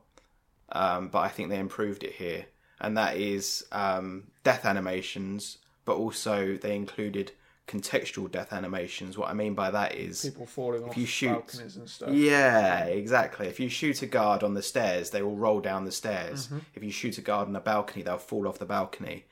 um, 0.72 1.10
but 1.10 1.20
I 1.20 1.30
think 1.30 1.50
they 1.50 1.60
improved 1.60 2.04
it 2.04 2.14
here, 2.14 2.46
and 2.82 2.98
that 2.98 3.16
is 3.16 3.66
um, 3.72 4.26
death 4.44 4.66
animations, 4.66 5.60
but 5.86 5.96
also 5.96 6.58
they 6.58 6.76
included 6.76 7.32
contextual 7.68 8.30
death 8.30 8.52
animations. 8.52 9.18
What 9.18 9.30
I 9.30 9.34
mean 9.34 9.54
by 9.54 9.72
that 9.72 9.96
is 9.96 10.22
people 10.22 10.46
falling 10.46 10.84
off 10.84 10.98
you 10.98 11.06
shoot- 11.06 11.30
balconies 11.32 11.78
and 11.78 11.88
stuff. 11.90 12.10
yeah, 12.12 12.84
exactly. 12.86 13.48
If 13.48 13.60
you 13.60 13.70
shoot 13.70 14.02
a 14.02 14.08
guard 14.08 14.44
on 14.44 14.56
the 14.56 14.62
stairs, 14.62 15.12
they 15.12 15.22
will 15.22 15.38
roll 15.38 15.62
down 15.62 15.86
the 15.86 15.92
stairs. 15.92 16.50
If 16.76 16.84
you 16.84 16.92
shoot 16.92 17.18
a 17.18 17.22
guard 17.22 17.48
on 17.48 17.56
a 17.56 17.62
balcony, 17.62 18.04
they'll 18.04 18.18
fall 18.18 18.48
off 18.48 18.60
the 18.60 18.66
balcony. 18.66 19.26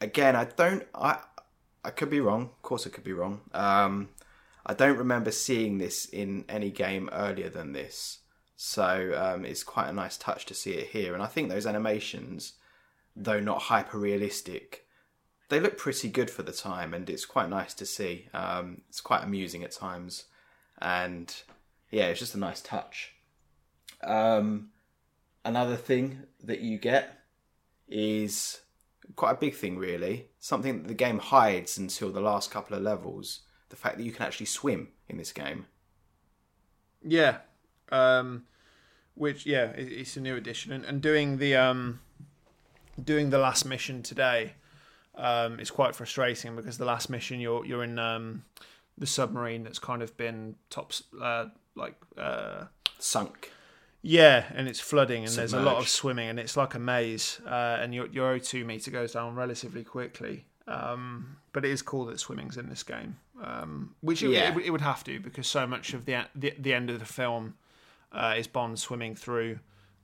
Again, 0.00 0.36
I 0.36 0.44
don't. 0.44 0.84
I 0.94 1.18
I 1.84 1.90
could 1.90 2.10
be 2.10 2.20
wrong. 2.20 2.42
Of 2.42 2.62
course, 2.62 2.86
I 2.86 2.90
could 2.90 3.04
be 3.04 3.12
wrong. 3.12 3.40
Um, 3.52 4.10
I 4.64 4.74
don't 4.74 4.98
remember 4.98 5.32
seeing 5.32 5.78
this 5.78 6.04
in 6.04 6.44
any 6.48 6.70
game 6.70 7.08
earlier 7.12 7.48
than 7.48 7.72
this. 7.72 8.18
So 8.56 9.12
um, 9.16 9.44
it's 9.44 9.64
quite 9.64 9.88
a 9.88 9.92
nice 9.92 10.16
touch 10.16 10.46
to 10.46 10.54
see 10.54 10.72
it 10.74 10.88
here. 10.88 11.14
And 11.14 11.22
I 11.22 11.26
think 11.26 11.48
those 11.48 11.66
animations, 11.66 12.52
though 13.14 13.40
not 13.40 13.62
hyper 13.62 13.98
realistic, 13.98 14.86
they 15.48 15.60
look 15.60 15.76
pretty 15.76 16.08
good 16.08 16.30
for 16.30 16.42
the 16.42 16.52
time, 16.52 16.94
and 16.94 17.10
it's 17.10 17.26
quite 17.26 17.50
nice 17.50 17.74
to 17.74 17.86
see. 17.86 18.28
Um, 18.32 18.82
it's 18.88 19.00
quite 19.00 19.22
amusing 19.22 19.62
at 19.62 19.72
times, 19.72 20.24
and 20.80 21.34
yeah, 21.90 22.06
it's 22.06 22.20
just 22.20 22.34
a 22.34 22.38
nice 22.38 22.60
touch. 22.62 23.12
Um, 24.02 24.70
another 25.44 25.76
thing 25.76 26.22
that 26.42 26.60
you 26.60 26.78
get 26.78 27.18
is 27.86 28.62
quite 29.16 29.32
a 29.32 29.38
big 29.38 29.54
thing, 29.54 29.76
really. 29.76 30.28
Something 30.38 30.82
that 30.82 30.88
the 30.88 30.94
game 30.94 31.18
hides 31.18 31.76
until 31.76 32.10
the 32.10 32.20
last 32.20 32.50
couple 32.50 32.76
of 32.76 32.82
levels. 32.82 33.40
The 33.68 33.76
fact 33.76 33.98
that 33.98 34.04
you 34.04 34.12
can 34.12 34.24
actually 34.26 34.46
swim 34.46 34.88
in 35.08 35.18
this 35.18 35.32
game. 35.32 35.66
Yeah, 37.04 37.38
um, 37.90 38.44
which 39.14 39.44
yeah, 39.44 39.70
it, 39.72 39.92
it's 39.92 40.16
a 40.16 40.20
new 40.20 40.36
addition, 40.36 40.72
and, 40.72 40.84
and 40.84 41.02
doing 41.02 41.38
the 41.38 41.56
um, 41.56 42.00
doing 43.04 43.30
the 43.30 43.38
last 43.38 43.64
mission 43.64 44.02
today 44.02 44.52
um, 45.14 45.60
is 45.60 45.70
quite 45.70 45.94
frustrating 45.94 46.56
because 46.56 46.78
the 46.78 46.84
last 46.84 47.10
mission 47.10 47.40
you're 47.40 47.64
you're 47.66 47.84
in 47.84 47.98
um, 47.98 48.44
the 48.98 49.06
submarine 49.06 49.62
that's 49.64 49.78
kind 49.78 50.02
of 50.02 50.16
been 50.16 50.54
top 50.70 50.92
uh, 51.20 51.46
like 51.74 51.94
uh, 52.18 52.64
Sunk. 52.98 53.50
yeah, 54.02 54.44
and 54.54 54.68
it's 54.68 54.80
flooding, 54.80 55.24
and 55.24 55.32
there's 55.32 55.52
a 55.54 55.60
lot 55.60 55.76
of 55.78 55.88
swimming, 55.88 56.28
and 56.28 56.38
it's 56.38 56.56
like 56.56 56.74
a 56.74 56.78
maze, 56.78 57.40
uh, 57.46 57.78
and 57.80 57.94
your 57.94 58.06
your 58.06 58.38
O2 58.38 58.64
meter 58.64 58.90
goes 58.90 59.12
down 59.12 59.34
relatively 59.34 59.84
quickly. 59.84 60.44
Um, 60.68 61.36
but 61.52 61.64
it 61.64 61.70
is 61.72 61.82
cool 61.82 62.04
that 62.06 62.20
swimming's 62.20 62.56
in 62.56 62.68
this 62.68 62.82
game, 62.84 63.16
um, 63.42 63.94
which 64.00 64.22
it, 64.22 64.30
Yeah. 64.30 64.56
it, 64.56 64.66
it 64.66 64.70
would 64.70 64.80
have 64.80 65.02
to 65.04 65.18
because 65.18 65.46
so 65.48 65.66
much 65.66 65.92
of 65.92 66.04
the 66.04 66.24
the, 66.36 66.54
the 66.58 66.72
end 66.72 66.88
of 66.88 67.00
the 67.00 67.04
film 67.04 67.54
uh, 68.12 68.34
is 68.38 68.46
Bond 68.46 68.78
swimming 68.78 69.14
through 69.16 69.58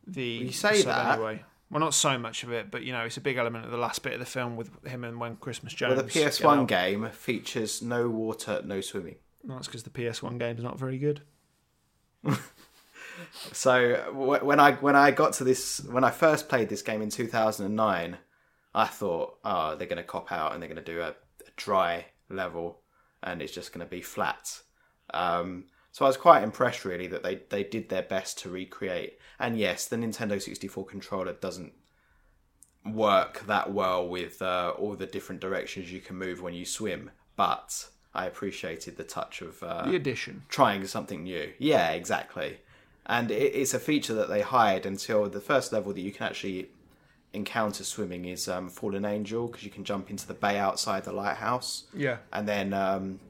the. 0.06 0.22
You 0.22 0.52
say 0.52 0.82
that. 0.82 1.14
anyway. 1.14 1.44
Well, 1.70 1.80
not 1.80 1.92
so 1.92 2.16
much 2.18 2.44
of 2.44 2.52
it, 2.52 2.70
but 2.70 2.82
you 2.82 2.92
know, 2.92 3.02
it's 3.02 3.18
a 3.18 3.20
big 3.20 3.36
element 3.36 3.66
of 3.66 3.70
the 3.70 3.76
last 3.76 4.02
bit 4.02 4.14
of 4.14 4.20
the 4.20 4.26
film 4.26 4.56
with 4.56 4.70
him 4.86 5.04
and 5.04 5.20
when 5.20 5.36
Christmas 5.36 5.74
Jones. 5.74 5.96
Well, 5.96 6.04
the 6.04 6.10
PS1 6.10 6.60
out. 6.60 6.68
game 6.68 7.08
features 7.10 7.82
no 7.82 8.08
water, 8.08 8.62
no 8.64 8.80
swimming. 8.80 9.16
That's 9.44 9.66
because 9.66 9.82
the 9.82 9.90
PS1 9.90 10.38
game's 10.38 10.62
not 10.62 10.78
very 10.78 10.98
good. 10.98 11.22
So 13.52 14.12
when 14.12 14.60
I 14.60 14.72
when 14.72 14.96
I 14.96 15.10
got 15.10 15.32
to 15.34 15.44
this 15.44 15.80
when 15.80 16.04
I 16.04 16.10
first 16.10 16.48
played 16.48 16.68
this 16.68 16.82
game 16.82 17.02
in 17.02 17.10
2009, 17.10 18.18
I 18.74 18.86
thought, 18.86 19.38
oh, 19.44 19.74
they're 19.76 19.88
going 19.88 19.98
to 19.98 20.02
cop 20.04 20.30
out 20.32 20.52
and 20.52 20.62
they're 20.62 20.68
going 20.68 20.82
to 20.82 20.92
do 20.92 21.00
a, 21.00 21.08
a 21.08 21.50
dry 21.56 22.06
level, 22.28 22.80
and 23.22 23.42
it's 23.42 23.52
just 23.52 23.72
going 23.72 23.84
to 23.84 23.90
be 23.90 24.02
flat. 24.02 24.60
Um, 25.12 25.64
so 25.90 26.04
I 26.04 26.08
was 26.08 26.16
quite 26.16 26.42
impressed, 26.42 26.84
really, 26.84 27.06
that 27.08 27.22
they 27.22 27.40
they 27.50 27.64
did 27.64 27.88
their 27.88 28.02
best 28.02 28.38
to 28.40 28.50
recreate. 28.50 29.17
And 29.40 29.58
yes, 29.58 29.86
the 29.86 29.96
Nintendo 29.96 30.40
64 30.40 30.84
controller 30.86 31.32
doesn't 31.32 31.72
work 32.84 33.46
that 33.46 33.72
well 33.72 34.06
with 34.08 34.40
uh, 34.40 34.72
all 34.78 34.94
the 34.94 35.06
different 35.06 35.40
directions 35.40 35.92
you 35.92 36.00
can 36.00 36.16
move 36.16 36.40
when 36.40 36.54
you 36.54 36.64
swim, 36.64 37.10
but 37.36 37.88
I 38.14 38.26
appreciated 38.26 38.96
the 38.96 39.04
touch 39.04 39.42
of 39.42 39.62
uh, 39.62 39.84
The 39.86 39.96
addition. 39.96 40.42
trying 40.48 40.86
something 40.86 41.22
new. 41.24 41.52
Yeah, 41.58 41.90
exactly. 41.90 42.58
And 43.06 43.30
it, 43.30 43.54
it's 43.54 43.74
a 43.74 43.78
feature 43.78 44.14
that 44.14 44.28
they 44.28 44.40
hide 44.42 44.86
until 44.86 45.28
the 45.28 45.40
first 45.40 45.72
level 45.72 45.92
that 45.92 46.00
you 46.00 46.12
can 46.12 46.26
actually 46.26 46.70
encounter 47.32 47.84
swimming 47.84 48.24
is 48.24 48.48
um, 48.48 48.68
Fallen 48.70 49.04
Angel 49.04 49.46
because 49.48 49.62
you 49.64 49.70
can 49.70 49.84
jump 49.84 50.10
into 50.10 50.26
the 50.26 50.34
bay 50.34 50.58
outside 50.58 51.04
the 51.04 51.12
lighthouse. 51.12 51.84
Yeah. 51.94 52.18
And 52.32 52.48
then 52.48 52.72
um, 52.72 53.20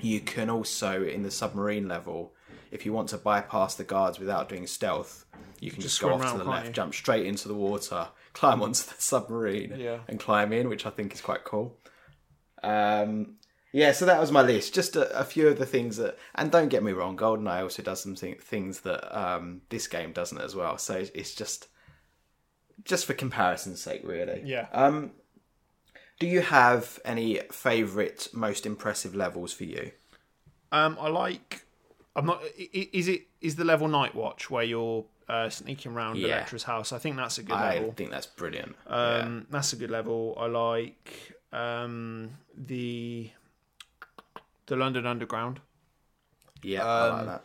you 0.00 0.20
can 0.20 0.50
also, 0.50 1.04
in 1.04 1.22
the 1.22 1.30
submarine 1.30 1.88
level, 1.88 2.32
if 2.72 2.84
you 2.84 2.92
want 2.92 3.08
to 3.10 3.16
bypass 3.18 3.76
the 3.76 3.84
guards 3.84 4.18
without 4.18 4.48
doing 4.48 4.66
stealth, 4.66 5.23
you 5.60 5.70
can 5.70 5.80
Just 5.82 5.94
just, 5.98 6.02
go 6.02 6.14
off 6.14 6.32
to 6.32 6.38
the 6.38 6.44
left, 6.44 6.66
you? 6.66 6.72
jump 6.72 6.94
straight 6.94 7.26
into 7.26 7.48
the 7.48 7.54
water, 7.54 8.08
climb 8.34 8.62
onto 8.62 8.84
the 8.84 8.94
submarine, 8.98 9.74
Yeah. 9.78 9.98
and 10.08 10.18
climb 10.20 10.52
in, 10.52 10.68
which 10.68 10.84
I 10.86 10.90
think 10.90 11.12
is 11.14 11.20
quite 11.20 11.44
cool. 11.44 11.78
Um, 12.62 13.36
yeah, 13.72 13.92
so 13.92 14.06
that 14.06 14.20
was 14.20 14.30
my 14.30 14.42
list. 14.42 14.74
Just 14.74 14.94
a, 14.96 15.10
a 15.18 15.24
few 15.24 15.48
of 15.48 15.58
the 15.58 15.66
things 15.66 15.96
that, 15.96 16.16
and 16.34 16.50
don't 16.50 16.68
get 16.68 16.82
me 16.82 16.92
wrong, 16.92 17.16
GoldenEye 17.16 17.62
also 17.62 17.82
does 17.82 18.00
some 18.02 18.14
thi- 18.14 18.34
things 18.34 18.80
that 18.82 19.16
um, 19.18 19.62
this 19.68 19.86
game 19.88 20.12
doesn't 20.12 20.40
as 20.40 20.54
well. 20.54 20.78
So 20.78 20.94
it's- 20.94 21.10
it's 21.14 21.34
just, 21.34 21.68
just 22.84 23.04
for 23.06 23.14
comparison's 23.14 23.80
sake, 23.82 24.02
really. 24.04 24.42
Yeah. 24.44 24.68
Um, 24.72 25.12
do 26.20 26.26
you 26.28 26.40
have 26.42 27.00
any 27.04 27.40
favourite, 27.50 28.28
most 28.32 28.64
impressive 28.66 29.14
levels 29.14 29.52
for 29.52 29.64
you? 29.64 29.90
Um, 30.70 30.96
I 31.00 31.08
like. 31.08 31.66
I'm 32.16 32.26
not. 32.26 32.40
Is 32.56 33.08
it 33.08 33.22
is 33.40 33.56
the 33.56 33.64
level 33.64 33.88
Night 33.88 34.14
Watch 34.14 34.48
where 34.50 34.62
you're 34.64 35.04
uh, 35.28 35.48
sneaking 35.48 35.92
around 35.92 36.16
Yeah. 36.16 36.28
Elektra's 36.28 36.64
house? 36.64 36.92
I 36.92 36.98
think 36.98 37.16
that's 37.16 37.38
a 37.38 37.42
good 37.42 37.54
I 37.56 37.74
level. 37.74 37.90
I 37.90 37.94
think 37.94 38.10
that's 38.10 38.26
brilliant. 38.26 38.76
Um, 38.86 39.46
That's 39.50 39.72
a 39.72 39.76
good 39.76 39.90
level. 39.90 40.36
I 40.38 40.46
like 40.46 41.32
um, 41.52 42.30
the 42.56 43.30
the 44.66 44.76
London 44.76 45.06
Underground, 45.06 45.60
yeah, 46.62 46.78
yeah 46.80 46.86
I 46.86 47.08
um, 47.08 47.16
like 47.16 47.26
that. 47.26 47.44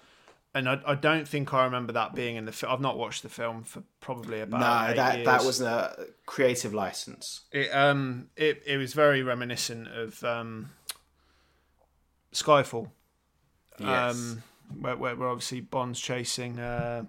and 0.56 0.70
I, 0.70 0.82
I 0.88 0.96
don't 0.96 1.28
think 1.28 1.54
I 1.54 1.66
remember 1.66 1.94
that 1.94 2.16
being 2.16 2.36
in 2.38 2.46
the. 2.46 2.52
Fi- 2.52 2.72
I've 2.72 2.80
not 2.82 2.98
watched 2.98 3.24
the 3.24 3.30
film 3.30 3.64
for 3.64 3.84
probably 4.00 4.40
about 4.42 4.60
No, 4.62 4.96
that 4.96 5.16
years. 5.18 5.26
that 5.26 5.44
was 5.44 5.62
a 5.62 6.06
creative 6.26 6.74
license. 6.74 7.42
It 7.52 7.74
um 7.74 8.30
it 8.36 8.64
it 8.66 8.78
was 8.78 8.94
very 8.94 9.22
reminiscent 9.22 9.88
of 9.90 10.24
um 10.24 10.72
Skyfall. 12.34 12.90
Yes. 13.80 14.16
Um, 14.16 14.44
where, 14.80 14.96
where, 14.98 15.16
where 15.16 15.30
obviously 15.30 15.62
Bond's 15.62 16.00
chasing 16.00 16.60
uh, 16.60 17.04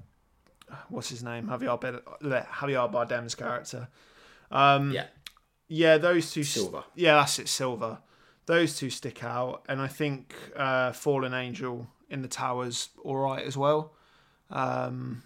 what's 0.89 1.09
his 1.09 1.23
name 1.23 1.47
Javier 1.49 1.79
Javier 2.23 2.91
Bardem's 2.93 3.35
character. 3.35 3.89
Um, 4.51 4.93
yeah, 4.93 5.07
yeah, 5.68 5.99
those 5.99 6.33
two. 6.33 6.43
st- 6.45 6.64
Silva. 6.64 6.85
yeah, 6.95 7.14
that's 7.14 7.39
it. 7.39 7.49
Silva. 7.49 8.03
Those 8.47 8.77
two 8.77 8.91
stick 8.91 9.23
out, 9.23 9.62
and 9.68 9.81
I 9.81 9.87
think 9.87 10.35
uh, 10.57 10.93
Fallen 10.93 11.35
Angel 11.35 11.87
in 12.09 12.23
the 12.23 12.29
towers 12.29 12.89
all 13.05 13.16
right 13.16 13.45
as 13.47 13.57
well. 13.57 13.93
Um, 14.51 15.23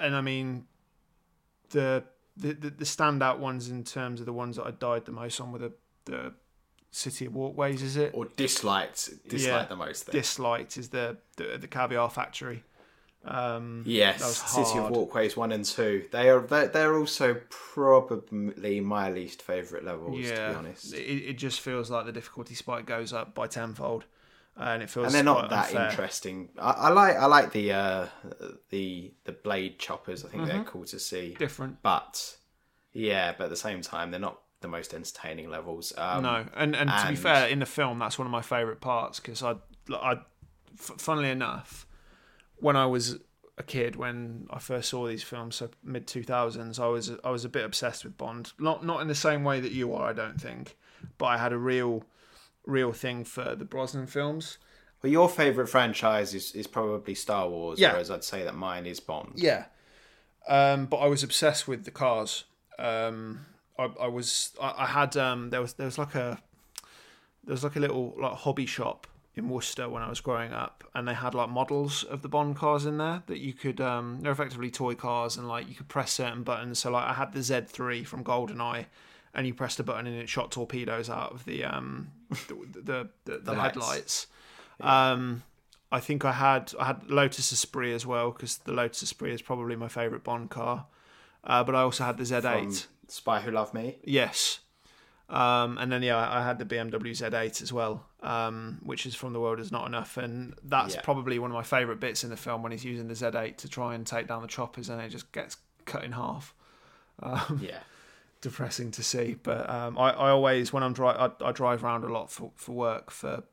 and 0.00 0.16
I 0.16 0.20
mean, 0.22 0.66
the, 1.70 2.02
the 2.36 2.54
the 2.54 2.70
the 2.70 2.84
standout 2.84 3.38
ones 3.38 3.68
in 3.70 3.84
terms 3.84 4.18
of 4.20 4.26
the 4.26 4.32
ones 4.32 4.56
that 4.56 4.66
I 4.66 4.72
died 4.72 5.04
the 5.04 5.12
most 5.12 5.40
on 5.40 5.52
were 5.52 5.58
the 5.60 5.72
the 6.06 6.34
City 6.90 7.26
of 7.26 7.34
Walkways. 7.34 7.80
Is 7.82 7.96
it? 7.96 8.10
or 8.14 8.24
disliked 8.36 9.10
disliked 9.28 9.62
Yeah. 9.62 9.64
the 9.68 9.76
most. 9.76 10.06
Then. 10.06 10.12
disliked 10.14 10.76
is 10.76 10.88
the 10.88 11.18
the, 11.36 11.58
the 11.60 11.68
caviar 11.68 12.10
factory. 12.10 12.64
Um, 13.24 13.84
Yes, 13.86 14.22
City 14.38 14.78
of. 14.78 14.90
Walkways 14.90 15.36
one 15.36 15.52
and 15.52 15.64
two. 15.64 16.06
They 16.10 16.28
are 16.28 16.40
they're, 16.40 16.68
they're 16.68 16.98
also 16.98 17.40
probably 17.48 18.80
my 18.80 19.10
least 19.10 19.42
favorite 19.42 19.84
levels, 19.84 20.20
yeah, 20.20 20.34
to 20.34 20.50
be 20.50 20.54
honest. 20.56 20.92
It, 20.94 20.98
it 20.98 21.38
just 21.38 21.60
feels 21.60 21.90
like 21.90 22.06
the 22.06 22.12
difficulty 22.12 22.54
spike 22.54 22.86
goes 22.86 23.12
up 23.12 23.34
by 23.34 23.46
tenfold, 23.46 24.04
and 24.56 24.82
it 24.82 24.90
feels 24.90 25.06
And 25.06 25.14
they're 25.14 25.22
not 25.22 25.50
that 25.50 25.68
unfair. 25.68 25.90
interesting. 25.90 26.48
I, 26.58 26.70
I 26.70 26.88
like 26.90 27.16
I 27.16 27.26
like 27.26 27.52
the 27.52 27.72
uh, 27.72 28.06
the 28.70 29.12
the 29.24 29.32
blade 29.32 29.78
choppers. 29.78 30.24
I 30.24 30.28
think 30.28 30.42
Mm-hmm. 30.44 30.52
they're 30.52 30.64
cool 30.64 30.84
to 30.86 30.98
see. 30.98 31.36
different. 31.38 31.80
But 31.82 32.36
yeah, 32.92 33.34
but 33.38 33.44
at 33.44 33.50
the 33.50 33.56
same 33.56 33.82
time, 33.82 34.10
they're 34.10 34.20
not 34.20 34.40
the 34.62 34.68
most 34.68 34.94
entertaining 34.94 35.48
levels. 35.48 35.92
Um, 35.96 36.22
No, 36.24 36.46
and 36.56 36.74
and 36.74 36.90
to 36.90 37.08
be 37.08 37.16
fair, 37.16 37.46
in 37.48 37.60
the 37.60 37.66
film, 37.66 37.98
that's 38.00 38.18
one 38.18 38.26
of 38.26 38.32
my 38.32 38.42
favourite 38.42 38.80
parts 38.80 39.20
because 39.20 39.42
I 39.42 39.54
I, 39.92 40.18
funnily 40.76 41.30
enough, 41.30 41.86
when 42.62 42.76
I 42.76 42.86
was 42.86 43.18
a 43.58 43.62
kid, 43.62 43.96
when 43.96 44.46
I 44.50 44.58
first 44.58 44.88
saw 44.88 45.06
these 45.06 45.22
films, 45.22 45.56
so 45.56 45.68
mid 45.84 46.06
two 46.06 46.22
thousands, 46.22 46.78
I 46.78 46.86
was 46.86 47.12
I 47.22 47.30
was 47.30 47.44
a 47.44 47.48
bit 47.50 47.64
obsessed 47.64 48.04
with 48.04 48.16
Bond. 48.16 48.52
Not 48.58 48.84
not 48.84 49.00
in 49.02 49.08
the 49.08 49.14
same 49.14 49.44
way 49.44 49.60
that 49.60 49.72
you 49.72 49.92
are, 49.94 50.08
I 50.08 50.12
don't 50.14 50.40
think, 50.40 50.76
but 51.18 51.26
I 51.26 51.36
had 51.38 51.52
a 51.52 51.58
real, 51.58 52.04
real 52.66 52.92
thing 52.92 53.24
for 53.24 53.54
the 53.54 53.64
Brosnan 53.66 54.06
films. 54.06 54.58
Well, 55.02 55.12
your 55.12 55.28
favorite 55.28 55.66
franchise 55.66 56.32
is, 56.32 56.52
is 56.52 56.66
probably 56.68 57.14
Star 57.16 57.48
Wars, 57.48 57.78
Yeah. 57.80 57.90
whereas 57.92 58.08
I'd 58.10 58.22
say 58.24 58.44
that 58.44 58.54
mine 58.54 58.86
is 58.86 59.00
Bond. 59.00 59.32
Yeah, 59.34 59.64
um, 60.48 60.86
but 60.86 60.98
I 60.98 61.06
was 61.08 61.22
obsessed 61.22 61.66
with 61.68 61.84
the 61.84 61.90
cars. 61.90 62.44
Um, 62.78 63.46
I, 63.78 63.90
I 64.00 64.06
was 64.08 64.52
I, 64.62 64.74
I 64.78 64.86
had 64.86 65.16
um, 65.16 65.50
there 65.50 65.60
was 65.60 65.74
there 65.74 65.86
was 65.86 65.98
like 65.98 66.14
a 66.14 66.38
there 67.44 67.52
was 67.52 67.64
like 67.64 67.76
a 67.76 67.80
little 67.80 68.14
like 68.18 68.32
hobby 68.34 68.66
shop 68.66 69.06
in 69.34 69.48
Worcester 69.48 69.88
when 69.88 70.02
I 70.02 70.08
was 70.08 70.20
growing 70.20 70.52
up, 70.52 70.84
and 70.94 71.06
they 71.08 71.14
had 71.14 71.34
like 71.34 71.48
models 71.48 72.04
of 72.04 72.22
the 72.22 72.28
Bond 72.28 72.56
cars 72.56 72.84
in 72.84 72.98
there 72.98 73.22
that 73.26 73.38
you 73.38 73.52
could 73.52 73.80
um, 73.80 74.18
they're 74.20 74.32
effectively 74.32 74.70
toy 74.70 74.94
cars, 74.94 75.36
and 75.36 75.48
like 75.48 75.68
you 75.68 75.74
could 75.74 75.88
press 75.88 76.12
certain 76.12 76.42
buttons. 76.42 76.78
So 76.78 76.90
like 76.90 77.04
I 77.04 77.14
had 77.14 77.32
the 77.32 77.40
Z3 77.40 78.06
from 78.06 78.24
GoldenEye. 78.24 78.86
And 79.34 79.46
you 79.46 79.54
pressed 79.54 79.80
a 79.80 79.82
button 79.82 80.06
and 80.06 80.16
it 80.16 80.28
shot 80.28 80.50
torpedoes 80.50 81.08
out 81.08 81.32
of 81.32 81.46
the 81.46 81.64
um 81.64 82.10
the 82.28 82.54
the, 82.82 83.08
the, 83.24 83.38
the, 83.38 83.52
lights. 83.52 83.62
headlights. 83.62 84.26
Um, 84.78 85.42
I 85.90 86.00
think 86.00 86.26
I 86.26 86.32
had 86.32 86.74
I 86.78 86.84
had 86.84 87.08
Lotus 87.08 87.50
Esprit 87.50 87.94
as 87.94 88.04
well 88.04 88.30
because 88.32 88.58
the 88.58 88.72
Lotus 88.72 89.02
Esprit 89.02 89.32
is 89.32 89.40
probably 89.40 89.74
my 89.74 89.88
favourite 89.88 90.22
Bond 90.22 90.50
car. 90.50 90.84
Uh, 91.44 91.64
but 91.64 91.74
I 91.74 91.80
also 91.80 92.04
had 92.04 92.18
the 92.18 92.24
Z8. 92.24 92.42
From 92.42 92.90
Spy 93.08 93.40
Who 93.40 93.50
Loved 93.50 93.74
Me. 93.74 93.98
Yes. 94.04 94.60
Um, 95.32 95.78
and 95.78 95.90
then 95.90 96.02
yeah, 96.02 96.18
I 96.18 96.44
had 96.44 96.58
the 96.58 96.66
BMW 96.66 97.10
Z8 97.12 97.62
as 97.62 97.72
well, 97.72 98.04
um, 98.22 98.80
which 98.82 99.06
is 99.06 99.14
from 99.14 99.32
The 99.32 99.40
World 99.40 99.60
Is 99.60 99.72
Not 99.72 99.86
Enough, 99.86 100.18
and 100.18 100.54
that's 100.62 100.94
Yeah. 100.94 101.00
probably 101.00 101.38
one 101.38 101.50
of 101.50 101.54
my 101.54 101.62
favourite 101.62 102.00
bits 102.00 102.22
in 102.22 102.28
the 102.28 102.36
film 102.36 102.62
when 102.62 102.70
he's 102.70 102.84
using 102.84 103.08
the 103.08 103.14
Z8 103.14 103.56
to 103.56 103.68
try 103.68 103.94
and 103.94 104.06
take 104.06 104.28
down 104.28 104.42
the 104.42 104.48
choppers, 104.48 104.90
and 104.90 105.00
it 105.00 105.08
just 105.08 105.32
gets 105.32 105.56
cut 105.86 106.04
in 106.04 106.12
half. 106.12 106.54
Yeah. 107.60 107.78
Depressing 108.42 108.90
to 108.92 109.02
see, 109.04 109.36
but 109.42 109.70
um, 109.70 109.96
I, 109.96 110.10
I 110.10 110.30
always 110.30 110.72
when 110.72 110.82
I'm 110.82 110.92
dri- 110.92 111.06
I, 111.06 111.30
I 111.40 111.52
drive 111.52 111.84
around 111.84 112.02
a 112.02 112.08
lot 112.12 112.28
for 112.30 112.50
for 112.56 112.72
work 112.72 113.10
for 113.12 113.44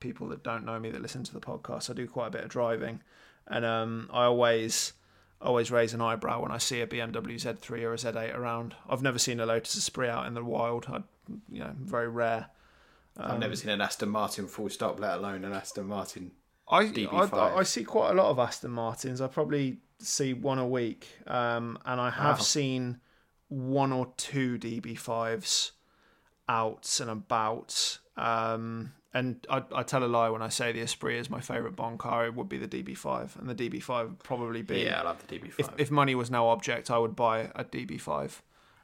people 0.00 0.26
that 0.30 0.42
don't 0.42 0.64
know 0.64 0.78
me 0.80 0.90
that 0.90 1.00
listen 1.00 1.22
to 1.22 1.32
the 1.32 1.40
podcast. 1.40 1.88
I 1.88 1.92
do 1.92 2.08
quite 2.08 2.26
a 2.26 2.30
bit 2.30 2.42
of 2.42 2.48
driving, 2.50 3.00
and 3.46 3.64
um, 3.64 4.10
I 4.12 4.24
always 4.24 4.92
always 5.44 5.70
raise 5.70 5.94
an 5.94 6.00
eyebrow 6.00 6.42
when 6.42 6.50
I 6.50 6.58
see 6.58 6.80
a 6.80 6.86
BMW 6.86 7.34
Z3 7.36 7.82
or 7.82 7.92
a 7.94 7.96
Z8 7.96 8.34
around. 8.36 8.74
I've 8.88 9.02
never 9.02 9.18
seen 9.18 9.38
a 9.40 9.46
Lotus 9.46 9.76
Esprit 9.76 10.08
out 10.08 10.26
in 10.26 10.34
the 10.34 10.42
wild. 10.44 10.86
I, 10.88 11.02
you 11.50 11.60
know, 11.60 11.74
very 11.80 12.08
rare. 12.08 12.46
I've 13.16 13.32
Um, 13.32 13.40
never 13.40 13.54
seen 13.54 13.70
an 13.70 13.80
Aston 13.80 14.08
Martin 14.08 14.48
full 14.48 14.68
stop, 14.70 14.98
let 14.98 15.18
alone 15.18 15.44
an 15.44 15.52
Aston 15.52 15.86
Martin. 15.86 16.32
I, 16.68 16.78
I 16.78 16.86
DB5. 16.86 17.56
I 17.56 17.62
see 17.62 17.84
quite 17.84 18.10
a 18.10 18.14
lot 18.14 18.30
of 18.30 18.38
Aston 18.38 18.70
Martins. 18.72 19.20
I 19.20 19.26
probably 19.28 19.78
see 20.00 20.32
one 20.34 20.58
a 20.58 20.66
week, 20.66 21.06
um, 21.26 21.78
and 21.84 22.00
I 22.00 22.10
have 22.10 22.38
Wow. 22.38 22.42
seen 22.42 23.00
one 23.48 23.92
or 23.92 24.12
two 24.16 24.58
DB5s 24.58 25.72
out 26.48 26.98
and 27.00 27.10
about. 27.10 27.98
Um, 28.16 28.92
and 29.14 29.46
I, 29.48 29.62
I 29.74 29.82
tell 29.84 30.02
a 30.04 30.06
lie 30.06 30.28
when 30.28 30.42
I 30.42 30.48
say 30.48 30.72
the 30.72 30.80
Esprit 30.82 31.18
is 31.18 31.30
my 31.30 31.40
favourite 31.40 31.76
Bond 31.76 31.98
car. 31.98 32.26
It 32.26 32.34
would 32.34 32.48
be 32.48 32.58
the 32.58 32.68
DB5, 32.68 33.38
and 33.38 33.48
the 33.48 33.54
DB5 33.54 34.04
would 34.08 34.18
probably 34.22 34.62
be. 34.62 34.80
Yeah, 34.80 35.00
I 35.00 35.04
love 35.04 35.24
the 35.26 35.38
DB5. 35.38 35.54
If, 35.58 35.68
if 35.78 35.90
money 35.90 36.14
was 36.14 36.30
no 36.30 36.48
object, 36.48 36.90
I 36.90 36.98
would 36.98 37.14
buy 37.16 37.50
a 37.54 37.64
DB5. 37.64 38.40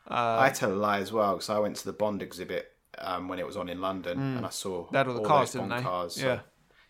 I 0.08 0.50
tell 0.50 0.72
a 0.72 0.74
lie 0.74 1.00
as 1.00 1.12
well 1.12 1.34
because 1.34 1.50
I 1.50 1.58
went 1.58 1.76
to 1.76 1.84
the 1.84 1.92
Bond 1.92 2.22
exhibit 2.22 2.72
um, 2.98 3.28
when 3.28 3.38
it 3.38 3.46
was 3.46 3.56
on 3.56 3.68
in 3.68 3.80
London 3.80 4.18
and 4.38 4.44
I 4.46 4.50
saw 4.50 4.88
They 4.90 4.98
had 4.98 5.06
all 5.08 5.14
the 5.14 5.20
cars, 5.20 5.52
those 5.52 5.60
didn't 5.60 5.68
Bond 5.68 5.80
they? 5.80 5.84
cars. 5.88 6.14
so- 6.16 6.26
Yeah. 6.26 6.40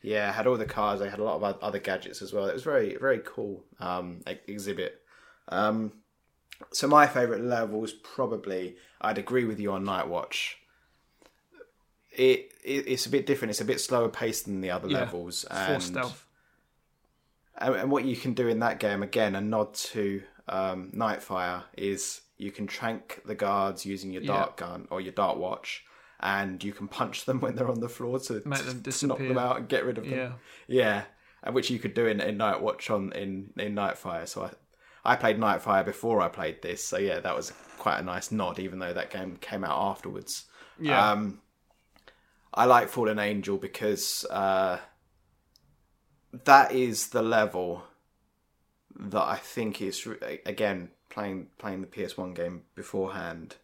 yeah, 0.02 0.32
had 0.32 0.46
all 0.46 0.56
the 0.56 0.64
cars. 0.64 1.00
They 1.00 1.08
had 1.10 1.18
a 1.18 1.24
lot 1.24 1.42
of 1.42 1.58
other 1.62 1.78
gadgets 1.78 2.22
as 2.22 2.32
well. 2.32 2.46
It 2.46 2.54
was 2.54 2.62
very 2.62 2.96
very 2.96 3.20
cool 3.24 3.64
um, 3.78 4.20
e- 4.28 4.36
exhibit. 4.46 5.02
Um, 5.48 5.92
so 6.72 6.86
my 6.88 7.06
favourite 7.06 7.42
levels 7.42 7.92
probably 7.92 8.76
I'd 9.02 9.18
agree 9.18 9.44
with 9.44 9.60
you 9.60 9.72
on 9.72 9.84
Night 9.84 10.08
Watch. 10.08 10.56
It, 12.12 12.49
it 12.64 12.86
it's 12.88 13.06
a 13.06 13.10
bit 13.10 13.26
different. 13.26 13.50
It's 13.50 13.60
a 13.60 13.64
bit 13.64 13.80
slower 13.80 14.08
paced 14.08 14.44
than 14.46 14.60
the 14.60 14.70
other 14.70 14.88
Yeah. 14.88 14.98
levels. 15.00 15.44
And 15.44 15.82
stealth. 15.82 16.26
and, 17.58 17.90
what 17.90 18.04
you 18.04 18.16
can 18.16 18.34
do 18.34 18.48
in 18.48 18.60
that 18.60 18.78
game, 18.80 19.02
again, 19.02 19.34
a 19.34 19.40
nod 19.40 19.74
to 19.74 20.22
um, 20.48 20.90
Nightfire, 20.94 21.64
is 21.76 22.22
you 22.38 22.50
can 22.50 22.66
trank 22.66 23.20
the 23.26 23.34
guards 23.34 23.84
using 23.86 24.10
your 24.12 24.22
Yeah. 24.22 24.32
dart 24.32 24.56
gun 24.56 24.88
or 24.90 25.00
your 25.00 25.12
dart 25.12 25.36
watch, 25.38 25.84
and 26.20 26.62
you 26.64 26.72
can 26.72 26.88
punch 26.88 27.24
them 27.24 27.40
when 27.42 27.54
they're 27.54 27.68
on 27.70 27.80
the 27.80 27.88
floor 27.88 28.18
to, 28.20 28.42
Make 28.44 28.64
them 28.64 28.82
to 28.82 29.06
knock 29.06 29.18
them 29.18 29.38
out 29.38 29.56
and 29.58 29.68
get 29.68 29.84
rid 29.84 29.98
of 29.98 30.04
them. 30.04 30.18
Yeah. 30.18 30.32
Yeah, 30.66 31.02
and 31.42 31.54
which 31.54 31.70
you 31.70 31.78
could 31.78 31.94
do 31.94 32.06
in, 32.06 32.20
in 32.20 32.36
Night 32.36 32.60
Watch 32.60 32.90
on 32.90 33.12
in 33.12 33.52
in 33.56 33.74
Nightfire. 33.74 34.26
So 34.26 34.44
I 34.44 34.50
I 35.12 35.16
played 35.16 35.38
Nightfire 35.38 35.84
before 35.84 36.20
I 36.20 36.28
played 36.28 36.62
this, 36.62 36.84
so 36.84 36.98
yeah, 36.98 37.20
that 37.20 37.34
was 37.36 37.52
quite 37.78 37.98
a 37.98 38.02
nice 38.02 38.30
nod, 38.30 38.58
even 38.58 38.78
though 38.78 38.92
that 38.92 39.10
game 39.10 39.36
came 39.40 39.64
out 39.64 39.78
afterwards. 39.90 40.44
Yeah. 40.78 41.12
Um, 41.12 41.40
I 42.52 42.64
like 42.64 42.88
Fallen 42.88 43.18
Angel 43.18 43.56
because 43.56 44.24
uh, 44.26 44.78
that 46.44 46.72
is 46.72 47.08
the 47.08 47.22
level 47.22 47.84
that 48.98 49.22
I 49.22 49.36
think 49.36 49.80
is 49.80 50.06
again 50.44 50.90
playing 51.08 51.48
playing 51.58 51.82
the 51.82 51.86
PS1 51.86 52.34
game 52.34 52.62
beforehand. 52.74 53.56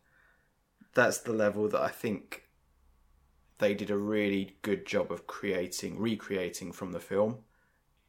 That's 0.95 1.18
the 1.18 1.32
level 1.32 1.68
that 1.68 1.80
I 1.80 1.89
think 1.89 2.45
they 3.59 3.74
did 3.74 3.91
a 3.91 3.99
really 3.99 4.57
good 4.62 4.87
job 4.87 5.11
of 5.11 5.26
creating, 5.26 5.99
recreating 5.99 6.72
from 6.72 6.93
the 6.93 7.01
film. 7.01 7.39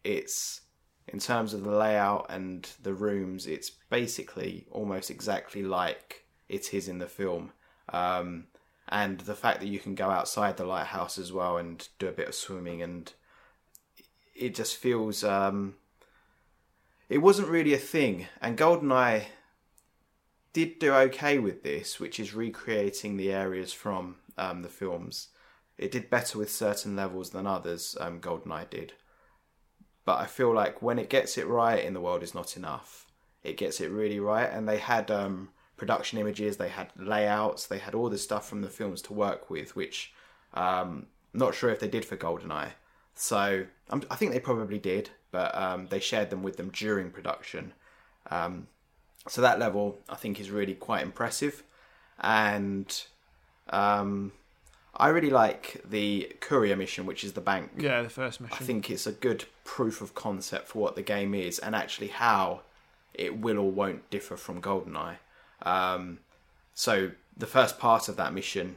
It's 0.04 0.62
in 1.08 1.20
terms 1.20 1.54
of 1.54 1.64
the 1.64 1.72
layout 1.72 2.28
and 2.30 2.70
the 2.82 2.94
rooms, 2.94 3.48
it's 3.48 3.70
basically 3.70 4.68
almost 4.72 5.10
exactly 5.10 5.64
like 5.64 6.26
it 6.50 6.74
is 6.74 6.88
in 6.88 7.00
the 7.00 7.08
film. 7.08 7.52
Um, 7.90 8.48
and 8.90 9.20
the 9.22 9.36
fact 9.36 9.60
that 9.60 9.68
you 9.68 9.80
can 9.80 9.96
go 9.96 10.10
outside 10.10 10.58
the 10.58 10.66
lighthouse 10.66 11.18
as 11.18 11.34
well 11.34 11.58
and 11.58 11.88
do 12.00 12.08
a 12.08 12.14
bit 12.14 12.30
of 12.30 12.36
swimming 12.36 12.82
and 12.82 13.14
it 14.36 14.56
just 14.56 14.78
feels 14.78 15.24
um, 15.24 15.76
it 17.10 17.20
wasn't 17.20 17.48
really 17.48 17.74
a 17.74 17.80
thing. 17.80 18.28
And 18.42 18.58
goldeneye 18.58 19.26
did 20.54 20.80
do 20.80 20.94
okay 20.94 21.38
with 21.40 21.64
this 21.64 22.00
which 22.00 22.20
is 22.20 22.34
recreating 22.34 23.18
the 23.18 23.32
areas 23.32 23.74
from 23.74 24.18
um, 24.38 24.62
the 24.62 24.70
films. 24.70 25.30
It 25.78 25.92
did 25.92 26.10
better 26.10 26.38
with 26.40 26.52
certain 26.52 26.96
levels 26.96 27.32
than 27.32 27.46
others 27.46 27.98
um, 28.00 28.20
goldeneye 28.20 28.70
did. 28.70 28.94
But 30.06 30.22
i 30.22 30.26
feel 30.26 30.54
like 30.54 30.82
when 30.82 31.00
it 31.00 31.10
gets 31.10 31.38
it 31.38 31.48
right 31.48 31.84
in 31.84 31.94
the 31.94 32.02
world 32.02 32.24
is 32.24 32.34
not 32.34 32.56
enough. 32.56 33.06
It 33.44 33.58
gets 33.58 33.82
it 33.82 33.92
really 33.92 34.20
right 34.20 34.50
and 34.52 34.68
they 34.68 34.78
had 34.78 35.12
um, 35.12 35.50
production 35.78 36.18
images 36.18 36.58
they 36.58 36.70
had 36.70 36.90
layouts 36.98 37.68
they 37.68 37.78
had 37.78 37.94
all 37.96 38.10
the 38.10 38.18
stuff 38.18 38.48
from 38.48 38.62
the 38.62 38.70
films 38.70 39.02
to 39.02 39.14
work 39.14 39.50
with 39.50 39.76
which 39.76 40.14
um, 40.54 41.06
I'm 41.34 41.40
not 41.40 41.56
sure 41.56 41.70
if 41.70 41.80
they 41.80 41.88
did 41.88 42.04
for 42.04 42.18
goldeneye 42.18 42.72
so 43.14 43.66
um, 43.90 44.04
i 44.12 44.16
think 44.16 44.32
they 44.32 44.40
probably 44.40 44.80
did 44.80 45.10
but 45.32 45.56
um, 45.56 45.88
they 45.88 46.00
shared 46.00 46.30
them 46.30 46.44
with 46.44 46.58
them 46.58 46.70
during 46.70 47.12
production 47.12 47.74
um, 48.32 48.68
so 49.28 49.42
that 49.42 49.60
level 49.60 50.00
i 50.10 50.16
think 50.16 50.40
is 50.40 50.52
really 50.52 50.74
quite 50.74 51.04
impressive 51.04 51.64
and 52.20 53.04
um, 53.70 54.32
i 54.96 55.08
really 55.08 55.30
like 55.30 55.82
the 55.88 56.32
courier 56.40 56.76
mission 56.76 57.06
which 57.06 57.24
is 57.24 57.34
the 57.34 57.42
bank 57.42 57.70
yeah, 57.78 58.02
the 58.02 58.10
first 58.10 58.42
mission. 58.42 58.58
I 58.60 58.64
think 58.64 58.90
it's 58.90 59.06
a 59.06 59.12
good 59.12 59.46
proof 59.64 60.02
of 60.02 60.16
concept 60.16 60.70
for 60.70 60.80
what 60.80 60.96
the 60.96 61.04
game 61.04 61.36
is 61.36 61.60
and 61.60 61.76
actually 61.76 62.08
how 62.08 62.62
it 63.18 63.40
will 63.40 63.58
or 63.58 63.70
won't 63.70 64.10
differ 64.10 64.38
from 64.38 64.62
GoldenEye. 64.62 65.18
Um, 65.64 66.20
so 66.74 67.12
the 67.36 67.46
first 67.46 67.80
part 67.80 68.08
of 68.10 68.16
that 68.18 68.34
mission, 68.34 68.76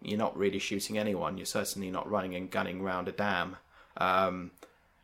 you're 0.00 0.18
not 0.18 0.36
really 0.36 0.58
shooting 0.58 0.98
anyone. 0.98 1.36
You're 1.36 1.46
certainly 1.46 1.90
not 1.90 2.10
running 2.10 2.34
and 2.34 2.50
gunning 2.50 2.80
around 2.80 3.08
a 3.08 3.12
dam. 3.12 3.56
Um, 3.96 4.52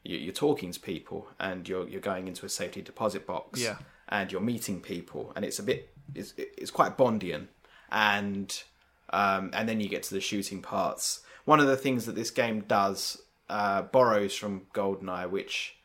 you, 0.02 0.16
you're 0.16 0.32
talking 0.32 0.72
to 0.72 0.80
people 0.80 1.28
and 1.38 1.68
you're 1.68 1.88
you're 1.88 2.00
going 2.00 2.28
into 2.28 2.46
a 2.46 2.48
safety 2.48 2.82
deposit 2.82 3.26
box. 3.26 3.60
Yeah. 3.60 3.76
And 4.10 4.32
you're 4.32 4.40
meeting 4.40 4.80
people, 4.80 5.34
and 5.36 5.44
it's 5.44 5.58
a 5.58 5.62
bit 5.62 5.92
it's 6.14 6.32
it's 6.38 6.70
quite 6.70 6.96
Bondian, 6.96 7.48
and 7.92 8.62
um, 9.10 9.50
and 9.52 9.68
then 9.68 9.80
you 9.80 9.88
get 9.88 10.02
to 10.04 10.14
the 10.14 10.20
shooting 10.20 10.62
parts. 10.62 11.20
One 11.44 11.60
of 11.60 11.66
the 11.66 11.76
things 11.76 12.06
that 12.06 12.14
this 12.14 12.30
game 12.30 12.60
does 12.60 13.20
uh, 13.48 13.82
borrows 13.82 14.34
from 14.34 14.62
GoldenEye, 14.74 15.30
which 15.30 15.76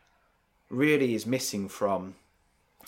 really 0.69 1.15
is 1.15 1.25
missing 1.25 1.69
from 1.69 2.15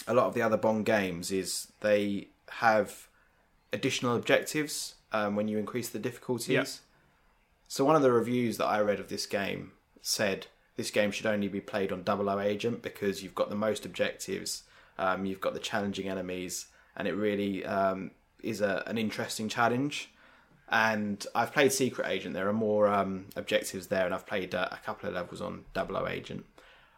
a 0.08 0.14
lot 0.14 0.26
of 0.26 0.34
the 0.34 0.41
other 0.41 0.58
Bond 0.58 0.86
games 0.86 1.32
is 1.32 1.68
they 1.82 2.28
have 2.49 3.07
additional 3.73 4.15
objectives 4.15 4.95
um, 5.11 5.35
when 5.35 5.47
you 5.47 5.57
increase 5.57 5.89
the 5.89 5.99
difficulties. 5.99 6.49
Yeah. 6.49 6.65
So 7.67 7.83
one 7.83 7.95
of 7.95 8.01
the 8.01 8.11
reviews 8.11 8.57
that 8.57 8.65
I 8.65 8.79
read 8.81 8.99
of 8.99 9.09
this 9.09 9.25
game 9.25 9.71
said 10.01 10.47
this 10.75 10.91
game 10.91 11.11
should 11.11 11.25
only 11.25 11.47
be 11.47 11.61
played 11.61 11.91
on 11.91 12.03
Double 12.03 12.29
O 12.29 12.39
Agent 12.39 12.81
because 12.81 13.23
you've 13.23 13.35
got 13.35 13.49
the 13.49 13.55
most 13.55 13.85
objectives, 13.85 14.63
um, 14.97 15.25
you've 15.25 15.41
got 15.41 15.53
the 15.53 15.59
challenging 15.59 16.07
enemies, 16.07 16.67
and 16.95 17.07
it 17.07 17.13
really 17.13 17.65
um, 17.65 18.11
is 18.43 18.61
a, 18.61 18.83
an 18.87 18.97
interesting 18.97 19.49
challenge. 19.49 20.11
And 20.69 21.25
I've 21.35 21.53
played 21.53 21.71
Secret 21.71 22.07
Agent. 22.07 22.33
There 22.33 22.49
are 22.49 22.53
more 22.53 22.87
um, 22.87 23.27
objectives 23.35 23.87
there, 23.87 24.05
and 24.05 24.13
I've 24.13 24.25
played 24.25 24.55
uh, 24.55 24.67
a 24.71 24.77
couple 24.77 25.07
of 25.07 25.15
levels 25.15 25.41
on 25.41 25.65
Double 25.73 25.97
O 25.97 26.07
Agent. 26.07 26.45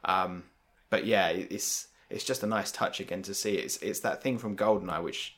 Um, 0.05 0.43
but 0.89 1.05
yeah, 1.05 1.29
it's 1.29 1.87
it's 2.09 2.23
just 2.23 2.43
a 2.43 2.47
nice 2.47 2.71
touch 2.71 2.99
again 2.99 3.21
to 3.23 3.33
see. 3.33 3.55
It's 3.55 3.77
it's 3.77 3.99
that 4.01 4.23
thing 4.23 4.37
from 4.37 4.55
Goldeneye, 4.55 5.03
which 5.03 5.36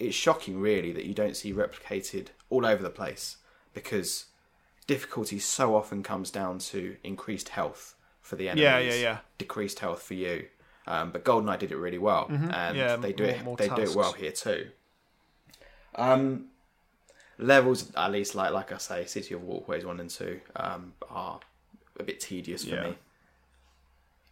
it's 0.00 0.16
shocking 0.16 0.60
really 0.60 0.90
that 0.92 1.04
you 1.04 1.14
don't 1.14 1.36
see 1.36 1.52
replicated 1.52 2.28
all 2.48 2.66
over 2.66 2.82
the 2.82 2.90
place 2.90 3.36
because 3.74 4.26
difficulty 4.88 5.38
so 5.38 5.76
often 5.76 6.02
comes 6.02 6.30
down 6.32 6.58
to 6.58 6.96
increased 7.04 7.50
health 7.50 7.94
for 8.20 8.34
the 8.36 8.48
enemies, 8.48 8.62
Yeah, 8.64 8.78
yeah, 8.80 8.94
yeah. 8.94 9.18
decreased 9.38 9.78
health 9.78 10.02
for 10.02 10.14
you. 10.14 10.46
Um, 10.86 11.12
but 11.12 11.24
Goldeneye 11.24 11.58
did 11.60 11.70
it 11.70 11.76
really 11.76 11.98
well, 11.98 12.26
and 12.28 12.40
Mm-hmm. 12.50 12.76
Yeah, 12.76 12.96
they 12.96 13.12
do 13.12 13.24
more- 13.24 13.32
it. 13.32 13.44
more 13.44 13.56
they 13.56 13.68
do 13.68 13.82
it 13.82 13.94
well 13.94 14.12
here 14.14 14.32
too. 14.32 14.70
Um, 15.94 16.46
levels, 17.38 17.92
at 17.94 18.10
least, 18.10 18.34
like 18.34 18.52
like 18.52 18.72
I 18.72 18.78
say, 18.78 19.04
City 19.06 19.34
of 19.34 19.42
Walkways 19.42 19.84
one 19.84 20.00
and 20.00 20.10
two 20.10 20.40
um, 20.56 20.94
are 21.08 21.40
a 21.98 22.02
bit 22.02 22.20
tedious 22.20 22.64
for 22.64 22.74
Yeah. 22.76 22.84
me. 22.84 22.98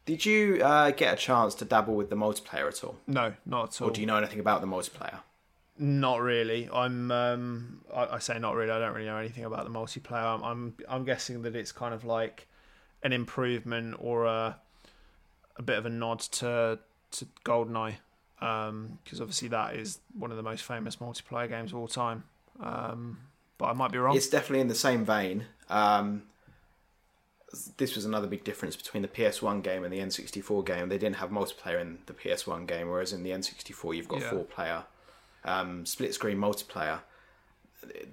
Did 0.07 0.25
you 0.25 0.61
uh, 0.65 0.91
get 0.93 1.13
a 1.13 1.17
chance 1.17 1.55
to 1.57 1.65
dabble 1.67 1.95
with 1.95 2.09
the 2.09 2.17
multiplayer 2.17 2.67
at 2.67 2.83
all, 2.83 2.97
No, 3.07 3.35
not 3.45 3.75
at 3.75 3.83
all. 3.83 3.89
or 3.89 3.91
do 3.93 4.01
you 4.01 4.07
know 4.07 4.17
anything 4.17 4.41
about 4.41 4.61
the 4.63 4.67
multiplayer? 4.67 5.19
Not 5.79 6.21
really. 6.21 6.69
I'm. 6.73 7.11
Um, 7.13 7.81
I, 7.95 8.07
I 8.15 8.19
say 8.19 8.39
not 8.39 8.55
really. 8.57 8.71
I 8.73 8.79
don't 8.81 8.95
really 8.95 9.07
know 9.07 9.17
anything 9.17 9.45
about 9.45 9.65
the 9.65 9.71
multiplayer. 9.71 10.25
I'm. 10.25 10.43
I'm, 10.43 10.75
I'm 10.89 11.05
guessing 11.05 11.43
that 11.43 11.55
it's 11.55 11.71
kind 11.73 11.95
of 11.95 12.05
like 12.05 12.49
an 13.03 13.13
improvement 13.13 13.97
or 14.01 14.25
a 14.27 14.59
a 15.57 15.63
bit 15.63 15.79
of 15.79 15.87
a 15.87 15.91
nod 15.91 16.21
to 16.21 16.79
to 17.13 17.27
Goldeneye, 17.45 17.95
because 18.39 19.21
obviously 19.21 19.49
that 19.49 19.77
is 19.77 19.99
one 20.19 20.31
of 20.31 20.37
the 20.37 20.43
most 20.43 20.65
famous 20.65 20.97
multiplayer 20.97 21.49
games 21.49 21.73
of 21.73 21.79
all 21.79 21.89
time. 21.89 22.25
Um, 22.61 23.19
but 23.57 23.67
I 23.67 23.73
might 23.73 23.93
be 23.93 23.99
wrong. 23.99 24.17
It's 24.17 24.29
definitely 24.29 24.61
in 24.61 24.69
the 24.69 24.75
same 24.75 25.05
vein. 25.05 25.47
Um, 25.69 26.25
this 27.79 27.95
was 27.95 28.05
another 28.05 28.27
big 28.27 28.45
difference 28.45 28.77
between 28.77 29.03
the 29.03 29.09
PS1 29.09 29.63
game 29.63 29.83
and 29.85 29.93
the 29.93 29.99
N64 30.01 30.67
game. 30.67 30.89
They 30.89 30.99
didn't 30.99 31.17
have 31.17 31.31
multiplayer 31.31 31.81
in 31.81 31.99
the 32.07 32.13
PS1 32.13 32.67
game, 32.67 32.89
whereas 32.91 33.13
in 33.13 33.23
the 33.23 33.31
N64 33.31 33.97
you've 33.97 34.09
got 34.09 34.21
Yeah. 34.21 34.31
four 34.31 34.45
player 34.45 34.85
um, 35.49 35.87
split 35.87 36.13
screen 36.15 36.39
multiplayer. 36.39 37.01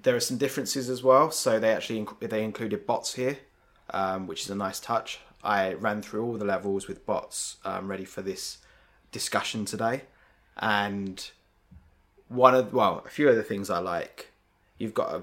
There 0.02 0.14
are 0.16 0.20
some 0.20 0.38
differences 0.38 0.88
as 0.88 1.02
well. 1.02 1.30
So 1.30 1.58
they 1.58 1.72
actually 1.72 2.00
inc- 2.04 2.30
they 2.30 2.42
included 2.44 2.86
bots 2.86 3.14
here, 3.14 3.38
um, 3.90 4.26
which 4.26 4.42
is 4.44 4.50
a 4.50 4.54
nice 4.54 4.80
touch. 4.80 5.18
I 5.42 5.74
ran 5.74 6.02
through 6.02 6.24
all 6.24 6.36
the 6.38 6.44
levels 6.44 6.88
with 6.88 7.04
bots 7.06 7.56
um, 7.64 7.88
ready 7.88 8.04
for 8.04 8.22
this 8.22 8.58
discussion 9.12 9.64
today, 9.64 10.02
and 10.56 11.30
one 12.28 12.54
of 12.54 12.72
well, 12.72 13.02
a 13.06 13.08
few 13.08 13.28
of 13.28 13.36
the 13.36 13.42
things 13.42 13.70
I 13.70 13.78
like. 13.78 14.30
You've 14.78 14.94
got 14.94 15.10
a 15.14 15.22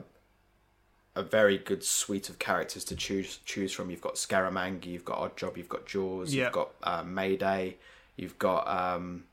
a 1.16 1.22
very 1.22 1.60
good 1.60 1.84
suite 1.84 2.28
of 2.30 2.40
characters 2.40 2.84
to 2.86 2.96
choose 2.96 3.38
choose 3.46 3.72
from. 3.72 3.90
You've 3.92 4.02
got 4.02 4.16
Scaramanga, 4.16 4.86
you've 4.86 5.06
got 5.06 5.20
Oddjob, 5.20 5.58
you've 5.58 5.70
got 5.70 5.86
Jaws, 5.86 6.34
Yeah. 6.34 6.46
you've 6.46 6.54
got 6.54 6.70
uh, 6.84 7.04
Mayday, 7.04 7.78
you've 8.18 8.40
got 8.40 8.68
um, 8.68 9.26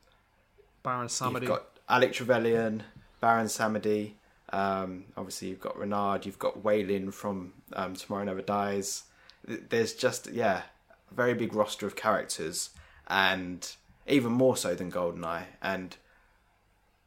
Baron 0.82 1.08
Samedi. 1.08 1.40
you've 1.42 1.48
got 1.50 1.64
Alec 1.90 2.12
Trevelyan, 2.12 2.84
Baron 3.20 3.46
Samedi. 3.46 4.12
Um, 4.52 5.04
obviously, 5.16 5.48
you've 5.48 5.60
got 5.60 5.76
Renard, 5.76 6.24
you've 6.24 6.38
got 6.38 6.64
Wai 6.64 6.82
Lin 6.82 7.10
from 7.10 7.52
um, 7.72 7.94
Tomorrow 7.94 8.24
Never 8.24 8.42
Dies. 8.42 9.04
There's 9.44 9.94
just 9.94 10.30
yeah, 10.30 10.62
a 11.10 11.14
very 11.14 11.34
big 11.34 11.52
roster 11.52 11.86
of 11.86 11.96
characters, 11.96 12.70
and 13.08 13.68
even 14.06 14.32
more 14.32 14.56
so 14.56 14.74
than 14.74 14.90
Goldeneye. 14.90 15.44
And 15.62 15.96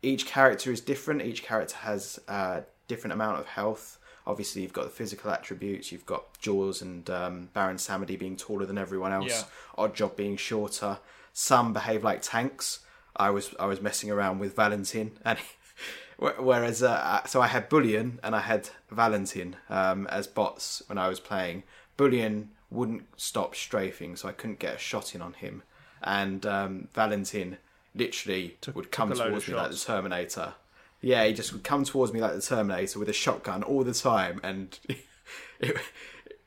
each 0.02 0.26
character 0.26 0.72
is 0.72 0.82
different. 0.82 1.22
Each 1.22 1.44
character 1.44 1.78
has 1.78 2.20
a 2.28 2.64
different 2.88 3.14
amount 3.14 3.40
of 3.40 3.46
health. 3.48 4.00
Obviously, 4.28 4.62
you've 4.62 4.74
got 4.74 4.84
the 4.84 4.90
physical 4.90 5.32
attributes. 5.32 5.92
You've 5.92 6.06
got 6.06 6.38
Jaws 6.40 6.82
and 6.82 7.10
um, 7.10 7.50
Baron 7.54 7.78
Samedi 7.78 8.18
being 8.18 8.38
taller 8.38 8.66
than 8.66 8.78
everyone 8.78 9.12
else. 9.12 9.46
Yeah. 9.78 9.86
Oddjob 9.86 10.16
being 10.16 10.38
shorter. 10.38 11.00
Some 11.34 11.74
behave 11.74 12.04
like 12.04 12.22
tanks. 12.22 12.80
I 13.16 13.30
was 13.30 13.54
I 13.60 13.66
was 13.66 13.82
messing 13.82 14.10
around 14.12 14.40
with 14.40 14.56
Valentin, 14.56 15.12
and 15.26 15.38
whereas 16.18 16.82
uh, 16.84 17.24
so 17.26 17.42
I 17.42 17.48
had 17.48 17.70
Bullion 17.70 18.20
and 18.24 18.36
I 18.36 18.40
had 18.40 18.70
Valentin 18.92 19.56
um, 19.70 20.08
as 20.08 20.28
bots 20.28 20.84
when 20.88 20.98
I 20.98 21.08
was 21.08 21.20
playing. 21.20 21.64
Bullion 21.98 22.50
wouldn't 22.72 23.04
stop 23.18 23.56
strafing, 23.56 24.16
so 24.16 24.28
I 24.28 24.32
couldn't 24.32 24.60
get 24.60 24.76
a 24.76 24.80
shot 24.80 25.14
in 25.14 25.22
on 25.22 25.34
him, 25.34 25.64
and 26.02 26.46
um, 26.46 26.88
Valentin 26.94 27.58
literally 27.96 28.58
would 28.74 28.92
come 28.92 29.10
took 29.10 29.18
a 29.18 29.22
load 29.22 29.30
towards 29.30 29.48
me 29.48 29.54
like 29.56 29.72
the. 29.72 29.78
Terminator. 29.78 30.54
Yeah, 31.02 31.26
he 31.26 31.34
just 31.34 31.52
would 31.52 31.64
come 31.66 31.84
towards 31.84 32.14
me 32.14 32.22
like 32.22 32.34
the 32.34 32.42
Terminator 32.42 32.98
with 32.98 33.10
a 33.10 33.14
shotgun 33.14 33.62
all 33.62 33.84
the 33.84 33.94
time, 33.94 34.40
and 34.44 34.80
it, 35.60 35.78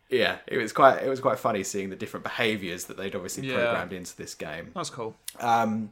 yeah, 0.08 0.38
it 0.46 0.58
was 0.58 0.72
quite 0.72 1.02
it 1.02 1.08
was 1.08 1.20
quite 1.20 1.38
funny 1.38 1.62
seeing 1.62 1.90
the 1.90 1.96
different 1.96 2.24
behaviours 2.24 2.86
that 2.86 2.96
they'd 2.96 3.14
obviously 3.14 3.48
Yeah. 3.48 3.56
programmed 3.56 3.92
into 3.92 4.16
this 4.16 4.34
game. 4.34 4.72
That's 4.74 4.90
cool. 4.90 5.14
Um, 5.38 5.90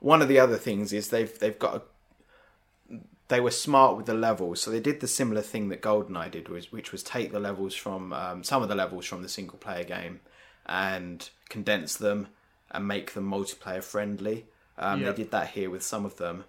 one 0.00 0.22
of 0.22 0.28
the 0.28 0.38
other 0.38 0.56
things 0.56 0.92
is 0.92 1.08
they've 1.08 1.38
they've 1.38 1.58
got 1.58 1.76
a, 1.76 2.98
they 3.28 3.40
were 3.40 3.50
smart 3.50 3.96
with 3.96 4.06
the 4.06 4.14
levels, 4.14 4.60
so 4.60 4.70
they 4.70 4.80
did 4.80 5.00
the 5.00 5.08
similar 5.08 5.42
thing 5.42 5.68
that 5.68 5.82
GoldenEye 5.82 6.30
did, 6.30 6.48
was 6.48 6.72
which 6.72 6.92
was 6.92 7.02
take 7.02 7.32
the 7.32 7.40
levels 7.40 7.74
from 7.74 8.12
um, 8.12 8.42
some 8.44 8.62
of 8.62 8.68
the 8.68 8.74
levels 8.74 9.06
from 9.06 9.22
the 9.22 9.28
single 9.28 9.58
player 9.58 9.84
game 9.84 10.20
and 10.66 11.30
condense 11.48 11.96
them 11.96 12.28
and 12.70 12.86
make 12.86 13.12
them 13.14 13.30
multiplayer 13.30 13.82
friendly. 13.82 14.46
Um, 14.76 15.00
Yep. 15.00 15.16
They 15.16 15.22
did 15.22 15.30
that 15.32 15.48
here 15.50 15.70
with 15.70 15.82
some 15.82 16.04
of 16.04 16.16
them, 16.18 16.44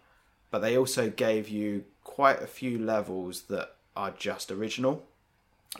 but 0.51 0.59
they 0.59 0.77
also 0.77 1.09
gave 1.09 1.49
you 1.49 1.85
quite 2.03 2.41
a 2.41 2.47
few 2.47 2.77
levels 2.77 3.43
that 3.43 3.75
are 3.95 4.11
just 4.11 4.51
original. 4.51 5.05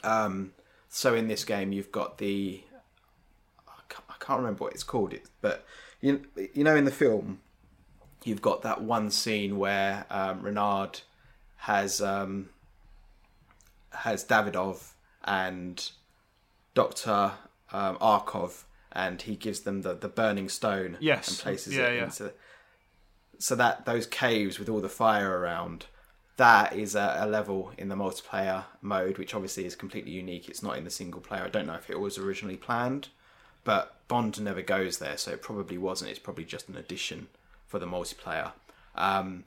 Um, 0.04 0.54
so 0.90 1.14
in 1.14 1.28
this 1.28 1.44
game, 1.44 1.72
you've 1.72 1.92
got 1.92 2.18
the 2.18 2.64
I 3.68 4.14
can't, 4.20 4.40
remember 4.40 4.66
what 4.66 4.74
it's 4.74 4.84
called, 4.84 5.14
but 5.42 5.66
you 6.02 6.22
you 6.54 6.64
know 6.64 6.76
in 6.76 6.86
the 6.86 6.92
film, 6.92 7.40
you've 8.24 8.42
got 8.42 8.62
that 8.64 8.82
one 8.82 9.12
scene 9.12 9.58
where 9.58 10.06
um, 10.10 10.42
Renard 10.42 11.02
has 11.58 12.02
um, 12.02 12.50
has 13.92 14.24
Davidov 14.26 14.92
and 15.24 15.92
Doctor 16.74 17.34
um, 17.72 17.98
Arkov, 17.98 18.64
and 18.92 19.22
he 19.22 19.36
gives 19.36 19.62
them 19.62 19.82
the, 19.82 19.94
the 19.94 20.08
burning 20.08 20.50
stone 20.50 20.98
Yes. 21.00 21.30
and 21.30 21.38
places 21.40 21.76
Yeah, 21.76 21.88
it 21.88 21.96
yeah. 21.98 22.04
into. 22.06 22.32
So 23.38 23.56
that 23.56 23.86
those 23.86 24.06
caves 24.06 24.60
with 24.60 24.70
all 24.70 24.82
the 24.82 24.90
fire 24.90 25.38
around, 25.40 25.86
that 26.38 26.74
is 26.76 26.96
a, 26.96 27.18
a 27.22 27.28
level 27.28 27.72
in 27.78 27.88
the 27.90 27.96
multiplayer 27.96 28.66
mode, 28.82 29.18
which 29.18 29.34
obviously 29.34 29.66
is 29.66 29.76
completely 29.76 30.12
unique. 30.12 30.50
It's 30.50 30.64
not 30.64 30.78
in 30.78 30.84
the 30.84 30.90
single 30.90 31.22
player. 31.22 31.44
I 31.44 31.50
don't 31.50 31.68
know 31.68 31.76
if 31.76 31.90
it 31.90 32.00
was 32.00 32.18
originally 32.18 32.58
planned, 32.58 33.08
but 33.64 33.96
Bond 34.08 34.42
never 34.42 34.62
goes 34.62 34.98
there, 34.98 35.18
so 35.18 35.32
it 35.32 35.42
probably 35.42 35.78
wasn't. 35.78 36.12
It's 36.12 36.20
probably 36.20 36.44
just 36.46 36.68
an 36.70 36.76
addition 36.76 37.28
for 37.70 37.80
the 37.80 37.86
multiplayer. 37.86 38.52
Um, 38.96 39.46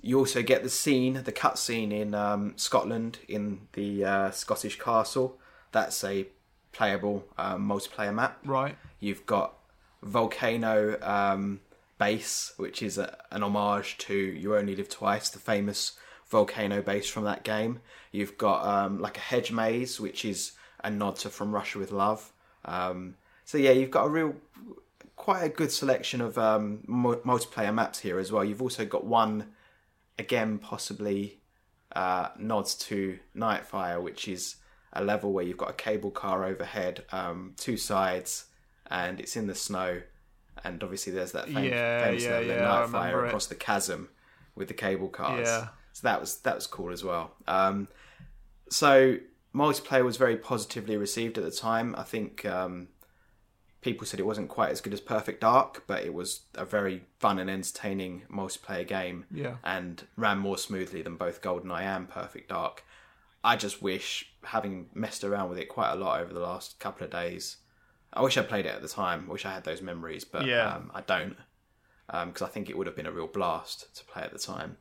you 0.00 0.18
also 0.18 0.42
get 0.42 0.62
the 0.62 0.70
scene, 0.70 1.22
the 1.24 1.32
cut 1.32 1.58
scene 1.58 1.92
in 1.92 2.14
um, 2.14 2.54
Scotland 2.56 3.18
in 3.28 3.66
the 3.74 4.04
uh, 4.04 4.30
Scottish 4.30 4.78
castle. 4.78 5.36
That's 5.72 6.02
a 6.04 6.28
playable 6.72 7.26
um, 7.36 7.68
multiplayer 7.68 8.14
map. 8.14 8.38
Right. 8.44 8.76
You've 9.00 9.26
got 9.26 9.54
Volcano 10.02 10.96
um, 11.02 11.60
Base, 11.98 12.52
which 12.56 12.82
is 12.82 12.98
a, 12.98 13.18
an 13.30 13.42
homage 13.42 13.98
to 13.98 14.14
You 14.14 14.56
Only 14.56 14.76
Live 14.76 14.88
Twice, 14.88 15.28
the 15.28 15.38
famous 15.38 15.98
volcano 16.28 16.82
base 16.82 17.08
from 17.08 17.24
that 17.24 17.42
game. 17.42 17.80
You've 18.12 18.38
got 18.38 18.64
um, 18.64 19.00
like 19.00 19.16
a 19.16 19.20
hedge 19.20 19.50
maze, 19.50 19.98
which 19.98 20.24
is 20.24 20.52
a 20.84 20.90
nod 20.90 21.16
to 21.16 21.30
From 21.30 21.52
Russia 21.52 21.78
with 21.78 21.90
Love. 21.90 22.32
Um, 22.64 23.16
so 23.44 23.58
yeah, 23.58 23.72
you've 23.72 23.90
got 23.90 24.04
a 24.04 24.08
real, 24.08 24.34
quite 25.16 25.42
a 25.42 25.48
good 25.48 25.72
selection 25.72 26.20
of 26.20 26.38
um, 26.38 26.82
mu- 26.86 27.16
multiplayer 27.22 27.74
maps 27.74 27.98
here 28.00 28.18
as 28.18 28.30
well. 28.30 28.44
You've 28.44 28.62
also 28.62 28.84
got 28.84 29.04
one, 29.04 29.52
again 30.18 30.58
possibly 30.58 31.40
uh, 31.94 32.28
nods 32.38 32.74
to 32.74 33.18
Nightfire, 33.36 34.00
which 34.02 34.28
is 34.28 34.56
a 34.92 35.02
level 35.04 35.32
where 35.32 35.44
you've 35.44 35.56
got 35.58 35.70
a 35.70 35.74
cable 35.74 36.10
car 36.10 36.44
overhead, 36.44 37.04
um, 37.12 37.54
two 37.56 37.76
sides, 37.76 38.46
and 38.90 39.20
it's 39.20 39.36
in 39.36 39.46
the 39.46 39.54
snow. 39.54 40.02
And 40.64 40.82
obviously, 40.82 41.12
there's 41.12 41.32
that 41.32 41.48
fam- 41.48 41.64
Yeah, 41.64 42.04
famous 42.04 42.24
yeah, 42.24 42.30
level 42.30 42.46
yeah, 42.46 42.60
Nightfire 42.62 42.84
remember 42.92 43.24
it. 43.24 43.28
across 43.28 43.46
the 43.46 43.54
chasm 43.54 44.08
with 44.54 44.68
the 44.68 44.74
cable 44.74 45.08
cars. 45.08 45.46
Yeah. 45.46 45.68
So 45.92 46.00
that 46.08 46.20
was 46.20 46.38
that 46.38 46.54
was 46.54 46.66
cool 46.66 46.92
as 46.92 47.04
well. 47.04 47.32
Um, 47.46 47.88
so 48.70 49.18
multiplayer 49.54 50.04
was 50.04 50.16
very 50.16 50.36
positively 50.36 50.96
received 50.96 51.38
at 51.38 51.44
the 51.44 51.50
time. 51.50 51.94
I 51.96 52.02
think 52.02 52.44
um, 52.44 52.88
people 53.86 54.04
said 54.04 54.18
it 54.18 54.26
wasn't 54.26 54.48
quite 54.48 54.70
as 54.72 54.80
good 54.80 54.92
as 54.92 55.00
Perfect 55.00 55.40
Dark, 55.42 55.84
but 55.86 56.02
it 56.02 56.12
was 56.12 56.40
a 56.56 56.64
very 56.64 57.04
fun 57.20 57.38
and 57.38 57.48
entertaining 57.48 58.22
multiplayer 58.28 58.84
game 58.86 59.26
Yeah. 59.30 59.58
and 59.62 60.04
ran 60.16 60.38
more 60.38 60.58
smoothly 60.58 61.02
than 61.02 61.14
both 61.16 61.40
GoldenEye 61.40 61.82
and 61.82 62.08
Perfect 62.08 62.48
Dark. 62.48 62.82
I 63.44 63.54
just 63.54 63.80
wish, 63.80 64.32
having 64.42 64.90
messed 64.92 65.22
around 65.22 65.50
with 65.50 65.58
it 65.60 65.68
quite 65.68 65.92
a 65.92 65.94
lot 65.94 66.20
over 66.20 66.34
the 66.34 66.40
last 66.40 66.80
couple 66.80 67.04
of 67.04 67.12
days, 67.12 67.58
I 68.12 68.22
wish 68.22 68.36
I 68.36 68.42
played 68.42 68.66
it 68.66 68.74
at 68.74 68.82
the 68.82 68.88
time. 68.88 69.26
I 69.28 69.32
wish 69.32 69.46
I 69.46 69.52
had 69.52 69.62
those 69.62 69.80
memories, 69.82 70.24
but 70.24 70.44
Yeah. 70.46 70.74
um, 70.74 70.90
I 70.92 71.00
don't 71.02 71.36
because 72.08 72.42
I 72.42 72.48
think 72.48 72.68
it 72.70 72.76
would 72.76 72.86
have 72.88 72.94
been 72.96 73.06
a 73.06 73.12
real 73.12 73.26
blast 73.28 73.94
to 73.96 74.04
play 74.04 74.22
at 74.22 74.32
the 74.32 74.38
time. 74.38 74.78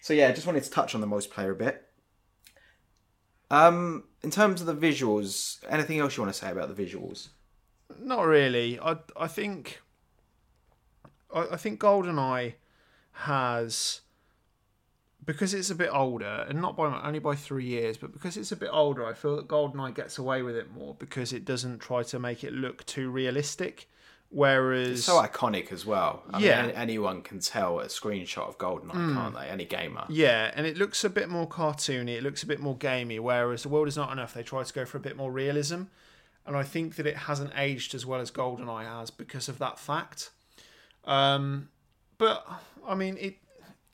So 0.00 0.12
yeah, 0.14 0.28
I 0.28 0.32
just 0.32 0.46
wanted 0.46 0.62
to 0.64 0.70
touch 0.70 0.94
on 0.94 1.00
the 1.00 1.06
multiplayer 1.08 1.50
a 1.50 1.54
bit. 1.54 1.88
Um, 3.50 4.04
in 4.22 4.30
terms 4.30 4.60
of 4.60 4.66
the 4.68 4.74
visuals, 4.74 5.58
anything 5.68 5.98
else 5.98 6.16
you 6.16 6.22
want 6.22 6.32
to 6.34 6.38
say 6.38 6.50
about 6.52 6.74
the 6.74 6.84
visuals? 6.84 7.28
Not 8.00 8.26
really. 8.26 8.78
I 8.80 8.96
I 9.16 9.28
think 9.28 9.80
I, 11.34 11.48
I 11.52 11.56
think 11.56 11.80
GoldenEye 11.80 12.54
has 13.12 14.00
because 15.24 15.52
it's 15.52 15.68
a 15.68 15.74
bit 15.74 15.90
older 15.92 16.46
and 16.48 16.60
not 16.60 16.76
by 16.76 16.86
only 17.02 17.18
by 17.18 17.34
three 17.34 17.66
years, 17.66 17.98
but 17.98 18.12
because 18.12 18.36
it's 18.36 18.50
a 18.52 18.56
bit 18.56 18.70
older, 18.72 19.04
I 19.04 19.12
feel 19.12 19.36
that 19.36 19.46
GoldenEye 19.46 19.94
gets 19.94 20.16
away 20.16 20.42
with 20.42 20.56
it 20.56 20.72
more 20.72 20.94
because 20.98 21.32
it 21.32 21.44
doesn't 21.44 21.80
try 21.80 22.02
to 22.04 22.18
make 22.18 22.44
it 22.44 22.52
look 22.52 22.86
too 22.86 23.10
realistic. 23.10 23.88
Whereas 24.30 24.90
It's 24.98 25.04
so 25.04 25.22
iconic 25.22 25.72
as 25.72 25.86
well. 25.86 26.22
I 26.30 26.38
Yeah. 26.38 26.66
Mean, 26.66 26.74
anyone 26.74 27.22
can 27.22 27.40
tell 27.40 27.80
a 27.80 27.86
screenshot 27.86 28.46
of 28.48 28.58
GoldenEye, 28.58 28.92
hmm. 28.92 29.14
can't 29.14 29.34
they? 29.34 29.48
Any 29.48 29.64
gamer. 29.64 30.04
Yeah, 30.08 30.50
and 30.54 30.66
it 30.66 30.76
looks 30.76 31.02
a 31.02 31.08
bit 31.10 31.28
more 31.30 31.48
cartoony. 31.48 32.16
It 32.16 32.22
looks 32.22 32.42
a 32.42 32.46
bit 32.46 32.60
more 32.60 32.76
gamey. 32.76 33.18
Whereas 33.18 33.62
the 33.62 33.70
world 33.70 33.88
is 33.88 33.96
not 33.96 34.12
enough. 34.12 34.34
They 34.34 34.42
try 34.42 34.62
to 34.62 34.72
go 34.72 34.84
for 34.84 34.98
a 34.98 35.00
bit 35.00 35.16
more 35.16 35.32
realism, 35.32 35.84
and 36.48 36.56
I 36.56 36.64
think 36.64 36.96
that 36.96 37.06
it 37.06 37.16
hasn't 37.16 37.52
aged 37.56 37.94
as 37.94 38.04
well 38.04 38.20
as 38.20 38.32
GoldenEye 38.32 38.84
has 38.86 39.10
because 39.12 39.48
of 39.48 39.58
that 39.58 39.78
fact. 39.78 40.30
Um, 41.04 41.68
but 42.18 42.44
I 42.86 42.94
mean, 42.96 43.16
it 43.20 43.36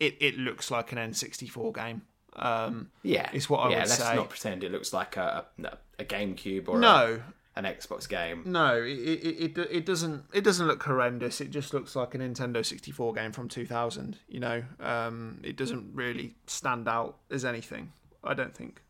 it 0.01 0.17
it 0.21 0.39
looks 0.39 0.71
like 0.71 0.93
an 0.93 0.99
N64 0.99 1.75
game. 1.75 2.03
Um, 2.37 2.91
Yeah, 3.03 3.31
Is 3.33 3.49
what 3.51 3.59
I 3.59 3.71
yeah, 3.71 3.81
would 3.81 3.89
let's 3.89 3.97
say. 3.97 4.17
not 4.17 4.29
pretend 4.31 4.65
it 4.65 4.73
looks 4.73 4.93
like 4.93 5.17
a 5.17 5.45
a, 5.63 5.79
a 6.01 6.05
GameCube 6.05 6.69
or 6.69 6.79
a, 6.79 6.81
no, 6.81 7.23
an 7.55 7.65
Xbox 7.65 8.09
game. 8.09 8.43
no, 8.47 8.75
it, 8.83 8.89
it 8.99 9.57
it 9.57 9.69
it 9.71 9.87
doesn't 9.87 10.25
it 10.33 10.43
doesn't 10.43 10.67
look 10.67 10.83
horrendous. 10.83 11.41
It 11.41 11.51
just 11.51 11.73
looks 11.75 11.95
like 11.95 12.15
a 12.15 12.19
Nintendo 12.19 12.65
64 12.65 13.13
game 13.13 13.31
from 13.33 13.49
2000. 13.49 14.19
You 14.29 14.41
know, 14.41 14.63
um, 14.81 15.41
it 15.45 15.57
doesn't 15.57 15.95
really 15.95 16.35
stand 16.47 16.89
out 16.89 17.19
as 17.31 17.45
anything. 17.45 17.93
I 18.25 18.35
don't 18.35 18.55
think. 18.57 18.81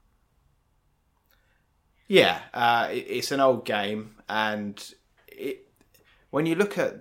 Yeah, 2.08 2.40
uh, 2.52 2.88
it, 2.90 3.06
it's 3.08 3.32
an 3.32 3.40
old 3.40 3.64
game, 3.64 4.16
and 4.28 4.82
it 5.28 5.66
when 6.30 6.46
you 6.46 6.54
look 6.54 6.76
at 6.78 6.96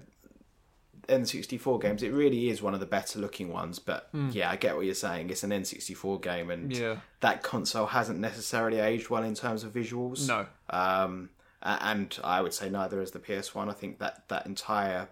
N64 1.08 1.82
games, 1.82 2.04
it 2.04 2.12
really 2.14 2.49
is 2.49 2.62
one 2.62 2.74
of 2.74 2.80
the 2.80 2.86
better 2.86 3.20
looking 3.20 3.51
ones. 3.51 3.80
But 3.80 4.10
yeah, 4.32 4.49
I 4.49 4.56
get 4.56 4.76
what 4.76 4.86
you're 4.86 4.93
saying. 4.95 5.30
It's 5.30 5.43
an 5.43 5.49
N64 5.51 6.22
game, 6.22 6.49
and. 6.49 6.76
Yeah. 6.76 6.97
that 7.22 7.43
console 7.43 7.88
hasn't 7.88 8.20
necessarily 8.20 8.80
aged 8.80 9.10
well 9.10 9.24
in 9.24 9.36
terms 9.36 9.64
of 9.64 9.74
visuals. 9.74 10.28
No. 10.28 10.45
Um, 10.70 11.30
and 11.62 12.18
I 12.24 12.41
would 12.41 12.54
say 12.54 12.70
neither 12.70 12.99
has 12.99 13.12
the 13.12 13.20
PS1. 13.20 13.70
I 13.70 13.74
think 13.74 13.99
that 13.99 14.28
that 14.28 14.45
entire 14.45 15.08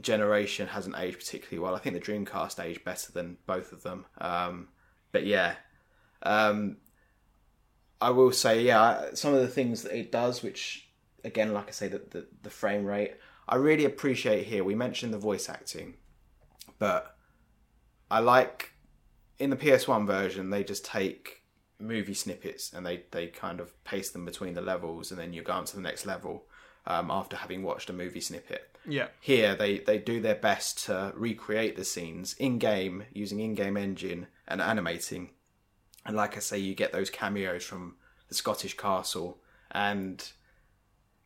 generation 0.00 0.68
hasn't 0.68 0.96
aged 0.98 1.18
particularly 1.18 1.58
well. 1.58 1.74
I 1.74 1.78
think 1.78 1.94
the 1.94 2.00
Dreamcast 2.12 2.62
aged 2.62 2.84
better 2.84 3.12
than 3.12 3.38
both 3.46 3.72
of 3.72 3.82
them. 3.82 4.04
Um, 4.18 4.68
but 5.10 5.24
yeah, 5.24 5.54
um, 6.22 6.76
I 8.02 8.10
will 8.10 8.32
say, 8.32 8.62
yeah, 8.62 9.14
some 9.14 9.32
of 9.32 9.40
the 9.40 9.48
things 9.48 9.82
that 9.82 9.96
it 9.96 10.10
does, 10.10 10.42
which 10.42 10.88
again, 11.24 11.52
like 11.52 11.68
I 11.68 11.70
say, 11.70 11.88
the, 11.88 12.02
the, 12.10 12.26
the 12.42 12.50
frame 12.50 12.84
rate, 12.84 13.14
I 13.48 13.56
really 13.56 13.84
appreciate 13.84 14.46
here. 14.46 14.64
We 14.64 14.74
mentioned 14.74 15.14
the 15.14 15.18
voice 15.18 15.48
acting, 15.48 15.94
but 16.78 17.16
I 18.10 18.18
like 18.18 18.72
in 19.38 19.50
the 19.50 19.56
PS1 19.56 20.06
version, 20.06 20.50
they 20.50 20.64
just 20.64 20.84
take 20.84 21.42
movie 21.78 22.14
snippets 22.14 22.72
and 22.72 22.84
they, 22.86 23.04
they 23.10 23.26
kind 23.26 23.60
of 23.60 23.82
paste 23.84 24.12
them 24.12 24.24
between 24.24 24.54
the 24.54 24.60
levels, 24.60 25.10
and 25.10 25.20
then 25.20 25.32
you 25.32 25.42
go 25.42 25.52
on 25.52 25.64
to 25.66 25.76
the 25.76 25.82
next 25.82 26.04
level 26.04 26.44
um, 26.86 27.10
after 27.10 27.36
having 27.36 27.62
watched 27.62 27.90
a 27.90 27.92
movie 27.92 28.20
snippet. 28.20 28.76
Yeah. 28.86 29.08
Here, 29.20 29.54
they, 29.54 29.78
they 29.78 29.98
do 29.98 30.20
their 30.20 30.34
best 30.34 30.86
to 30.86 31.12
recreate 31.14 31.76
the 31.76 31.84
scenes 31.84 32.34
in 32.34 32.58
game 32.58 33.04
using 33.12 33.38
in 33.40 33.54
game 33.54 33.76
engine 33.76 34.26
and 34.48 34.60
animating. 34.60 35.30
And 36.04 36.16
like 36.16 36.36
I 36.36 36.40
say, 36.40 36.58
you 36.58 36.74
get 36.74 36.92
those 36.92 37.10
cameos 37.10 37.64
from 37.64 37.96
the 38.28 38.34
Scottish 38.34 38.76
castle, 38.76 39.38
and 39.70 40.32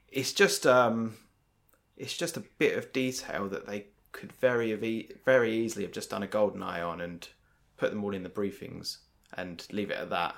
it's 0.08 0.32
just 0.32 0.66
um, 0.66 1.16
it's 1.96 2.16
just 2.16 2.36
a 2.36 2.44
bit 2.58 2.76
of 2.76 2.92
detail 2.92 3.48
that 3.48 3.66
they 3.66 3.86
could 4.12 4.32
very 4.32 5.10
very 5.24 5.52
easily 5.52 5.84
have 5.84 5.92
just 5.92 6.10
done 6.10 6.22
a 6.22 6.26
golden 6.26 6.62
eye 6.62 6.80
on 6.80 7.00
and 7.00 7.28
put 7.76 7.90
them 7.90 8.02
all 8.04 8.14
in 8.14 8.22
the 8.22 8.28
briefings 8.28 8.98
and 9.34 9.66
leave 9.70 9.90
it 9.90 9.98
at 9.98 10.10
that. 10.10 10.34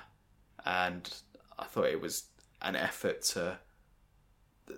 And 0.65 1.11
I 1.57 1.65
thought 1.65 1.85
it 1.85 2.01
was 2.01 2.25
an 2.61 2.75
effort 2.75 3.21
to 3.21 3.57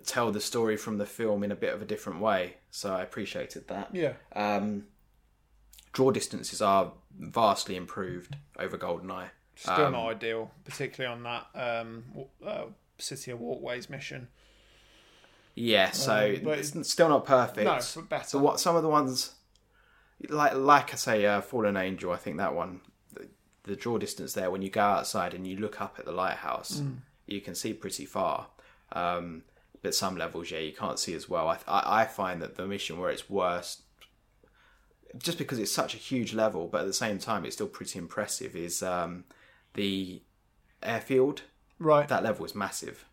tell 0.05 0.31
the 0.31 0.41
story 0.41 0.77
from 0.77 0.97
the 0.97 1.05
film 1.05 1.43
in 1.43 1.51
a 1.51 1.55
bit 1.55 1.73
of 1.73 1.81
a 1.81 1.85
different 1.85 2.19
way. 2.19 2.57
So 2.69 2.93
I 2.93 3.01
appreciated 3.01 3.67
that. 3.67 3.89
Yeah. 3.93 4.13
Um, 4.35 4.85
draw 5.91 6.11
distances 6.11 6.61
are 6.61 6.93
vastly 7.19 7.75
improved 7.75 8.37
over 8.57 8.77
GoldenEye. 8.77 9.29
Still 9.55 9.85
Um, 9.87 9.91
not 9.93 10.07
ideal, 10.09 10.51
particularly 10.65 11.13
on 11.13 11.23
that 11.23 11.47
um, 11.53 12.03
uh, 12.45 12.65
City 12.97 13.31
of 13.31 13.39
Walkways 13.39 13.89
mission. 13.89 14.27
Yeah, 15.55 15.91
so 15.91 16.33
Um, 16.37 16.43
but 16.43 16.59
it's 16.59 16.89
still 16.89 17.09
not 17.09 17.25
perfect. 17.25 17.65
No, 17.65 17.79
but 17.95 18.09
better. 18.09 18.27
So 18.27 18.39
what? 18.39 18.59
Some 18.59 18.75
of 18.75 18.83
the 18.83 18.89
ones, 18.89 19.33
like 20.29 20.53
like 20.55 20.93
I 20.93 20.95
say, 20.97 21.25
uh, 21.25 21.41
Fallen 21.41 21.75
Angel. 21.77 22.11
I 22.11 22.17
think 22.17 22.37
that 22.37 22.55
one, 22.55 22.81
the, 23.13 23.27
the 23.63 23.75
draw 23.75 23.97
distance 23.97 24.33
there 24.33 24.49
when 24.49 24.61
you 24.61 24.69
go 24.69 24.81
outside 24.81 25.33
and 25.33 25.45
you 25.45 25.57
look 25.57 25.81
up 25.81 25.97
at 25.99 26.05
the 26.05 26.11
lighthouse, 26.13 26.79
Mm. 26.79 26.97
you 27.27 27.41
can 27.41 27.53
see 27.53 27.73
pretty 27.73 28.05
far. 28.05 28.47
Um, 28.93 29.43
but 29.81 29.93
some 29.95 30.15
levels, 30.15 30.51
yeah, 30.51 30.59
you 30.59 30.73
can't 30.73 30.99
see 30.99 31.13
as 31.13 31.27
well. 31.27 31.47
I, 31.49 31.57
I 31.67 32.01
I 32.01 32.05
find 32.05 32.41
that 32.41 32.55
the 32.55 32.65
mission 32.65 32.97
where 32.99 33.09
it's 33.09 33.29
worst, 33.29 33.81
just 35.17 35.37
because 35.37 35.59
it's 35.59 35.71
such 35.71 35.93
a 35.93 35.97
huge 35.97 36.33
level, 36.33 36.67
but 36.67 36.81
at 36.81 36.87
the 36.87 36.93
same 36.93 37.19
time 37.19 37.43
it's 37.45 37.55
still 37.55 37.67
pretty 37.67 37.99
impressive, 37.99 38.55
is 38.55 38.81
um, 38.83 39.25
the 39.73 40.21
airfield. 40.83 41.43
right. 41.79 42.07
That 42.07 42.23
level 42.23 42.45
is 42.45 42.55
massive, 42.55 43.05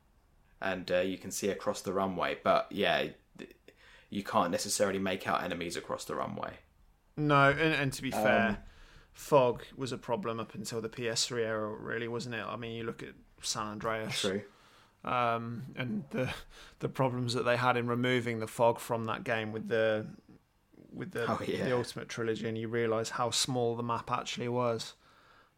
and 0.61 0.91
uh, 0.91 1.01
you 1.01 1.19
can 1.19 1.31
see 1.31 1.49
across 1.51 1.81
the 1.83 1.93
runway. 1.93 2.39
But 2.43 2.67
yeah, 2.71 3.09
you 4.11 4.23
can't 4.23 4.51
necessarily 4.51 4.99
make 4.99 5.27
out 5.29 5.43
enemies 5.43 5.77
across 5.77 6.05
the 6.05 6.15
runway. 6.15 6.55
No, 7.17 7.51
and, 7.51 7.75
and 7.75 7.93
to 7.93 8.03
be 8.03 8.13
Um, 8.13 8.23
fair, 8.23 8.59
fog 9.13 9.65
was 9.77 9.93
a 9.93 9.99
problem 9.99 10.39
up 10.41 10.55
until 10.55 10.81
the 10.81 10.89
PS3 10.89 11.41
era, 11.45 11.69
really, 11.75 12.09
wasn't 12.09 12.35
it? 12.37 12.45
I 12.47 12.57
mean, 12.57 12.73
you 12.77 12.85
look 12.85 13.03
at 13.03 13.15
San 13.43 13.67
Andreas, 13.67 14.21
True. 14.21 14.43
um, 15.05 15.65
and 15.77 16.05
the 16.11 16.33
the 16.79 16.89
problems 16.89 17.35
that 17.35 17.45
they 17.45 17.57
had 17.57 17.77
in 17.77 17.87
removing 17.87 18.41
the 18.41 18.47
fog 18.47 18.79
from 18.79 19.05
that 19.07 19.25
game 19.25 19.53
with 19.53 19.69
the 19.69 20.07
with 20.93 21.11
the, 21.13 21.27
Oh, 21.31 21.39
yeah. 21.47 21.65
the 21.65 21.77
Ultimate 21.77 22.09
Trilogy, 22.09 22.49
and 22.49 22.57
you 22.57 22.67
realise 22.69 23.11
how 23.11 23.31
small 23.31 23.77
the 23.77 23.83
map 23.83 24.11
actually 24.11 24.49
was. 24.49 24.95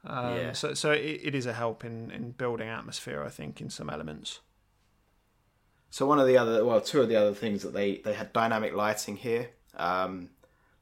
Um, 0.04 0.36
Yeah. 0.36 0.52
So, 0.52 0.74
so 0.74 0.92
it, 0.92 1.20
it 1.22 1.34
is 1.34 1.46
a 1.46 1.52
help 1.52 1.84
in, 1.84 2.10
in 2.10 2.32
building 2.32 2.68
atmosphere, 2.68 3.22
I 3.22 3.28
think, 3.28 3.60
in 3.60 3.70
some 3.70 3.90
elements. 3.90 4.40
So 5.90 6.06
one 6.06 6.20
of 6.20 6.26
the 6.26 6.38
other, 6.38 6.64
well, 6.64 6.80
two 6.80 7.00
of 7.02 7.08
the 7.08 7.16
other 7.16 7.34
things 7.34 7.62
that 7.62 7.74
they 7.74 7.96
they 8.04 8.14
had 8.14 8.32
dynamic 8.32 8.74
lighting 8.74 9.16
here. 9.16 9.50
Um, 9.76 10.30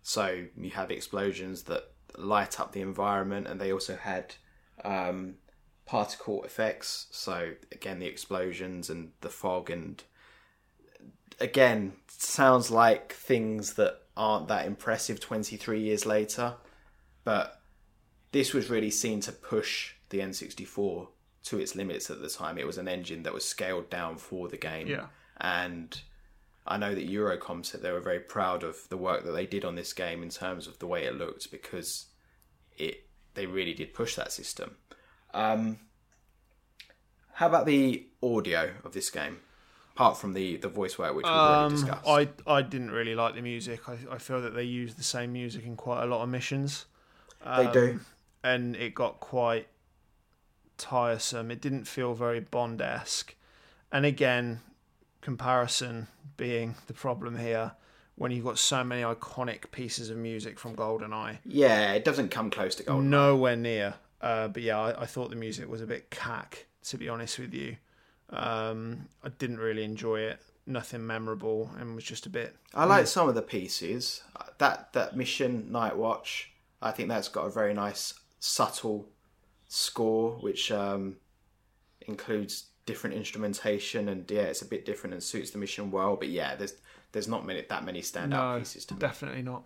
so 0.03 0.45
you 0.57 0.71
have 0.71 0.91
explosions 0.91 1.63
that 1.65 1.85
light 2.17 2.61
up 2.61 2.73
the 2.73 2.83
environment, 2.83 3.47
and 3.47 3.61
they 3.61 3.73
also 3.73 3.97
had 3.97 4.35
um, 4.85 5.37
particle 5.87 6.45
effects. 6.45 7.07
So 7.11 7.53
again, 7.73 7.99
the 7.99 8.07
explosions 8.07 8.91
and 8.91 9.13
the 9.23 9.31
fog, 9.31 9.71
and 9.71 10.03
again, 11.41 11.95
sounds 12.09 12.71
like 12.71 13.15
things 13.15 13.75
that 13.75 14.03
aren't 14.15 14.49
that 14.49 14.67
impressive 14.67 15.21
23 15.21 15.81
years 15.81 16.05
later, 16.05 16.55
but 17.25 17.58
this 18.33 18.53
was 18.55 18.69
really 18.71 18.91
seen 18.91 19.21
to 19.21 19.33
push 19.33 19.95
the 20.11 20.19
N64 20.21 21.09
to 21.45 21.59
its 21.59 21.75
limits 21.75 22.11
at 22.11 22.21
the 22.21 22.29
time. 22.29 22.59
It 22.59 22.67
was 22.67 22.79
an 22.79 22.89
engine 22.89 23.23
that 23.23 23.33
was 23.33 23.45
scaled 23.45 23.89
down 23.91 24.17
for 24.19 24.49
the 24.49 24.57
game. 24.57 24.87
Yeah. 24.87 25.07
And 25.41 26.01
I 26.67 26.77
know 26.77 26.95
that 26.95 27.09
Eurocom 27.09 27.65
said 27.65 27.81
they 27.83 27.93
were 27.93 28.01
very 28.01 28.21
proud 28.21 28.63
of 28.63 28.77
the 28.91 28.97
work 28.97 29.25
that 29.25 29.33
they 29.33 29.47
did 29.47 29.65
on 29.65 29.75
this 29.75 29.93
game 29.93 30.23
in 30.23 30.29
terms 30.29 30.67
of 30.67 30.79
the 30.79 30.87
way 30.87 31.05
it 31.05 31.15
looked 31.15 31.51
because 31.51 32.07
it 32.77 33.07
they 33.35 33.47
really 33.47 33.73
did 33.75 33.95
push 33.95 34.17
that 34.17 34.33
system. 34.33 34.77
Um, 35.33 35.79
how 37.35 37.47
about 37.47 37.67
the 37.67 38.07
audio 38.23 38.73
of 38.85 38.93
this 38.93 39.11
game? 39.11 39.39
Apart 39.95 40.17
from 40.17 40.33
the, 40.33 40.57
the 40.59 40.69
voice 40.69 40.97
work, 40.99 41.15
which 41.15 41.25
we've 41.25 41.33
already 41.33 41.65
Um, 41.67 41.73
discussed. 41.73 42.07
I 42.07 42.29
I 42.47 42.63
didn't 42.63 42.91
really 42.93 43.15
like 43.15 43.35
the 43.35 43.43
music. 43.43 43.89
I, 43.89 43.97
I 44.13 44.19
feel 44.19 44.41
that 44.43 44.55
they 44.55 44.63
use 44.65 44.95
the 44.95 45.03
same 45.03 45.33
music 45.33 45.65
in 45.65 45.77
quite 45.77 46.03
a 46.03 46.07
lot 46.07 46.23
of 46.23 46.29
missions. 46.29 46.87
they 47.45 47.71
do. 47.73 48.01
And 48.55 48.77
it 48.77 48.95
got 48.95 49.21
quite 49.21 49.69
tiresome. 50.79 51.51
It 51.51 51.61
didn't 51.61 51.85
feel 51.85 52.15
very 52.15 52.41
Bond 52.41 52.81
esque. 52.81 53.35
And 53.93 54.07
again, 54.07 54.61
comparison 55.21 56.09
being 56.37 56.75
the 56.87 56.95
problem 56.95 57.39
here 57.39 57.73
when 58.19 58.33
you've 58.33 58.45
got 58.45 58.59
so 58.59 58.83
many 58.83 59.03
iconic 59.03 59.71
pieces 59.71 60.11
of 60.11 60.17
music 60.17 60.59
from 60.59 60.75
GoldenEye. 60.75 61.39
Yeah, 61.45 61.93
it 61.93 62.05
doesn't 62.05 62.31
come 62.31 62.51
close 62.51 62.75
to 62.77 62.83
Golden. 62.83 63.11
Nowhere 63.11 63.57
near. 63.57 63.95
Uh, 64.21 64.49
but 64.49 64.63
yeah, 64.63 64.79
I, 64.79 65.03
I, 65.03 65.07
thought 65.07 65.31
the 65.31 65.37
music 65.37 65.69
was 65.69 65.81
a 65.81 65.87
bit 65.87 66.11
cack, 66.11 66.67
to 66.85 66.99
be 66.99 67.09
honest 67.09 67.39
with 67.39 67.55
you. 67.55 67.77
Um, 68.31 69.09
I 69.23 69.29
didn't 69.29 69.59
really 69.59 69.85
enjoy 69.85 70.21
it. 70.21 70.41
Nothing 70.67 71.07
memorable, 71.07 71.71
and 71.79 71.95
was 71.95 72.05
just 72.05 72.27
a 72.27 72.29
bit. 72.29 72.55
I 72.75 72.85
like 72.85 73.07
some 73.07 73.29
of 73.29 73.35
the 73.35 73.43
pieces. 73.43 74.23
That 74.59 74.93
that 74.93 75.17
mission 75.17 75.71
Night 75.73 75.97
Watch, 75.97 76.51
I 76.83 76.91
think 76.91 77.09
that's 77.09 77.29
got 77.29 77.47
a 77.47 77.51
very 77.51 77.73
nice 77.73 78.13
subtle 78.41 79.09
score, 79.69 80.33
which 80.41 80.71
um, 80.73 81.17
includes 82.03 82.67
different 82.87 83.17
instrumentation, 83.17 84.09
and 84.09 84.31
yeah, 84.31 84.43
it's 84.43 84.63
a 84.63 84.67
bit 84.67 84.85
different 84.87 85.15
and 85.15 85.23
suits 85.23 85.51
the 85.51 85.59
mission 85.59 85.91
well. 85.91 86.17
But 86.17 86.29
yeah, 86.29 86.57
there's 86.57 86.75
there's 87.13 87.29
not 87.29 87.45
many 87.47 87.65
that 87.69 87.85
many 87.85 88.01
standout 88.03 88.29
No, 88.29 88.59
pieces 88.59 88.85
to 88.87 88.95
me. 88.95 89.01
definitely 89.01 89.43
not. 89.43 89.63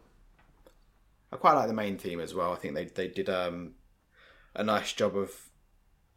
I 1.32 1.36
quite 1.36 1.54
like 1.54 1.68
the 1.68 1.74
main 1.74 1.96
theme 1.98 2.20
as 2.20 2.34
well. 2.34 2.52
I 2.52 2.56
think 2.56 2.74
they 2.74 2.84
they 2.86 3.08
did 3.08 3.28
um, 3.30 3.72
a 4.54 4.62
nice 4.62 4.92
job 4.92 5.16
of 5.16 5.30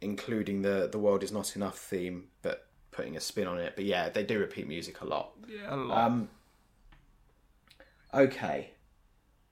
including 0.00 0.62
the 0.62 0.88
the 0.90 0.98
world 0.98 1.22
is 1.22 1.32
not 1.32 1.56
enough 1.56 1.78
theme, 1.78 2.28
but 2.42 2.66
putting 2.90 3.16
a 3.16 3.20
spin 3.20 3.46
on 3.46 3.58
it. 3.58 3.74
But 3.76 3.84
yeah, 3.84 4.08
they 4.08 4.24
do 4.24 4.38
repeat 4.38 4.68
music 4.68 5.00
a 5.00 5.06
lot. 5.06 5.32
Yeah, 5.48 5.74
a 5.74 5.76
lot. 5.76 6.04
Um, 6.06 6.28
okay, 8.12 8.70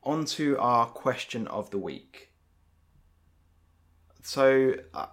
on 0.03 0.25
to 0.27 0.59
our 0.59 0.87
question 0.87 1.47
of 1.49 1.71
the 1.71 1.79
week. 1.79 2.31
So 4.27 4.75
I, 4.95 5.07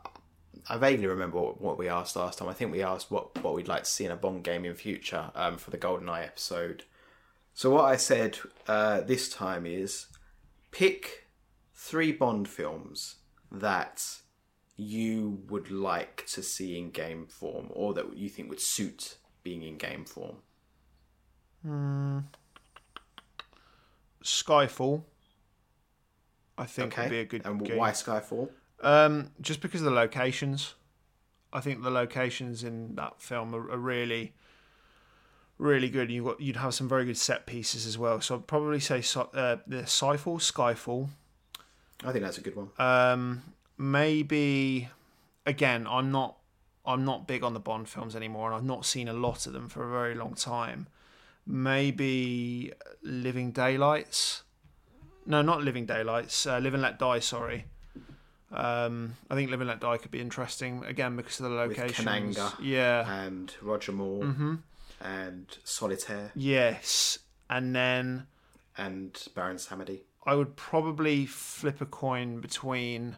I 0.70 0.78
vaguely 0.78 1.06
remember 1.06 1.38
what, 1.40 1.60
what 1.62 1.78
we 1.78 1.90
asked 1.90 2.16
last 2.16 2.40
time. 2.40 2.48
I 2.48 2.54
think 2.54 2.72
we 2.72 2.82
asked 2.82 3.12
what, 3.12 3.44
what 3.44 3.54
we'd 3.54 3.68
like 3.68 3.84
to 3.84 3.90
see 3.90 4.06
in 4.06 4.12
a 4.12 4.16
Bond 4.16 4.44
game 4.44 4.64
in 4.64 4.74
future 4.74 5.32
um, 5.36 5.58
for 5.58 5.70
the 5.70 5.78
GoldenEye 5.78 6.24
episode. 6.26 6.84
So 7.54 7.70
what 7.72 7.84
I 7.84 7.98
said 7.98 8.40
uh, 8.70 9.02
this 9.02 9.28
time 9.30 9.66
is 9.66 10.08
pick 10.72 11.28
three 11.76 12.14
Bond 12.14 12.48
films 12.48 13.18
that 13.52 14.02
you 14.78 15.44
would 15.50 15.70
like 15.70 16.26
to 16.28 16.42
see 16.42 16.78
in 16.80 16.90
game 16.92 17.28
form, 17.28 17.68
or 17.72 17.94
that 17.94 18.16
you 18.16 18.30
think 18.30 18.50
would 18.50 18.62
suit 18.62 19.18
being 19.44 19.62
in 19.62 19.78
game 19.78 20.06
form. 20.06 20.38
Skyfall, 24.24 25.04
I 26.58 26.66
think 26.66 26.94
Okay, 26.94 27.04
would 27.04 27.10
be 27.12 27.20
a 27.20 27.26
good 27.26 27.46
and 27.46 27.64
game. 27.64 27.78
why 27.78 27.92
Skyfall? 27.92 28.50
Um, 28.82 29.32
just 29.42 29.62
because 29.62 29.82
of 29.82 29.86
the 29.86 29.92
locations. 29.92 30.76
I 31.54 31.60
think 31.60 31.84
the 31.84 31.90
locations 31.90 32.64
in 32.64 32.96
that 32.96 33.22
film 33.22 33.54
are, 33.54 33.72
are 33.72 33.78
really, 33.78 34.34
really 35.58 35.90
good. 35.90 36.10
You've 36.10 36.26
got 36.26 36.42
you'd 36.42 36.56
have 36.56 36.74
some 36.74 36.88
very 36.88 37.06
good 37.06 37.18
set 37.18 37.46
pieces 37.46 37.86
as 37.86 37.98
well. 37.98 38.22
So 38.22 38.36
I'd 38.36 38.48
probably 38.48 38.80
say 38.80 39.00
uh, 39.16 39.58
the 39.68 39.84
Skyfall, 39.84 40.40
Skyfall. 40.40 41.10
I 42.04 42.12
think 42.12 42.24
that's 42.24 42.38
a 42.38 42.42
good 42.42 42.56
one. 42.56 42.70
Um, 42.80 43.44
maybe 43.78 44.90
again, 45.46 45.88
I'm 45.88 46.12
not 46.12 46.38
I'm 46.86 47.06
not 47.06 47.28
big 47.28 47.44
on 47.44 47.54
the 47.54 47.60
Bond 47.60 47.88
films 47.90 48.16
anymore, 48.16 48.48
and 48.48 48.56
I've 48.56 48.64
not 48.64 48.86
seen 48.86 49.08
a 49.08 49.14
lot 49.14 49.46
of 49.46 49.54
them 49.54 49.70
for 49.70 49.88
a 49.88 49.92
very 49.92 50.16
long 50.16 50.34
time. 50.34 50.88
Maybe 51.46 52.72
Living 53.04 53.52
Daylights. 53.52 54.44
No, 55.26 55.42
not 55.42 55.64
Living 55.64 55.86
Daylights. 55.86 56.48
Uh, 56.48 56.60
Live 56.60 56.74
and 56.74 56.82
Let 56.82 56.98
Die. 56.98 57.20
Sorry. 57.20 57.66
Um, 58.54 59.16
I 59.30 59.36
think 59.36 59.50
Living 59.50 59.70
and 59.70 59.70
Let 59.70 59.80
Die 59.80 59.98
could 59.98 60.12
be 60.12 60.20
interesting 60.20 60.84
again 60.86 61.16
because 61.16 61.40
of 61.40 61.50
the 61.50 61.56
locations. 61.56 62.06
Kananga. 62.08 62.54
Yeah. 62.60 63.24
and 63.24 63.54
Roger 63.62 63.92
Moore 63.92 64.26
hmm 64.26 64.56
and 65.00 65.58
Solitaire 65.64 66.32
Yes, 66.36 67.18
and 67.50 67.76
then 67.76 68.28
and 68.78 69.28
Baron 69.34 69.58
Samedi. 69.58 70.02
I 70.26 70.36
would 70.36 70.56
probably 70.56 71.26
flip 71.26 71.82
a 71.82 71.86
coin 71.86 72.40
between 72.40 73.18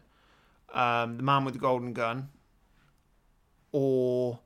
um, 0.72 1.18
the 1.18 1.22
man 1.22 1.44
with 1.44 1.54
the 1.54 1.60
golden 1.60 1.92
gun 1.92 2.28
or 3.72 4.38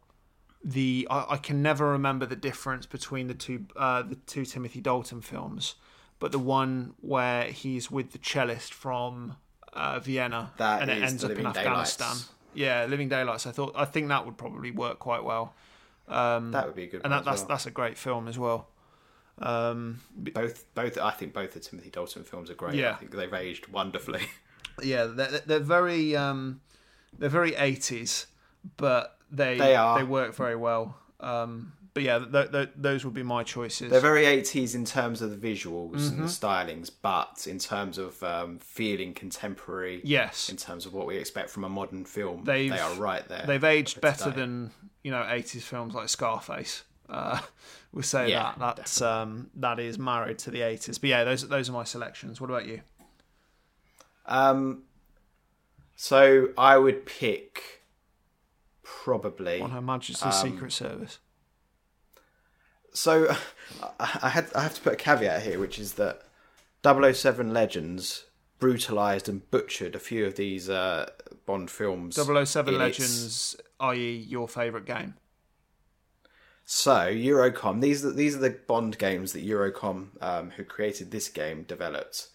the 0.64 1.07
I, 1.11 1.26
I 1.30 1.36
can 1.36 1.62
never 1.62 1.91
remember 1.91 2.26
the 2.26 2.34
difference 2.36 2.86
between 2.86 3.28
the 3.28 3.34
two 3.34 3.66
uh, 3.76 4.03
the 4.03 4.16
two 4.16 4.45
Timothy 4.45 4.80
Dalton 4.80 5.20
films, 5.20 5.76
but 6.18 6.32
the 6.32 6.39
one 6.39 6.95
where 7.01 7.45
he's 7.45 7.91
with 7.91 8.12
the 8.12 8.18
cellist 8.18 8.74
from 8.74 9.36
uh, 9.73 9.99
Vienna 10.01 10.51
That 10.59 10.83
and 10.83 10.91
it 10.91 11.03
ends 11.03 11.25
up 11.25 11.31
in 11.33 11.47
Afghanistan. 11.47 12.09
Daylights. 12.09 12.29
Yeah, 12.55 12.87
Living 12.87 13.09
Daylights. 13.09 13.47
I 13.47 13.53
thought 13.53 13.73
I 13.77 13.85
think 13.85 14.09
that 14.09 14.25
would 14.25 14.37
probably 14.37 14.71
work 14.71 14.99
quite 14.99 15.23
well, 15.25 15.55
um, 16.09 16.51
That 16.53 16.66
would 16.66 16.75
be 16.75 16.85
a 16.85 16.87
good 16.87 17.03
and 17.05 17.12
one. 17.12 17.23
that, 17.23 17.25
that's 17.25 17.41
well. 17.43 17.49
that's 17.49 17.66
a 17.66 17.71
great 17.71 17.97
film 17.99 18.27
as 18.29 18.39
well. 18.39 18.69
Um, 19.41 20.01
both 20.16 20.64
both 20.75 20.99
I 20.99 21.11
think 21.12 21.33
both 21.33 21.53
the 21.55 21.61
Timothy 21.61 21.91
Dalton 21.91 22.25
films 22.25 22.51
are 22.51 22.55
great. 22.55 22.75
Yeah. 22.75 22.93
I 22.93 22.95
think 22.95 23.12
they've 23.12 23.33
aged 23.33 23.69
wonderfully. 23.69 24.23
yeah, 24.83 25.05
they're, 25.05 25.41
they're 25.47 25.61
very 25.61 26.16
um, 26.16 26.61
they're 27.16 27.29
very 27.29 27.55
eighties, 27.55 28.27
but 28.77 29.16
they 29.31 29.57
They 29.59 29.77
are. 29.77 29.99
they 29.99 30.05
work 30.05 30.35
very 30.35 30.57
well. 30.57 30.97
Um, 31.21 31.73
but 31.99 32.05
yeah, 32.05 32.19
th- 32.21 32.53
th- 32.53 32.69
those 32.77 33.05
would 33.05 33.15
be 33.15 33.25
my 33.25 33.43
choices. 33.43 33.91
They're 33.91 33.99
very 34.01 34.23
80s 34.23 34.75
in 34.77 34.85
terms 34.85 35.21
of 35.21 35.31
the 35.31 35.37
visuals 35.37 35.97
Mm-hmm. 35.97 36.21
and 36.21 36.29
the 36.29 36.33
stylings, 36.33 36.91
but 37.03 37.47
in 37.49 37.59
terms 37.59 37.99
of 37.99 38.23
um, 38.23 38.59
feeling 38.61 39.15
contemporary, 39.15 40.01
yes, 40.05 40.49
in 40.49 40.57
terms 40.57 40.87
of 40.87 40.95
what 40.95 41.07
we 41.07 41.17
expect 41.17 41.51
from 41.51 41.65
a 41.65 41.69
modern 41.69 42.05
film, 42.05 42.45
They've- 42.45 42.71
they 42.73 42.79
are 42.79 42.95
right 42.95 43.27
there. 43.29 43.45
they've 43.47 43.65
aged 43.65 44.01
better 44.01 44.25
today. 44.27 44.37
than 44.37 44.71
you 45.03 45.11
know 45.11 45.27
eighties 45.29 45.65
films 45.65 45.93
like 45.95 46.09
Scarface. 46.09 46.85
Uh, 47.09 47.41
we'll 47.93 48.03
say 48.05 48.31
Yeah, 48.31 48.53
that 48.59 48.77
that's 48.77 49.01
um, 49.03 49.51
that 49.57 49.81
is 49.81 49.99
married 49.99 50.39
to 50.41 50.51
the 50.53 50.63
eighties. 50.63 50.99
But 50.99 51.11
yeah, 51.11 51.25
those 51.25 51.49
those 51.49 51.69
are 51.69 51.73
my 51.73 51.85
selections. 51.85 52.41
What 52.41 52.51
about 52.51 52.67
you? 52.67 52.83
Um, 54.27 54.83
so 55.97 56.51
I 56.57 56.77
would 56.79 57.07
pick 57.07 57.83
probably. 58.85 59.61
On 59.61 59.71
Her 59.71 59.81
Majesty's 59.81 60.23
Um, 60.23 60.51
Secret 60.53 60.73
Service. 60.73 61.19
So 62.93 63.34
I 64.01 64.28
had 64.28 64.51
I 64.55 64.62
have 64.62 64.74
to 64.74 64.80
put 64.80 64.93
a 64.95 64.97
caveat 64.97 65.43
here, 65.43 65.59
which 65.59 65.78
is 65.78 65.95
that 65.95 66.22
007 66.84 67.53
Legends 67.53 68.24
brutalized 68.59 69.28
and 69.28 69.49
butchered 69.51 69.95
a 69.95 69.99
few 70.01 70.26
of 70.26 70.36
these 70.36 70.68
uh, 70.68 71.09
Bond 71.47 71.70
films. 71.70 72.16
007 72.16 72.74
in 72.74 72.80
its- 72.80 72.99
Legends, 73.01 73.57
i.e., 73.80 74.12
your 74.28 74.49
favourite 74.49 74.86
game. 74.86 75.14
So 76.64 77.11
Eurocom, 77.11 77.80
these 77.80 78.05
are 78.05 78.12
these 78.12 78.36
are 78.36 78.41
the 78.41 78.51
Bond 78.51 78.99
games 78.99 79.32
that 79.32 79.47
Eurocom, 79.47 80.09
um, 80.20 80.51
who 80.51 80.64
created 80.64 81.11
this 81.11 81.28
game, 81.28 81.62
developed. 81.62 82.28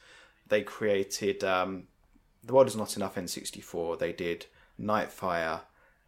They 0.48 0.64
created 0.64 1.44
um, 1.44 1.84
the 2.44 2.54
world 2.54 2.68
is 2.68 2.76
not 2.76 2.98
enough 2.98 3.16
N64. 3.16 4.00
They 4.00 4.12
did 4.12 4.48
Nightfire. 4.80 5.62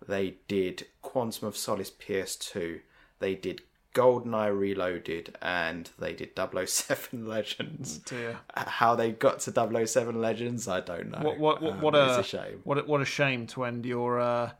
They 0.08 0.38
did 0.48 0.88
Quantum 1.02 1.48
of 1.48 1.56
Solace 1.56 1.92
PS2. 1.92 2.82
They 3.20 3.36
did 3.36 3.62
GoldenEye 3.96 4.58
Reloaded, 4.58 5.36
and 5.42 5.90
they 5.98 6.14
did 6.14 6.32
007 6.36 7.28
Legends. 7.28 7.98
Dear. 8.00 8.38
How 8.56 8.94
they 8.96 9.12
got 9.12 9.40
to 9.42 9.86
007 9.88 10.22
Legends, 10.22 10.68
I 10.68 10.82
don't 10.82 11.10
know. 11.12 11.20
What 11.20 11.40
what 11.40 11.62
what, 11.62 11.74
Um, 11.74 11.82
what 11.82 11.96
a, 11.96 12.20
it's 12.20 12.28
a 12.28 12.38
shame. 12.38 12.62
What 12.64 12.78
a, 12.78 12.82
what 12.82 13.02
a 13.02 13.06
shame 13.06 13.48
to 13.48 13.64
end 13.64 13.86
your 13.86 14.20
uh, 14.20 14.52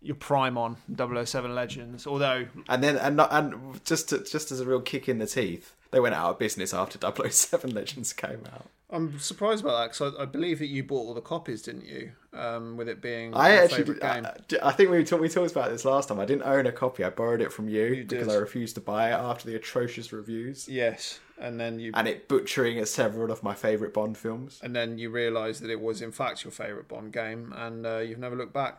your 0.00 0.16
prime 0.16 0.56
on 0.56 0.76
007 0.96 1.54
Legends. 1.54 2.06
Although 2.06 2.46
And 2.68 2.82
then 2.82 2.96
and 2.96 3.16
not, 3.16 3.28
and 3.32 3.84
just 3.84 4.08
to, 4.10 4.22
just 4.24 4.52
as 4.52 4.60
a 4.60 4.64
real 4.64 4.80
kick 4.80 5.08
in 5.08 5.18
the 5.18 5.26
teeth, 5.26 5.74
they 5.90 6.00
went 6.00 6.14
out 6.14 6.30
of 6.30 6.38
business 6.38 6.72
after 6.72 6.98
007 7.30 7.74
Legends 7.74 8.12
came 8.12 8.44
out. 8.52 8.68
I'm 8.90 9.18
surprised 9.18 9.62
about 9.62 9.78
that 9.78 9.92
because 9.92 10.14
I, 10.18 10.22
I 10.22 10.24
believe 10.24 10.60
that 10.60 10.68
you 10.68 10.82
bought 10.82 11.06
all 11.06 11.14
the 11.14 11.20
copies, 11.20 11.60
didn't 11.62 11.84
you? 11.84 12.12
Um, 12.32 12.76
with 12.78 12.88
it 12.88 13.02
being 13.02 13.34
I 13.34 13.50
actually, 13.56 13.84
did, 13.84 14.00
game. 14.00 14.24
I, 14.26 14.34
I 14.62 14.72
think 14.72 14.90
we 14.90 15.04
talked, 15.04 15.20
we 15.20 15.28
talked 15.28 15.50
about 15.50 15.70
this 15.70 15.84
last 15.84 16.08
time. 16.08 16.18
I 16.18 16.24
didn't 16.24 16.44
own 16.44 16.66
a 16.66 16.72
copy. 16.72 17.04
I 17.04 17.10
borrowed 17.10 17.42
it 17.42 17.52
from 17.52 17.68
you, 17.68 18.04
because 18.08 18.28
did. 18.28 18.34
I 18.34 18.38
refused 18.38 18.76
to 18.76 18.80
buy 18.80 19.08
it 19.10 19.14
after 19.14 19.46
the 19.46 19.56
atrocious 19.56 20.12
reviews 20.12 20.68
yes, 20.68 21.20
and 21.38 21.60
then 21.60 21.78
you 21.78 21.92
and 21.94 22.08
it 22.08 22.28
butchering 22.28 22.78
at 22.78 22.88
several 22.88 23.30
of 23.30 23.42
my 23.42 23.54
favourite 23.54 23.92
Bond 23.92 24.16
films. 24.16 24.58
and 24.62 24.74
then 24.74 24.96
you 24.96 25.10
realised 25.10 25.62
that 25.62 25.70
it 25.70 25.80
was 25.80 26.00
in 26.00 26.12
fact 26.12 26.44
your 26.44 26.50
favourite 26.50 26.88
Bond 26.88 27.12
game, 27.12 27.52
and 27.56 27.84
uh, 27.84 27.98
you've 27.98 28.18
never 28.18 28.36
looked 28.36 28.54
back. 28.54 28.78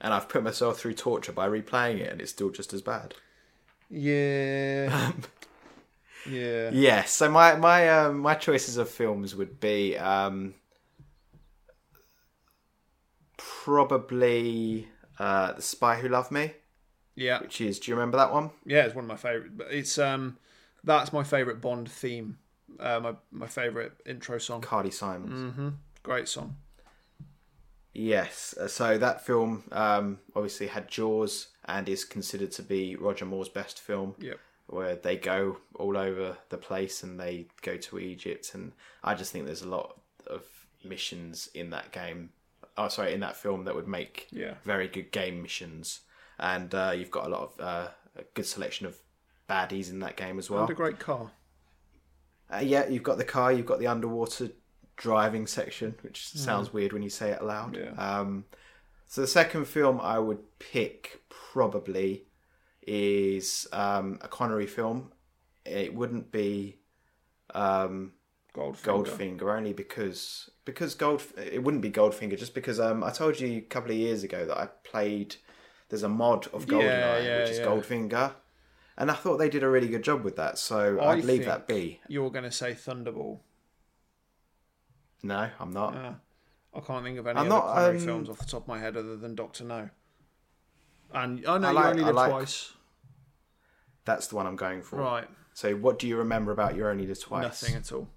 And 0.00 0.14
I've 0.14 0.28
put 0.28 0.42
myself 0.42 0.78
through 0.78 0.94
torture 0.94 1.32
by 1.32 1.48
replaying 1.48 2.00
it, 2.00 2.10
and 2.10 2.20
it's 2.20 2.30
still 2.30 2.50
just 2.50 2.72
as 2.72 2.80
bad. 2.82 3.14
Yeah, 3.90 5.12
yeah. 6.30 6.70
Yes. 6.72 7.12
So 7.12 7.30
my 7.30 7.56
my 7.56 7.88
um, 7.88 8.18
my 8.20 8.34
choices 8.34 8.76
of 8.76 8.88
films 8.88 9.34
would 9.34 9.60
be 9.60 9.96
um, 9.98 10.54
probably 13.36 14.88
uh, 15.18 15.52
The 15.52 15.62
Spy 15.62 15.96
Who 15.96 16.08
Loved 16.08 16.30
Me, 16.30 16.52
Yeah, 17.14 17.40
which 17.40 17.60
is. 17.60 17.78
Do 17.78 17.90
you 17.90 17.96
remember 17.96 18.16
that 18.18 18.32
one? 18.32 18.50
yeah, 18.64 18.84
it's 18.84 18.94
one 18.94 19.04
of 19.04 19.08
my 19.08 19.16
favourite. 19.16 19.56
But 19.56 19.68
it's 19.70 19.98
um, 19.98 20.38
that's 20.82 21.12
my 21.12 21.24
favourite 21.24 21.60
Bond 21.60 21.90
theme. 21.90 22.38
Uh, 22.80 23.00
my 23.00 23.14
my 23.30 23.46
favourite 23.46 23.92
intro 24.06 24.38
song. 24.38 24.60
Carly 24.60 24.90
Simons. 24.90 25.54
hmm 25.54 25.68
Great 26.02 26.28
song. 26.28 26.56
Yes, 27.96 28.54
uh, 28.60 28.66
so 28.66 28.98
that 28.98 29.24
film 29.24 29.62
um, 29.70 30.18
obviously 30.34 30.66
had 30.66 30.88
Jaws 30.88 31.48
and 31.66 31.88
is 31.88 32.04
considered 32.04 32.50
to 32.52 32.62
be 32.62 32.96
Roger 32.96 33.24
Moore's 33.24 33.48
best 33.48 33.78
film. 33.80 34.16
Yep. 34.18 34.40
Where 34.66 34.96
they 34.96 35.16
go 35.16 35.58
all 35.74 35.96
over 35.96 36.38
the 36.48 36.56
place 36.56 37.02
and 37.02 37.20
they 37.20 37.48
go 37.62 37.76
to 37.76 37.98
Egypt, 37.98 38.54
and 38.54 38.72
I 39.02 39.14
just 39.14 39.30
think 39.30 39.44
there's 39.44 39.62
a 39.62 39.68
lot 39.68 40.00
of 40.26 40.42
missions 40.82 41.48
in 41.54 41.70
that 41.70 41.92
game. 41.92 42.30
Oh, 42.76 42.88
sorry, 42.88 43.12
in 43.12 43.20
that 43.20 43.36
film 43.36 43.64
that 43.64 43.74
would 43.74 43.86
make 43.88 44.26
Yeah. 44.30 44.54
very 44.64 44.88
good 44.88 45.12
game 45.12 45.42
missions, 45.42 46.00
and 46.38 46.74
uh, 46.74 46.92
you've 46.96 47.10
got 47.10 47.26
a 47.26 47.28
lot 47.28 47.42
of 47.42 47.60
uh, 47.60 47.88
a 48.16 48.22
good 48.34 48.46
selection 48.46 48.86
of 48.86 48.96
baddies 49.48 49.90
in 49.90 49.98
that 50.00 50.16
game 50.16 50.38
as 50.38 50.48
well. 50.50 50.62
And 50.62 50.70
a 50.70 50.74
great 50.74 50.98
car. 50.98 51.30
Uh, 52.52 52.60
yeah, 52.62 52.88
you've 52.88 53.02
got 53.02 53.18
the 53.18 53.24
car, 53.24 53.52
you've 53.52 53.66
got 53.66 53.78
the 53.80 53.86
underwater 53.86 54.48
driving 54.96 55.46
section, 55.46 55.94
which 56.02 56.28
sounds 56.28 56.72
weird 56.72 56.92
when 56.92 57.02
you 57.02 57.10
say 57.10 57.30
it 57.30 57.40
aloud. 57.40 57.76
Yeah. 57.76 57.90
Um, 57.98 58.44
so 59.06 59.20
the 59.20 59.26
second 59.26 59.66
film 59.66 60.00
I 60.00 60.18
would 60.18 60.58
pick 60.58 61.22
probably 61.28 62.24
is 62.86 63.66
um, 63.72 64.18
a 64.20 64.28
Connery 64.28 64.66
film. 64.66 65.12
It 65.64 65.94
wouldn't 65.94 66.30
be 66.30 66.78
um, 67.54 68.12
Goldfinger. 68.54 69.06
Goldfinger 69.06 69.56
only 69.56 69.72
because 69.72 70.50
because 70.64 70.94
Gold 70.94 71.22
it 71.36 71.62
wouldn't 71.62 71.82
be 71.82 71.90
Goldfinger 71.90 72.38
just 72.38 72.54
because 72.54 72.78
um, 72.78 73.02
I 73.02 73.10
told 73.10 73.40
you 73.40 73.58
a 73.58 73.60
couple 73.62 73.90
of 73.90 73.96
years 73.96 74.22
ago 74.22 74.44
that 74.46 74.56
I 74.58 74.66
played. 74.84 75.36
There's 75.88 76.02
a 76.02 76.08
mod 76.08 76.46
of 76.48 76.66
Goldeneye 76.66 76.82
Yeah, 76.82 77.18
yeah, 77.18 77.40
which 77.40 77.50
is 77.50 77.58
yeah. 77.58 77.66
Goldfinger, 77.66 78.32
and 78.96 79.10
I 79.10 79.14
thought 79.14 79.36
they 79.36 79.48
did 79.50 79.62
a 79.62 79.68
really 79.68 79.88
good 79.88 80.02
job 80.02 80.24
with 80.24 80.36
that. 80.36 80.58
So 80.58 80.98
I 80.98 81.12
I'd 81.12 81.24
leave 81.24 81.44
that 81.44 81.66
be. 81.68 82.00
You're 82.08 82.30
going 82.30 82.44
to 82.44 82.52
say 82.52 82.72
Thunderball. 82.72 83.40
No, 85.22 85.50
I'm 85.58 85.72
not. 85.72 85.94
Uh, 85.94 86.12
I 86.74 86.80
can't 86.80 87.04
think 87.04 87.18
of 87.18 87.26
any 87.26 87.38
I'm 87.38 87.46
other 87.46 87.66
not, 87.66 87.74
Connery 87.74 87.98
um, 87.98 88.04
films 88.04 88.28
off 88.28 88.38
the 88.38 88.44
top 88.46 88.62
of 88.62 88.68
my 88.68 88.78
head 88.78 88.96
other 88.96 89.16
than 89.16 89.34
Doctor 89.34 89.64
No. 89.64 89.90
And 91.12 91.46
I 91.46 91.58
know 91.58 91.68
I 91.68 91.70
you 91.70 91.76
like- 91.76 91.86
only 91.86 92.02
I 92.02 92.06
live 92.06 92.14
like- 92.16 92.30
twice. 92.30 92.72
That's 94.04 94.26
the 94.28 94.36
one 94.36 94.46
I'm 94.46 94.56
going 94.56 94.82
for. 94.82 94.96
Right. 94.96 95.26
So 95.54 95.74
what 95.76 95.98
do 95.98 96.06
you 96.08 96.16
remember 96.16 96.52
about 96.52 96.76
You 96.76 96.86
Only 96.88 97.06
Live 97.06 97.20
Twice? 97.20 97.42
Nothing 97.62 97.76
at 97.76 97.92
all. 97.92 98.08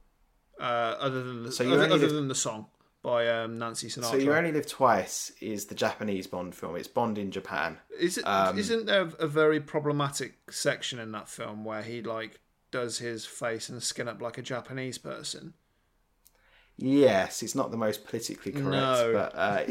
Uh, 0.60 0.64
other 1.00 1.24
than 1.24 1.44
the, 1.44 1.52
So 1.52 1.66
other, 1.66 1.84
Only 1.84 1.86
other 1.96 2.06
Live- 2.08 2.16
than 2.16 2.28
the 2.28 2.36
song 2.36 2.66
by 3.04 3.28
um, 3.28 3.58
Nancy 3.60 3.88
Sinatra. 3.88 4.12
So 4.12 4.16
You 4.18 4.34
Only 4.34 4.52
Live 4.52 4.68
Twice 4.68 5.32
is 5.40 5.66
the 5.66 5.76
Japanese 5.76 6.28
Bond 6.28 6.56
film. 6.56 6.76
It's 6.76 6.88
Bond 6.88 7.18
in 7.18 7.32
Japan. 7.32 7.78
Is 7.98 8.18
it, 8.18 8.24
um, 8.24 8.56
not 8.58 8.86
there 8.86 9.02
a 9.20 9.28
very 9.28 9.60
problematic 9.62 10.36
section 10.50 11.00
in 11.00 11.12
that 11.12 11.30
film 11.30 11.64
where 11.64 11.84
he 11.84 12.02
like 12.02 12.40
does 12.72 12.98
his 12.98 13.26
face 13.26 13.70
and 13.70 13.82
skin 13.82 14.08
up 14.08 14.22
like 14.22 14.38
a 14.38 14.42
Japanese 14.42 14.98
person? 14.98 15.54
Yes, 16.80 17.42
it's 17.42 17.56
not 17.56 17.72
the 17.72 17.78
most 17.78 18.06
politically 18.06 18.52
correct, 18.52 18.66
No. 18.72 19.12
but 19.14 19.34
uh, 19.36 19.64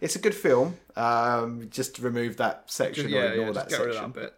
it's 0.00 0.16
a 0.16 0.18
good 0.18 0.34
film. 0.34 0.76
Um, 0.96 1.68
just 1.70 1.98
remove 2.00 2.38
that 2.38 2.64
section 2.70 3.04
Just, 3.04 3.14
or 3.14 3.18
yeah, 3.18 3.30
ignore 3.30 3.46
yeah, 3.46 3.52
that 3.52 3.68
just 3.68 3.78
get 3.80 3.84
rid 3.86 3.94
section 3.94 4.04
of 4.10 4.14
that 4.14 4.20
bit. 4.20 4.34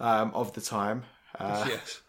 Um, 0.00 0.32
of 0.34 0.52
the 0.52 0.60
time. 0.60 1.04
Uh, 1.38 1.66
yes. 1.68 2.00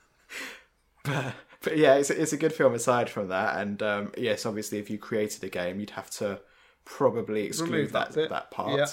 but 1.61 1.77
yeah, 1.77 1.95
it's 1.95 2.09
a, 2.09 2.21
it's 2.21 2.33
a 2.33 2.37
good 2.37 2.53
film 2.53 2.73
aside 2.73 3.09
from 3.09 3.27
that. 3.29 3.59
And 3.59 3.81
um, 3.83 4.11
yes, 4.17 4.45
obviously, 4.45 4.79
if 4.79 4.89
you 4.89 4.97
created 4.97 5.43
a 5.43 5.49
game, 5.49 5.79
you'd 5.79 5.91
have 5.91 6.09
to 6.11 6.39
probably 6.83 7.43
exclude 7.43 7.71
Remove 7.71 7.91
that 7.93 8.11
that 8.13 8.29
that, 8.29 8.51
part 8.51 8.77
Yeah. 8.77 8.85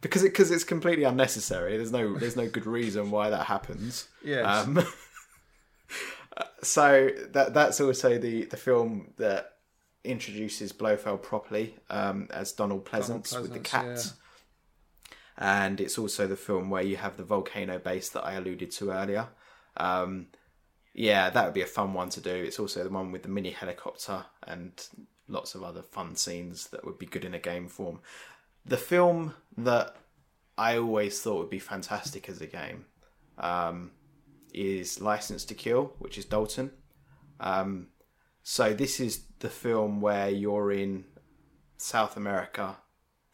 because 0.00 0.22
it 0.22 0.28
because 0.28 0.50
it's 0.50 0.64
completely 0.64 1.04
unnecessary. 1.04 1.76
There's 1.76 1.92
no 1.92 2.16
there's 2.18 2.36
no 2.36 2.48
good 2.48 2.66
reason 2.66 3.10
why 3.10 3.30
that 3.30 3.46
happens. 3.46 4.08
Yes. 4.24 4.46
Um, 4.46 4.84
so 6.62 7.10
that 7.32 7.54
that's 7.54 7.80
also 7.80 8.18
the 8.18 8.44
the 8.44 8.56
film 8.56 9.12
that 9.16 9.50
introduces 10.04 10.72
Blofeld 10.72 11.22
properly 11.22 11.74
um, 11.90 12.28
as 12.30 12.52
Donald 12.52 12.84
Pleasence, 12.84 13.40
with 13.40 13.52
the 13.52 13.60
Pleasence, 13.60 13.64
cat. 13.64 14.12
And 15.36 15.80
it's 15.80 15.98
also 15.98 16.26
the 16.26 16.36
film 16.36 16.70
where 16.70 16.82
you 16.82 16.96
have 16.96 17.16
the 17.16 17.24
volcano 17.24 17.78
base 17.78 18.08
that 18.10 18.24
I 18.24 18.34
alluded 18.34 18.70
to 18.72 18.92
earlier. 18.92 19.28
Um, 19.76 20.28
yeah, 20.92 21.28
that 21.30 21.44
would 21.44 21.54
be 21.54 21.62
a 21.62 21.66
fun 21.66 21.92
one 21.92 22.08
to 22.10 22.20
do. 22.20 22.30
It's 22.30 22.60
also 22.60 22.84
the 22.84 22.90
one 22.90 23.10
with 23.10 23.24
the 23.24 23.28
mini 23.28 23.50
helicopter 23.50 24.24
and 24.46 24.72
lots 25.26 25.54
of 25.54 25.64
other 25.64 25.82
fun 25.82 26.14
scenes 26.14 26.68
that 26.68 26.84
would 26.84 26.98
be 26.98 27.06
good 27.06 27.24
in 27.24 27.34
a 27.34 27.38
game 27.38 27.68
form. 27.68 28.00
The 28.64 28.76
film 28.76 29.34
that 29.56 29.96
I 30.56 30.78
always 30.78 31.20
thought 31.20 31.38
would 31.38 31.50
be 31.50 31.58
fantastic 31.58 32.28
as 32.28 32.40
a 32.40 32.46
game 32.46 32.86
um, 33.38 33.90
is 34.52 35.00
Licence 35.00 35.44
to 35.46 35.54
Kill, 35.54 35.92
which 35.98 36.16
is 36.16 36.24
Dalton. 36.24 36.70
Um, 37.40 37.88
so 38.42 38.72
this 38.72 39.00
is 39.00 39.24
the 39.40 39.50
film 39.50 40.00
where 40.00 40.28
you're 40.28 40.70
in 40.70 41.06
South 41.76 42.16
America 42.16 42.76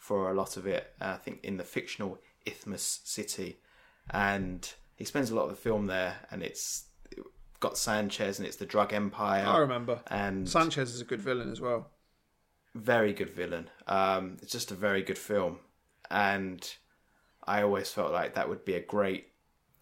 for 0.00 0.30
a 0.30 0.34
lot 0.34 0.56
of 0.56 0.66
it. 0.66 0.92
I 1.00 1.14
think 1.14 1.44
in 1.44 1.56
the 1.58 1.64
fictional 1.64 2.18
Isthmus 2.46 3.00
City, 3.04 3.60
and 4.10 4.60
he 4.96 5.04
spends 5.04 5.30
a 5.30 5.34
lot 5.36 5.44
of 5.44 5.50
the 5.50 5.56
film 5.56 5.86
there, 5.86 6.16
and 6.32 6.42
it's 6.42 6.86
got 7.60 7.78
Sanchez, 7.78 8.38
and 8.38 8.48
it's 8.48 8.56
the 8.56 8.66
drug 8.66 8.92
empire, 8.92 9.46
I 9.46 9.58
remember. 9.58 10.00
and 10.08 10.48
Sanchez 10.48 10.94
is 10.94 11.00
a 11.00 11.04
good 11.04 11.20
villain 11.20 11.52
as 11.52 11.60
well. 11.60 11.90
very 12.74 13.12
good 13.12 13.30
villain. 13.30 13.68
Um, 13.86 14.38
it's 14.42 14.52
just 14.52 14.70
a 14.70 14.74
very 14.74 15.02
good 15.02 15.18
film, 15.18 15.58
and 16.10 16.60
I 17.46 17.62
always 17.62 17.90
felt 17.92 18.12
like 18.12 18.34
that 18.34 18.48
would 18.48 18.64
be 18.64 18.74
a 18.74 18.80
great 18.80 19.28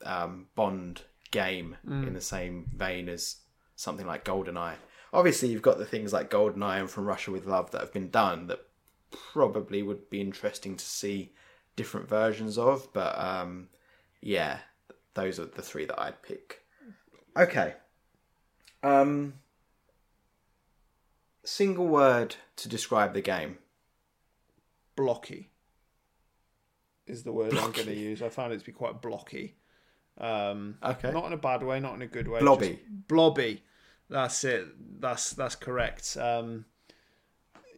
um, 0.04 0.46
Bond 0.56 1.02
game 1.30 1.76
in 2.06 2.14
the 2.14 2.20
same 2.20 2.66
vein 2.74 3.08
as 3.08 3.36
something 3.76 4.06
like 4.06 4.24
GoldenEye. 4.24 4.74
Obviously, 5.12 5.48
you've 5.50 5.62
got 5.62 5.78
the 5.78 5.84
things 5.86 6.12
like 6.12 6.30
GoldenEye 6.30 6.80
and 6.80 6.90
From 6.90 7.06
Russia 7.06 7.30
with 7.30 7.46
Love 7.46 7.70
that 7.70 7.80
have 7.80 7.92
been 7.92 8.10
done 8.10 8.46
that 8.48 8.60
probably 9.10 9.82
would 9.82 10.10
be 10.10 10.20
interesting 10.20 10.76
to 10.76 10.84
see 10.84 11.32
different 11.76 12.08
versions 12.08 12.58
of, 12.58 12.92
but 12.92 13.18
um, 13.18 13.68
yeah, 14.20 14.58
those 15.14 15.38
are 15.38 15.46
the 15.46 15.62
three 15.62 15.84
that 15.84 16.00
I'd 16.00 16.22
pick. 16.22 16.62
Okay. 17.36 17.74
Um, 18.82 19.34
single 21.44 21.86
word 21.86 22.36
to 22.56 22.68
describe 22.68 23.14
the 23.14 23.20
game. 23.20 23.58
Blocky 24.96 25.50
is 27.06 27.22
the 27.22 27.32
word 27.32 27.54
I'm 27.54 27.72
going 27.72 27.86
to 27.86 27.94
use. 27.94 28.22
I 28.22 28.28
found 28.28 28.52
it 28.52 28.58
to 28.58 28.64
be 28.64 28.72
quite 28.72 29.00
blocky. 29.00 29.56
Um, 30.18 30.76
Okay. 30.84 31.12
Not 31.12 31.26
in 31.26 31.32
a 31.32 31.38
bad 31.38 31.62
way, 31.62 31.80
not 31.80 31.94
in 31.94 32.02
a 32.02 32.06
good 32.06 32.28
way. 32.28 32.40
Blobby. 32.40 32.80
blobby. 33.08 33.62
That's 34.10 34.42
it. 34.44 34.66
That's 35.00 35.32
that's 35.32 35.54
correct. 35.54 36.16
Um, 36.18 36.64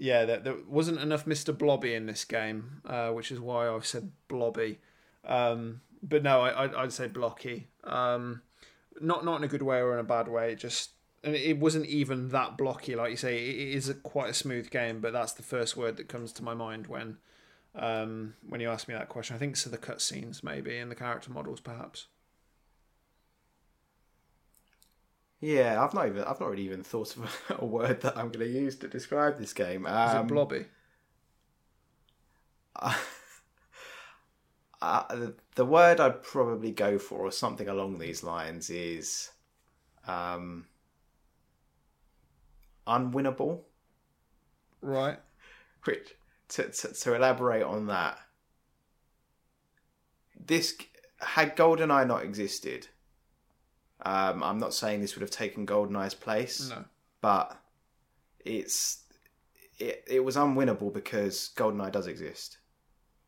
yeah, 0.01 0.25
there, 0.25 0.39
there 0.41 0.57
wasn't 0.67 0.99
enough 0.99 1.27
Mr. 1.27 1.57
Blobby 1.57 1.95
in 1.95 2.07
this 2.07 2.25
game, 2.25 2.81
uh, 2.87 3.11
which 3.11 3.31
is 3.31 3.39
why 3.39 3.69
I've 3.69 3.85
said 3.85 4.11
blobby. 4.29 4.79
Um, 5.27 5.83
but 6.03 6.23
no, 6.23 6.41
I, 6.41 6.65
I'd, 6.65 6.75
I'd 6.75 6.93
say 6.93 7.07
blocky. 7.07 7.69
Um, 7.85 8.41
not 8.99 9.27
not 9.27 9.37
in 9.37 9.45
a 9.45 9.49
good 9.49 9.61
way 9.61 9.79
or 9.79 9.93
in 9.93 10.01
a 10.01 10.05
bad 10.05 10.27
way. 10.27 10.53
It 10.53 10.59
just 10.59 10.93
and 11.23 11.37
it 11.37 11.59
wasn't 11.59 11.85
even 11.85 12.31
that 12.31 12.57
blocky, 12.57 12.97
like 12.97 13.11
you 13.11 13.17
say. 13.19 13.47
It 13.47 13.57
it 13.57 13.75
is 13.75 13.91
a, 13.91 13.95
quite 13.95 14.31
a 14.31 14.35
smooth 14.35 14.71
game, 14.71 15.01
but 15.01 15.13
that's 15.13 15.33
the 15.33 15.43
first 15.43 15.77
word 15.77 15.99
that 15.99 16.09
comes 16.09 16.33
to 16.33 16.43
my 16.43 16.55
mind 16.55 16.87
when 16.87 17.19
um, 17.75 18.35
when 18.49 18.63
you 18.63 18.71
ask 18.71 18.89
me 18.89 18.95
that 18.95 19.11
question. 19.11 19.37
I 19.37 19.39
think 19.39 19.57
so. 19.57 19.69
The 19.69 19.77
cutscenes, 19.77 20.43
maybe, 20.43 20.79
and 20.79 20.91
the 20.91 20.97
character 20.97 21.31
models, 21.31 21.61
perhaps. 21.61 22.07
Yeah, 25.41 25.83
I've 25.83 25.95
not 25.95 26.07
even 26.07 26.23
I've 26.25 26.41
not 26.41 26.51
really 26.51 26.65
even 26.65 26.83
thought 26.83 27.17
of 27.17 27.43
a 27.59 27.65
word 27.65 28.03
that 28.03 28.17
I'm 28.17 28.31
going 28.31 28.47
to 28.47 28.59
use 28.61 28.77
to 28.77 28.89
describe 28.89 29.39
this 29.39 29.53
game. 29.53 29.87
Is 29.87 30.15
Um, 30.15 30.27
it 30.27 30.29
blobby? 30.29 30.67
uh, 34.83 35.31
the 35.55 35.65
word 35.65 36.01
I'd 36.01 36.23
probably 36.23 36.71
go 36.73 36.99
for, 36.99 37.19
or 37.27 37.33
something 37.33 37.69
along 37.69 37.99
these 37.99 38.23
lines, 38.23 38.71
is 38.71 39.31
um, 40.07 40.67
unwinnable. 42.87 43.61
Right. 44.83 45.19
Which 45.85 46.15
to, 46.49 46.69
to 46.71 46.93
to 46.93 47.15
elaborate 47.15 47.63
on 47.63 47.87
that, 47.87 48.19
this 50.39 50.77
had 51.21 51.57
GoldenEye 51.57 52.07
not 52.07 52.25
existed. 52.25 52.89
Um, 54.05 54.43
I'm 54.43 54.59
not 54.59 54.75
saying 54.75 55.01
this 55.01 55.15
would 55.15 55.23
have 55.23 55.31
taken 55.31 55.67
GoldenEye's 55.67 56.15
place. 56.15 56.69
No. 56.71 56.85
but 57.21 57.57
it's 58.45 59.05
it, 59.79 60.05
it 60.07 60.25
was 60.25 60.37
unwinnable 60.37 60.93
because 60.93 61.51
GoldenEye 61.57 61.93
does 61.93 62.07
exist. 62.07 62.59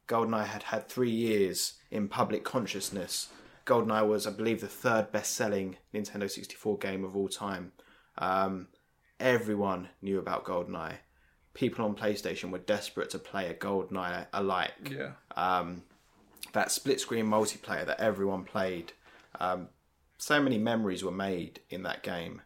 GoldenEye 0.08 0.46
had 0.46 0.62
had 0.64 0.88
three 0.88 1.10
years 1.10 1.74
in 1.90 2.08
public 2.08 2.44
consciousness. 2.44 3.28
GoldenEye 3.66 4.06
was, 4.06 4.26
I 4.26 4.30
believe, 4.30 4.60
the 4.60 4.66
third 4.68 5.12
best-selling 5.12 5.76
Nintendo 5.94 6.30
64 6.30 6.78
game 6.78 7.04
of 7.04 7.16
all 7.16 7.28
time. 7.28 7.72
Um, 8.18 8.68
everyone 9.20 9.88
knew 10.02 10.18
about 10.18 10.44
GoldenEye. 10.44 10.96
People 11.54 11.84
on 11.84 11.94
PlayStation 11.94 12.50
were 12.50 12.58
desperate 12.58 13.10
to 13.10 13.18
play 13.18 13.48
a 13.48 13.54
GoldenEye 13.54 14.26
alike 14.32 14.72
Yeah. 14.90 15.12
um, 15.36 15.82
that 16.52 16.70
split 16.72 17.00
screen 17.00 17.26
multiplayer 17.26 17.86
that 17.86 18.00
everyone 18.00 18.44
played. 18.44 18.92
Um, 19.40 19.68
so 20.22 20.40
many 20.40 20.56
memories 20.56 21.02
were 21.02 21.10
made 21.10 21.58
in 21.68 21.82
that 21.82 22.04
game. 22.04 22.42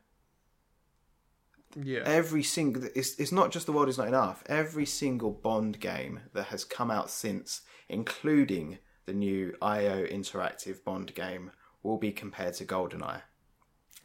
Yeah. 1.79 2.01
Every 2.07 2.43
single 2.43 2.85
it's 2.95 3.21
it's 3.21 3.33
not 3.33 3.53
just 3.53 3.67
the 3.67 3.73
world 3.73 3.91
is 3.91 3.99
not 3.99 4.09
enough. 4.09 4.43
Every 4.47 4.87
single 4.87 5.31
Bond 5.31 5.79
game 5.79 6.21
that 6.33 6.45
has 6.45 6.65
come 6.65 6.91
out 6.91 7.11
since, 7.11 7.61
including 7.91 8.79
the 9.05 9.13
new 9.13 9.55
IO 9.61 10.07
interactive 10.07 10.83
Bond 10.85 11.15
game, 11.15 11.53
will 11.83 11.99
be 11.99 12.13
compared 12.13 12.55
to 12.55 12.65
GoldenEye 12.65 13.21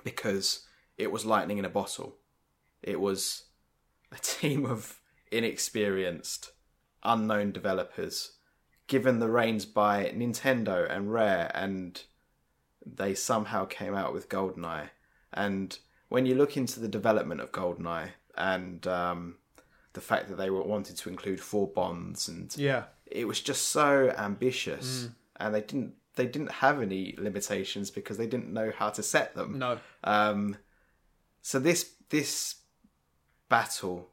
because 0.03 0.67
it 0.97 1.09
was 1.09 1.25
lightning 1.25 1.57
in 1.57 1.63
a 1.63 1.69
bottle. 1.69 2.17
It 2.83 2.99
was 2.99 3.45
a 4.11 4.17
team 4.21 4.65
of 4.65 4.99
inexperienced, 5.31 6.51
unknown 7.03 7.53
developers 7.53 8.33
given 8.87 9.19
the 9.19 9.29
reins 9.29 9.65
by 9.65 10.11
Nintendo 10.13 10.85
and 10.93 11.13
Rare, 11.13 11.49
and 11.55 12.03
they 12.85 13.13
somehow 13.15 13.65
came 13.65 13.93
out 13.95 14.13
with 14.13 14.29
GoldenEye. 14.29 14.89
And 15.33 15.77
when 16.09 16.25
you 16.25 16.35
look 16.35 16.57
into 16.57 16.79
the 16.79 16.87
development 16.87 17.41
of 17.41 17.51
GoldenEye 17.51 18.09
and 18.37 18.85
um, 18.87 19.35
the 19.93 20.01
fact 20.01 20.29
that 20.29 20.35
they 20.37 20.49
were 20.49 20.63
wanted 20.63 20.97
to 20.97 21.09
include 21.09 21.39
four 21.39 21.67
bonds, 21.67 22.27
and 22.27 22.55
Yeah. 22.57 22.85
it 23.05 23.27
was 23.27 23.39
just 23.41 23.69
so 23.69 24.13
ambitious, 24.17 25.09
and 25.37 25.53
they 25.55 25.61
didn't 25.61 25.93
they 26.15 26.25
didn't 26.27 26.51
have 26.51 26.81
any 26.81 27.15
limitations 27.17 27.89
because 27.89 28.17
they 28.17 28.27
didn't 28.27 28.51
know 28.51 28.71
how 28.75 28.89
to 28.89 29.01
set 29.01 29.33
them. 29.33 29.57
No. 29.59 29.79
Um, 30.03 30.57
so 31.41 31.57
this 31.59 31.93
this 32.09 32.55
battle 33.49 34.09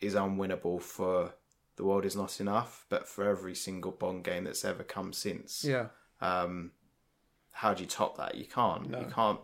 is 0.00 0.14
unwinnable 0.14 0.80
for 0.80 1.34
the 1.76 1.84
world 1.84 2.04
is 2.04 2.16
not 2.16 2.40
enough, 2.40 2.84
but 2.88 3.06
for 3.08 3.24
every 3.28 3.54
single 3.54 3.92
Bond 3.92 4.24
game 4.24 4.44
that's 4.44 4.64
ever 4.64 4.82
come 4.82 5.12
since. 5.12 5.64
Yeah. 5.64 5.86
Um, 6.20 6.72
how 7.52 7.74
do 7.74 7.82
you 7.82 7.88
top 7.88 8.16
that? 8.16 8.34
You 8.36 8.46
can't. 8.46 8.90
No. 8.90 9.00
You 9.00 9.06
can't. 9.06 9.40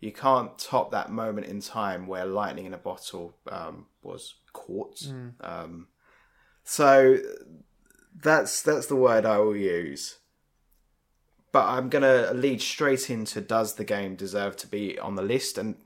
You 0.00 0.12
can't 0.12 0.58
top 0.58 0.90
that 0.90 1.10
moment 1.10 1.46
in 1.46 1.60
time 1.60 2.06
where 2.06 2.26
lightning 2.26 2.66
in 2.66 2.74
a 2.74 2.78
bottle 2.78 3.38
um, 3.50 3.86
was 4.02 4.34
caught. 4.52 4.96
Mm. 4.96 5.32
Um, 5.40 5.88
so 6.62 7.18
that's 8.14 8.62
that's 8.62 8.86
the 8.86 8.96
word 8.96 9.24
I 9.24 9.38
will 9.38 9.56
use. 9.56 10.18
But 11.52 11.66
I'm 11.66 11.88
gonna 11.88 12.32
lead 12.34 12.60
straight 12.60 13.08
into 13.10 13.40
does 13.40 13.74
the 13.74 13.84
game 13.84 14.16
deserve 14.16 14.56
to 14.58 14.66
be 14.66 14.98
on 14.98 15.14
the 15.14 15.22
list? 15.22 15.56
And 15.56 15.76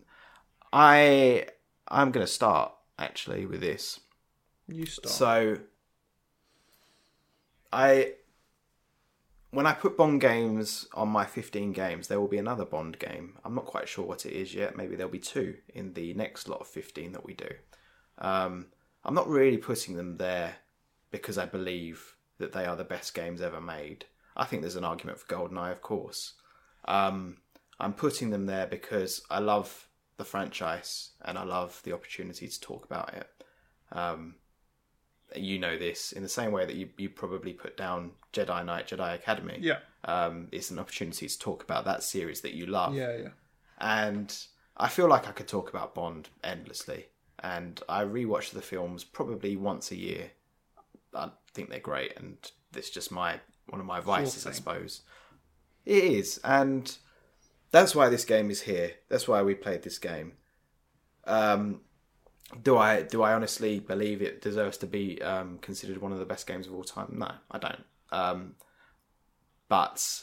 I 0.73 1.47
I'm 1.87 2.11
gonna 2.11 2.27
start 2.27 2.73
actually 2.99 3.47
with 3.47 3.61
this. 3.61 4.01
You 4.67 4.87
start. 4.87 5.13
So 5.13 5.59
I 7.73 8.15
when 9.51 9.67
I 9.67 9.73
put 9.73 9.97
Bond 9.97 10.21
games 10.21 10.87
on 10.93 11.09
my 11.09 11.25
15 11.25 11.73
games, 11.73 12.09
there 12.09 12.21
will 12.21 12.29
be 12.29 12.39
another 12.39 12.65
Bond 12.65 12.99
game. 12.99 13.39
I'm 13.45 13.55
not 13.55 13.67
quite 13.67 13.89
sure 13.89 14.05
what 14.05 14.27
it 14.27 14.33
is 14.33 14.55
yet. 14.55 14.77
Maybe 14.77 14.95
there'll 14.95 15.11
be 15.11 15.19
two 15.19 15.57
in 15.75 15.95
the 15.95 16.13
next 16.15 16.49
lot 16.49 16.61
of 16.61 16.67
15 16.69 17.13
that 17.13 17.25
we 17.25 17.35
do. 17.35 17.49
Um, 18.19 18.67
I'm 19.05 19.15
not 19.15 19.29
really 19.29 19.57
putting 19.57 19.97
them 19.97 20.19
there 20.19 20.57
because 21.11 21.39
I 21.39 21.47
believe 21.47 22.17
that 22.39 22.53
they 22.53 22.67
are 22.67 22.77
the 22.77 22.85
best 22.85 23.15
games 23.15 23.41
ever 23.41 23.61
made. 23.61 24.05
I 24.37 24.45
think 24.45 24.63
there's 24.63 24.77
an 24.77 24.85
argument 24.85 25.19
for 25.19 25.35
GoldenEye, 25.35 25.73
of 25.73 25.83
course. 25.83 26.35
Um, 26.87 27.39
I'm 27.81 27.95
putting 27.95 28.31
them 28.31 28.47
there 28.47 28.67
because 28.67 29.23
I 29.31 29.39
love 29.39 29.89
the 30.19 30.25
franchise 30.25 31.11
and 31.25 31.39
I 31.39 31.45
love 31.45 31.81
the 31.85 31.95
opportunity 31.95 32.49
to 32.49 32.61
talk 32.61 32.85
about 32.85 33.15
it. 33.15 33.29
Um, 33.93 34.35
you 35.37 35.59
know 35.59 35.77
this 35.77 36.13
in 36.13 36.23
the 36.23 36.29
same 36.29 36.53
way 36.53 36.65
that 36.65 36.75
you, 36.75 36.89
you 36.97 37.09
probably 37.09 37.53
put 37.53 37.77
down 37.77 38.13
Jedi 38.33 38.65
Knight, 38.65 38.89
Jedi 38.89 39.15
Academy. 39.15 39.59
yeah. 39.61 39.79
Um, 40.05 40.49
it's 40.53 40.71
an 40.71 40.79
opportunity 40.79 41.29
to 41.29 41.39
talk 41.39 41.63
about 41.65 41.85
that 41.85 42.03
series 42.03 42.41
that 42.43 42.55
you 42.55 42.67
love. 42.67 42.95
Yeah. 42.95 43.17
Yeah. 43.17 43.29
And 43.79 44.35
I 44.77 44.89
feel 44.89 45.09
like 45.09 45.27
I 45.29 45.33
could 45.33 45.49
talk 45.49 45.69
about 45.71 45.95
Bond 45.95 46.29
endlessly. 46.43 47.07
And 47.41 47.81
I 47.89 48.05
rewatch 48.05 48.51
the 48.51 48.63
films 48.63 49.05
probably 49.05 49.57
once 49.57 49.91
a 49.91 49.97
year. 49.97 50.31
I 51.15 51.31
think 51.55 51.71
they're 51.71 51.79
great, 51.79 52.17
and 52.19 52.37
it's 52.75 52.91
just 52.91 53.13
my 53.13 53.41
one 53.69 53.81
of 53.81 53.87
my 53.87 54.01
vices, 54.01 54.47
I 54.47 54.53
suppose. 54.53 55.03
It 55.87 56.05
is, 56.05 56.41
and 56.43 56.97
that's 57.71 57.95
why 57.95 58.09
this 58.09 58.25
game 58.25 58.51
is 58.51 58.63
here. 58.63 58.93
That's 59.09 59.29
why 59.29 59.43
we 59.43 59.55
played 59.55 59.83
this 59.83 59.99
game. 59.99 60.33
Um, 61.25 61.83
do 62.63 62.77
I 62.79 63.03
do 63.03 63.23
I 63.23 63.35
honestly 63.35 63.79
believe 63.81 64.23
it 64.23 64.41
deserves 64.41 64.79
to 64.79 64.87
be 64.87 65.21
um, 65.23 65.59
considered 65.59 65.99
one 65.99 66.13
of 66.13 66.19
the 66.19 66.25
best 66.25 66.47
games 66.47 66.67
of 66.67 66.75
all 66.75 66.85
time? 66.85 67.17
No, 67.19 67.31
I 67.51 67.59
don't. 67.59 67.85
Um, 68.11 68.55
but 69.69 70.23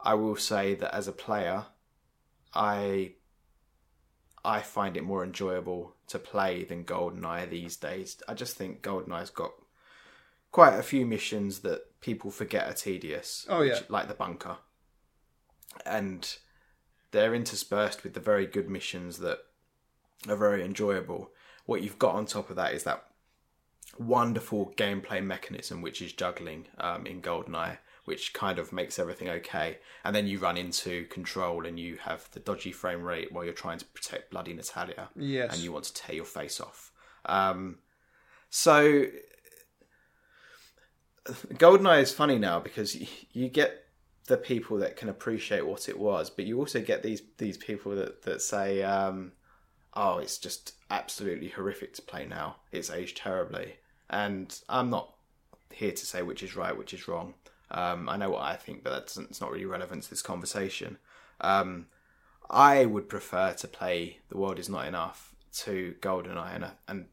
I 0.00 0.14
will 0.14 0.36
say 0.36 0.74
that 0.74 0.94
as 0.94 1.06
a 1.08 1.12
player, 1.12 1.66
I 2.52 3.12
I 4.44 4.60
find 4.60 4.96
it 4.96 5.04
more 5.04 5.22
enjoyable 5.22 5.94
to 6.08 6.18
play 6.18 6.64
than 6.64 6.84
GoldenEye 6.84 7.48
these 7.48 7.76
days. 7.76 8.20
I 8.26 8.34
just 8.34 8.56
think 8.56 8.82
GoldenEye's 8.82 9.30
got 9.30 9.52
quite 10.50 10.74
a 10.74 10.82
few 10.82 11.06
missions 11.06 11.60
that 11.60 12.00
people 12.00 12.30
forget 12.30 12.68
are 12.68 12.74
tedious. 12.74 13.46
Oh, 13.48 13.62
yeah. 13.62 13.74
which- 13.74 13.90
like 13.90 14.08
the 14.08 14.14
bunker, 14.14 14.56
and 15.86 16.36
they're 17.12 17.34
interspersed 17.34 18.02
with 18.02 18.14
the 18.14 18.20
very 18.20 18.46
good 18.46 18.68
missions 18.68 19.18
that 19.18 19.38
are 20.28 20.36
very 20.36 20.64
enjoyable. 20.64 21.30
What 21.66 21.82
you've 21.82 21.98
got 21.98 22.14
on 22.14 22.26
top 22.26 22.50
of 22.50 22.56
that 22.56 22.74
is 22.74 22.84
that 22.84 23.04
wonderful 23.98 24.72
gameplay 24.76 25.22
mechanism, 25.24 25.82
which 25.82 26.00
is 26.02 26.12
juggling 26.12 26.66
um, 26.78 27.06
in 27.06 27.20
GoldenEye, 27.22 27.78
which 28.04 28.32
kind 28.32 28.58
of 28.58 28.72
makes 28.72 28.98
everything 28.98 29.28
okay. 29.28 29.78
And 30.04 30.14
then 30.16 30.26
you 30.26 30.38
run 30.38 30.56
into 30.56 31.04
control 31.06 31.66
and 31.66 31.78
you 31.78 31.98
have 31.98 32.28
the 32.32 32.40
dodgy 32.40 32.72
frame 32.72 33.02
rate 33.02 33.30
while 33.32 33.44
you're 33.44 33.52
trying 33.52 33.78
to 33.78 33.84
protect 33.84 34.30
bloody 34.30 34.54
Natalia 34.54 35.08
Yes. 35.14 35.54
and 35.54 35.62
you 35.62 35.72
want 35.72 35.84
to 35.84 35.94
tear 35.94 36.16
your 36.16 36.24
face 36.24 36.60
off. 36.60 36.90
Um, 37.26 37.78
so 38.50 39.06
GoldenEye 41.54 42.02
is 42.02 42.12
funny 42.12 42.38
now 42.38 42.58
because 42.60 42.96
you 43.32 43.48
get 43.48 43.84
the 44.26 44.36
people 44.36 44.78
that 44.78 44.96
can 44.96 45.08
appreciate 45.08 45.66
what 45.66 45.88
it 45.88 45.98
was, 45.98 46.30
but 46.30 46.44
you 46.46 46.58
also 46.58 46.80
get 46.80 47.02
these 47.02 47.22
these 47.38 47.56
people 47.56 47.94
that 47.96 48.22
that 48.22 48.42
say, 48.42 48.82
um, 48.82 49.32
"Oh, 49.94 50.18
it's 50.18 50.38
just 50.38 50.74
absolutely 50.90 51.48
horrific 51.48 51.94
to 51.94 52.02
play 52.02 52.26
now. 52.26 52.56
It's 52.70 52.90
aged 52.90 53.18
terribly." 53.18 53.76
And 54.10 54.58
I'm 54.68 54.90
not 54.90 55.14
here 55.70 55.92
to 55.92 56.06
say 56.06 56.22
which 56.22 56.42
is 56.42 56.56
right, 56.56 56.76
which 56.76 56.94
is 56.94 57.08
wrong. 57.08 57.34
Um, 57.70 58.08
I 58.08 58.16
know 58.16 58.30
what 58.30 58.42
I 58.42 58.56
think, 58.56 58.84
but 58.84 58.90
that 58.90 59.06
doesn't, 59.06 59.30
it's 59.30 59.40
not 59.40 59.50
really 59.50 59.64
relevant 59.64 60.02
to 60.04 60.10
this 60.10 60.20
conversation. 60.22 60.98
Um, 61.40 61.86
I 62.50 62.84
would 62.84 63.08
prefer 63.08 63.54
to 63.54 63.68
play 63.68 64.18
The 64.28 64.36
World 64.36 64.58
Is 64.58 64.68
Not 64.68 64.86
Enough 64.86 65.34
to 65.54 65.94
GoldenEye, 66.00 66.54
and, 66.54 66.66
and 66.86 67.06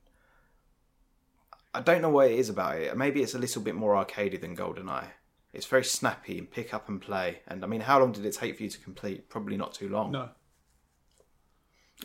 I 1.74 1.82
don't 1.82 2.02
know 2.02 2.10
what 2.10 2.32
it 2.32 2.38
is 2.38 2.50
about 2.50 2.78
it. 2.78 2.98
Maybe 2.98 3.22
it's 3.22 3.36
a 3.36 3.40
little 3.40 3.62
bit 3.62 3.76
more 3.76 3.94
arcadey 3.94 4.40
than 4.40 4.56
GoldenEye. 4.56 5.08
It's 5.54 5.66
very 5.66 5.84
snappy 5.84 6.38
and 6.38 6.52
pick 6.52 6.74
up 6.74 6.90
and 6.90 7.02
play. 7.02 7.40
And 7.48 7.64
I 7.64 7.68
mean, 7.68 7.82
how 7.82 8.00
long 8.00 8.12
did 8.12 8.26
it 8.26 8.34
take 8.34 8.58
for 8.58 8.64
you 8.64 8.70
to 8.70 8.80
complete? 8.80 9.30
Probably 9.30 9.58
not 9.58 9.74
too 9.74 9.90
long 9.90 10.12
no. 10.12 10.30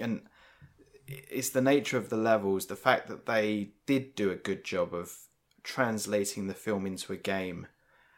and 0.00 0.22
it's 1.06 1.50
the 1.50 1.60
nature 1.60 1.98
of 1.98 2.08
the 2.08 2.16
levels 2.16 2.66
the 2.66 2.76
fact 2.76 3.08
that 3.08 3.26
they 3.26 3.70
did 3.86 4.14
do 4.14 4.30
a 4.30 4.36
good 4.36 4.64
job 4.64 4.94
of 4.94 5.12
translating 5.62 6.46
the 6.46 6.54
film 6.54 6.86
into 6.86 7.12
a 7.12 7.16
game. 7.16 7.66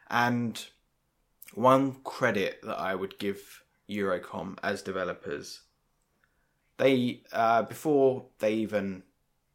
And 0.09 0.65
one 1.53 1.95
credit 2.03 2.59
that 2.61 2.77
i 2.77 2.93
would 2.93 3.17
give 3.17 3.63
eurocom 3.89 4.57
as 4.61 4.81
developers 4.81 5.61
they 6.75 7.21
uh, 7.31 7.63
before 7.63 8.25
they 8.39 8.53
even 8.53 9.01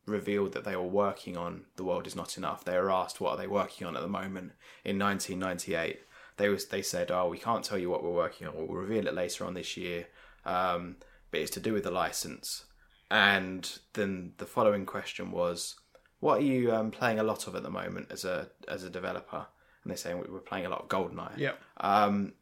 revealed 0.06 0.52
that 0.52 0.64
they 0.64 0.74
were 0.74 0.82
working 0.82 1.36
on 1.36 1.64
the 1.76 1.84
world 1.84 2.06
is 2.06 2.16
not 2.16 2.38
enough 2.38 2.64
they 2.64 2.76
were 2.78 2.90
asked 2.90 3.20
what 3.20 3.32
are 3.32 3.36
they 3.36 3.46
working 3.46 3.86
on 3.86 3.94
at 3.94 4.02
the 4.02 4.08
moment 4.08 4.52
in 4.84 4.98
1998 4.98 6.00
they 6.36 6.48
was 6.48 6.66
they 6.66 6.82
said 6.82 7.10
oh 7.10 7.28
we 7.28 7.38
can't 7.38 7.64
tell 7.64 7.78
you 7.78 7.90
what 7.90 8.02
we're 8.02 8.10
working 8.10 8.46
on. 8.46 8.54
We'll 8.56 8.68
reveal 8.68 9.06
it 9.06 9.14
later 9.14 9.44
on 9.44 9.54
this 9.54 9.76
year. 9.76 10.06
Um, 10.44 10.96
but 11.30 11.40
it's 11.40 11.50
to 11.52 11.60
do 11.60 11.72
with 11.72 11.84
the 11.84 11.90
license. 11.90 12.64
And 13.12 13.70
then 13.92 14.32
the 14.38 14.46
following 14.46 14.86
question 14.86 15.30
was, 15.32 15.76
"What 16.20 16.38
are 16.38 16.44
you 16.44 16.74
um, 16.74 16.90
playing 16.90 17.18
a 17.18 17.22
lot 17.22 17.46
of 17.46 17.54
at 17.54 17.62
the 17.62 17.68
moment 17.70 18.06
as 18.10 18.24
a 18.24 18.48
as 18.66 18.84
a 18.84 18.90
developer?" 18.90 19.46
And 19.84 19.90
they're 19.90 19.98
saying 19.98 20.24
we're 20.30 20.38
playing 20.40 20.64
a 20.64 20.70
lot 20.70 20.80
of 20.80 20.88
Goldeneye. 20.88 21.36
Yeah. 21.36 21.52
Um, 21.76 22.32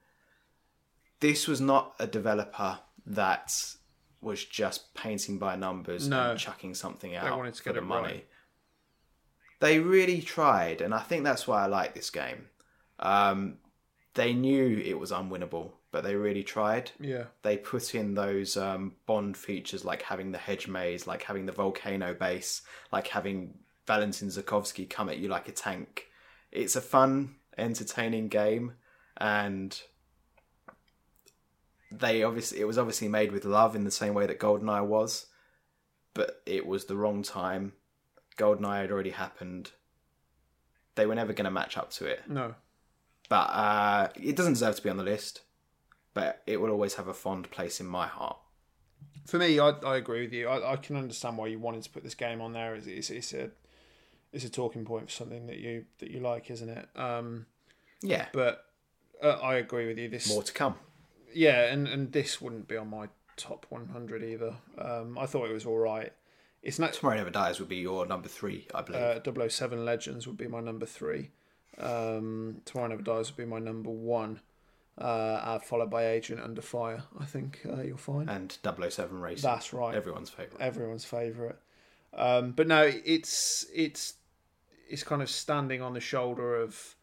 this 1.18 1.48
was 1.48 1.60
not 1.60 1.94
a 1.98 2.06
developer 2.06 2.78
that 3.06 3.52
was 4.20 4.44
just 4.44 4.94
painting 4.94 5.38
by 5.38 5.56
numbers 5.56 6.06
No. 6.06 6.30
and 6.30 6.38
chucking 6.38 6.74
something 6.74 7.16
out 7.16 7.36
wanted 7.36 7.54
to 7.54 7.62
for 7.62 7.70
get 7.70 7.74
the 7.74 7.80
money. 7.80 8.02
right. 8.12 8.26
They 9.58 9.78
really 9.80 10.22
tried, 10.22 10.80
and 10.82 10.94
I 10.94 11.00
think 11.00 11.24
that's 11.24 11.48
why 11.48 11.64
I 11.64 11.66
like 11.66 11.94
this 11.94 12.10
game. 12.10 12.48
Um, 13.00 13.58
they 14.14 14.32
knew 14.34 14.78
it 14.78 14.98
was 14.98 15.10
unwinnable, 15.10 15.72
but 15.92 16.04
they 16.04 16.14
really 16.14 16.42
tried 16.44 16.90
Yeah. 17.00 17.24
they 17.42 17.56
put 17.56 17.94
in 17.94 18.14
those 18.14 18.56
um, 18.56 18.94
Bond 19.06 19.36
features 19.36 19.84
like 19.84 20.02
having 20.02 20.32
the 20.32 20.38
hedge 20.38 20.68
maze, 20.68 21.06
like 21.06 21.22
having 21.24 21.46
the 21.46 21.52
volcano 21.52 22.14
base, 22.14 22.62
like 22.92 23.08
having 23.08 23.58
Valentin 23.86 24.28
Zukovsky 24.28 24.88
come 24.88 25.08
at 25.08 25.18
you 25.18 25.28
like 25.28 25.48
a 25.48 25.52
tank. 25.52 26.06
It's 26.52 26.76
a 26.76 26.80
fun, 26.80 27.36
entertaining 27.58 28.28
game, 28.28 28.74
and 29.16 29.80
they 31.92 32.22
obviously 32.22 32.60
it 32.60 32.66
was 32.66 32.78
obviously 32.78 33.08
made 33.08 33.32
with 33.32 33.44
love 33.44 33.74
in 33.74 33.84
the 33.84 33.90
same 33.90 34.14
way 34.14 34.26
that 34.26 34.38
GoldenEye 34.40 34.86
was. 34.86 35.26
but 36.14 36.42
it 36.46 36.66
was 36.66 36.84
the 36.86 36.96
wrong 36.96 37.22
time. 37.22 37.72
GoldenEye 38.36 38.80
had 38.82 38.90
already 38.90 39.10
happened. 39.10 39.70
They 40.96 41.06
were 41.06 41.14
never 41.14 41.32
going 41.32 41.44
to 41.44 41.50
match 41.52 41.76
up 41.76 41.90
to 41.92 42.06
it. 42.06 42.22
No. 42.28 42.54
But 43.28 43.46
uh, 43.50 44.08
it 44.16 44.34
doesn't 44.34 44.54
deserve 44.54 44.74
to 44.76 44.82
be 44.82 44.90
on 44.90 44.96
the 44.96 45.04
list. 45.04 45.42
But 46.20 46.42
it 46.46 46.60
will 46.60 46.70
always 46.70 46.94
have 46.94 47.08
a 47.08 47.14
fond 47.14 47.50
place 47.50 47.80
in 47.80 47.86
my 47.86 48.06
heart. 48.06 48.36
For 49.26 49.38
me, 49.38 49.58
I, 49.58 49.70
I 49.70 49.96
agree 49.96 50.22
with 50.22 50.32
you. 50.32 50.48
I, 50.48 50.72
I 50.72 50.76
can 50.76 50.96
understand 50.96 51.36
why 51.38 51.46
you 51.48 51.58
wanted 51.58 51.82
to 51.84 51.90
put 51.90 52.02
this 52.02 52.14
game 52.14 52.40
on 52.40 52.52
there. 52.52 52.74
It's, 52.74 52.86
it's, 52.86 53.10
it's 53.10 53.32
a 53.32 53.50
it's 54.32 54.44
a 54.44 54.50
talking 54.50 54.84
point 54.84 55.06
for 55.06 55.10
something 55.12 55.46
that 55.46 55.58
you 55.58 55.84
that 55.98 56.10
you 56.10 56.20
like, 56.20 56.50
isn't 56.50 56.68
it? 56.68 56.88
Um, 56.96 57.46
Yeah, 58.02 58.26
but 58.32 58.64
uh, 59.22 59.38
I 59.42 59.56
agree 59.56 59.86
with 59.86 59.98
you. 59.98 60.08
This 60.08 60.28
more 60.28 60.42
to 60.42 60.52
come. 60.52 60.74
yeah, 61.34 61.72
and 61.72 61.86
and 61.88 62.12
this 62.12 62.40
wouldn't 62.40 62.68
be 62.68 62.76
on 62.76 62.88
my 62.88 63.08
top 63.36 63.66
100 63.70 64.22
either. 64.22 64.54
Um, 64.78 65.16
I 65.18 65.26
thought 65.26 65.48
it 65.48 65.52
was 65.54 65.64
all 65.66 65.78
right. 65.78 66.12
It's 66.62 66.78
not 66.78 66.92
Tomorrow 66.92 67.16
Never 67.16 67.30
Dies 67.30 67.58
would 67.58 67.70
be 67.70 67.76
your 67.76 68.04
number 68.06 68.28
three, 68.28 68.68
I 68.74 68.82
believe. 68.82 69.00
uh, 69.02 69.48
007 69.48 69.82
Legends 69.86 70.26
would 70.26 70.36
be 70.36 70.46
my 70.46 70.60
number 70.60 70.84
three. 70.84 71.30
Um, 71.78 72.60
Tomorrow 72.66 72.88
Never 72.88 73.02
Dies 73.02 73.30
would 73.30 73.38
be 73.38 73.46
my 73.46 73.58
number 73.58 73.88
one. 73.90 74.40
Uh, 75.00 75.58
followed 75.60 75.90
by 75.90 76.06
Agent 76.08 76.40
Under 76.40 76.62
Fire. 76.62 77.02
I 77.18 77.24
think 77.24 77.60
uh, 77.68 77.82
you'll 77.82 77.96
find 77.96 78.28
and 78.28 78.58
007 78.62 79.18
Racing. 79.20 79.42
that's 79.50 79.72
right. 79.72 79.94
Everyone's 79.94 80.30
favourite. 80.30 80.62
everyone's 80.62 81.04
favourite. 81.04 81.56
Um, 82.12 82.52
but 82.52 82.66
no, 82.66 82.82
it's 83.04 83.64
it's 83.74 84.14
it's 84.88 85.02
kind 85.04 85.22
of 85.22 85.30
standing 85.30 85.80
on 85.82 85.94
the 85.94 86.00
shoulder 86.00 86.56
of 86.56 86.96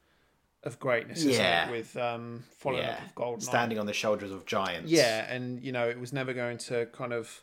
of 0.63 0.79
greatness, 0.79 1.19
isn't 1.19 1.31
Yeah. 1.31 1.67
it? 1.67 1.71
With 1.71 1.95
um, 1.97 2.43
following 2.57 2.83
Yeah. 2.83 2.93
up 2.95 3.05
of 3.05 3.15
Golden 3.15 3.41
Standing 3.41 3.79
on 3.79 3.85
the 3.85 3.93
shoulders 3.93 4.31
of 4.31 4.45
giants. 4.45 4.91
Yeah, 4.91 5.31
and 5.33 5.63
you 5.63 5.71
know 5.71 5.87
it 5.87 5.99
was 5.99 6.11
never 6.11 6.33
going 6.33 6.57
to 6.69 6.87
kind 6.87 7.13
of 7.13 7.41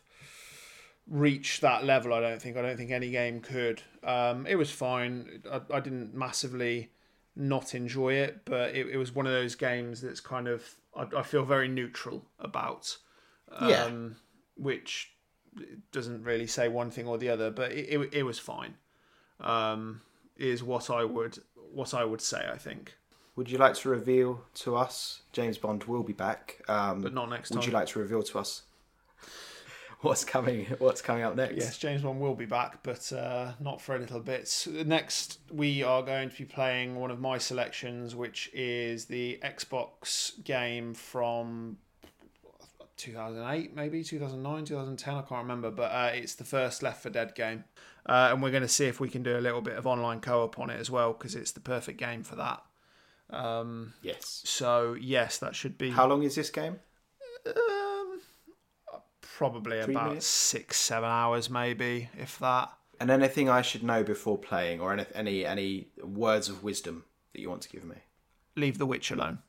reach 1.07 1.61
that 1.61 1.83
level. 1.83 2.13
I 2.13 2.19
don't 2.21 2.41
think. 2.41 2.57
I 2.57 2.61
don't 2.61 2.77
think 2.77 2.91
any 2.91 3.09
game 3.11 3.39
could. 3.41 3.81
Um, 4.03 4.45
it 4.47 4.55
was 4.55 4.69
fine. 4.71 5.41
I, 5.51 5.61
I 5.73 5.79
didn't 5.79 6.13
massively 6.13 6.89
not 7.35 7.75
enjoy 7.75 8.13
it, 8.13 8.41
but 8.45 8.75
it, 8.75 8.87
it 8.87 8.97
was 8.97 9.13
one 9.13 9.25
of 9.25 9.33
those 9.33 9.55
games 9.55 10.01
that's 10.01 10.19
kind 10.19 10.47
of 10.47 10.63
I, 10.95 11.07
I 11.17 11.23
feel 11.23 11.43
very 11.43 11.67
neutral 11.67 12.25
about. 12.39 12.97
Um, 13.51 13.69
Yeah. 13.69 13.89
Which 14.57 15.11
doesn't 15.91 16.23
really 16.23 16.47
say 16.47 16.67
one 16.69 16.91
thing 16.91 17.07
or 17.07 17.17
the 17.17 17.29
other, 17.29 17.51
but 17.51 17.71
it, 17.71 17.89
it, 17.89 18.13
it 18.13 18.23
was 18.23 18.39
fine. 18.39 18.75
Um, 19.41 20.01
is 20.37 20.63
what 20.63 20.89
I 20.89 21.03
would 21.03 21.37
what 21.73 21.93
I 21.93 22.05
would 22.05 22.21
say. 22.21 22.47
I 22.51 22.57
think, 22.57 22.95
Would 23.35 23.51
you 23.51 23.57
like 23.57 23.73
to 23.75 23.89
reveal 23.89 24.45
to 24.55 24.77
us? 24.77 25.21
James 25.33 25.57
Bond 25.57 25.83
will 25.85 26.03
be 26.03 26.13
back. 26.13 26.61
Um, 26.69 27.01
but 27.01 27.13
not 27.13 27.29
next 27.29 27.49
time. 27.49 27.57
would 27.57 27.65
you 27.65 27.73
like 27.73 27.87
to 27.87 27.99
reveal 27.99 28.23
to 28.23 28.39
us 28.39 28.63
what's 30.05 30.23
coming? 30.23 30.65
What's 30.79 31.01
coming 31.01 31.23
up 31.23 31.35
next? 31.35 31.57
Yes, 31.57 31.77
James 31.77 32.01
Bond 32.03 32.19
will 32.19 32.35
be 32.35 32.45
back, 32.45 32.83
but 32.83 33.11
uh, 33.11 33.53
not 33.59 33.81
for 33.81 33.95
a 33.95 33.99
little 33.99 34.19
bit. 34.19 34.67
Next, 34.85 35.39
we 35.51 35.83
are 35.83 36.01
going 36.01 36.29
to 36.29 36.37
be 36.37 36.45
playing 36.45 36.95
one 36.95 37.11
of 37.11 37.19
my 37.19 37.37
selections, 37.37 38.15
which 38.15 38.49
is 38.53 39.05
the 39.05 39.39
Xbox 39.43 40.41
game 40.43 40.93
from 40.93 41.77
2008, 42.97 43.75
maybe 43.75 44.03
2009, 44.03 44.65
2010. 44.65 45.13
I 45.15 45.21
can't 45.21 45.41
remember, 45.41 45.71
but 45.71 45.91
uh, 45.91 46.11
it's 46.13 46.35
the 46.35 46.45
first 46.45 46.83
Left 46.83 47.01
4 47.01 47.11
Dead 47.11 47.35
game, 47.35 47.63
uh, 48.05 48.29
and 48.31 48.41
we're 48.41 48.51
going 48.51 48.61
to 48.63 48.69
see 48.69 48.85
if 48.85 48.99
we 48.99 49.09
can 49.09 49.23
do 49.23 49.37
a 49.37 49.41
little 49.41 49.61
bit 49.61 49.75
of 49.77 49.85
online 49.85 50.21
co-op 50.21 50.59
on 50.59 50.69
it 50.69 50.79
as 50.79 50.89
well 50.89 51.13
because 51.13 51.35
it's 51.35 51.51
the 51.51 51.59
perfect 51.59 51.99
game 51.99 52.23
for 52.23 52.35
that. 52.35 52.61
Um, 53.31 53.93
Yes. 54.03 54.43
so 54.45 54.95
yes, 54.99 55.39
that 55.39 55.55
should 55.55 55.77
be 55.79 55.89
How 55.89 56.07
long 56.07 56.21
is 56.23 56.35
this 56.35 56.51
game? 56.51 56.79
Probably 59.37 59.81
Three 59.81 59.93
about 59.95 60.07
minutes? 60.09 60.25
six, 60.27 60.77
seven 60.79 61.09
hours, 61.09 61.49
maybe 61.49 62.09
if 62.17 62.39
that. 62.39 62.71
And 62.99 63.09
anything 63.11 63.49
I 63.49 63.61
should 63.61 63.83
know 63.83 64.03
before 64.03 64.37
playing, 64.37 64.79
or 64.79 64.93
any 64.93 65.05
any 65.13 65.45
any 65.45 65.87
words 66.01 66.47
of 66.49 66.63
wisdom 66.63 67.03
that 67.33 67.41
you 67.41 67.49
want 67.49 67.61
to 67.63 67.69
give 67.69 67.83
me? 67.83 67.95
Leave 68.55 68.77
the 68.77 68.85
witch 68.85 69.11
alone. 69.11 69.39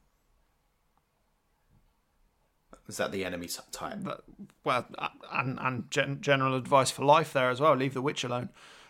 Is 2.89 2.97
that 2.99 3.11
the 3.13 3.25
enemy 3.25 3.47
s- 3.47 3.61
type? 3.73 3.99
but 4.03 4.25
well, 4.65 4.87
and 5.33 5.59
and 5.61 5.91
gen- 5.91 6.21
general 6.21 6.55
advice 6.57 6.91
for 6.91 7.05
life 7.05 7.33
there 7.33 7.51
as 7.51 7.61
well. 7.61 7.75
Leave 7.75 7.95
the 7.95 8.03
witch 8.03 8.23
alone. 8.25 8.49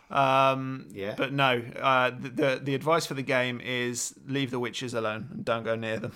Um, 0.09 0.87
Yeah. 0.91 1.15
But 1.17 1.33
no, 1.33 1.61
uh, 1.79 2.11
the, 2.11 2.29
the 2.29 2.59
the 2.63 2.75
advice 2.75 3.05
for 3.05 3.13
the 3.15 3.23
game 3.23 3.59
is 3.61 4.13
leave 4.25 4.51
the 4.51 4.59
witches 4.59 4.93
alone 4.93 5.29
and 5.31 5.45
don't 5.45 5.63
go 5.63 5.75
near 5.75 5.97
them. 5.99 6.13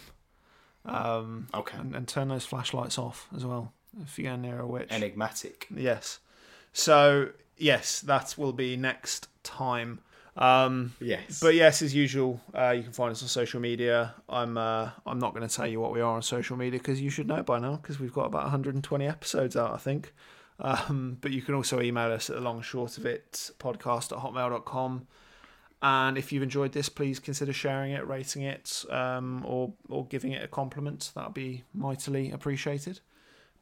Um, 0.85 1.47
Okay. 1.53 1.77
and, 1.77 1.95
and 1.95 2.07
turn 2.07 2.27
those 2.29 2.45
flashlights 2.45 2.97
off 2.97 3.27
as 3.35 3.45
well 3.45 3.71
if 4.03 4.18
you 4.18 4.26
go 4.26 4.35
near 4.35 4.59
a 4.59 4.68
witch. 4.68 4.88
Enigmatic. 4.91 5.68
yes. 5.76 6.19
So 6.73 7.30
yes, 7.57 7.99
that 8.01 8.35
will 8.38 8.53
be 8.53 8.77
next 8.77 9.27
time. 9.43 9.99
Um, 10.38 10.93
Yes. 11.01 11.41
but 11.41 11.55
yes, 11.55 11.81
as 11.81 11.93
usual, 11.93 12.39
uh, 12.55 12.69
you 12.69 12.84
can 12.84 12.93
find 12.93 13.11
us 13.11 13.22
on 13.22 13.27
social 13.27 13.59
media. 13.59 14.15
I'm 14.30 14.57
uh, 14.57 14.91
I'm 15.05 15.19
not 15.19 15.34
going 15.35 15.47
to 15.47 15.53
tell 15.53 15.68
you 15.68 15.81
what 15.81 15.91
we 15.91 15.99
are 15.99 16.15
on 16.15 16.22
social 16.22 16.55
media 16.55 16.80
because 16.80 17.01
you 17.01 17.09
should 17.09 17.27
know 17.27 17.43
by 17.43 17.59
now 17.59 17.76
because 17.76 17.99
we've 17.99 18.13
got 18.13 18.27
about 18.27 18.43
120 18.43 19.05
episodes 19.05 19.57
out, 19.57 19.73
I 19.73 19.77
think. 19.77 20.13
Um, 20.59 21.18
but 21.19 21.31
you 21.31 21.41
can 21.41 21.55
also 21.55 21.81
email 21.81 22.11
us 22.11 22.30
at 22.30 22.35
the 22.35 22.41
long 22.41 22.61
short 22.61 22.97
of 22.97 23.05
it 23.05 23.51
podcast 23.59 24.11
at 24.15 24.19
hotmail.com. 24.23 25.07
And 25.84 26.18
if 26.18 26.31
you've 26.31 26.43
enjoyed 26.43 26.72
this, 26.73 26.88
please 26.89 27.19
consider 27.19 27.51
sharing 27.51 27.91
it, 27.93 28.07
rating 28.07 28.43
it, 28.43 28.85
um, 28.89 29.43
or 29.45 29.73
or 29.89 30.05
giving 30.05 30.31
it 30.31 30.43
a 30.43 30.47
compliment. 30.47 31.11
That 31.15 31.26
would 31.26 31.34
be 31.34 31.63
mightily 31.73 32.31
appreciated. 32.31 32.99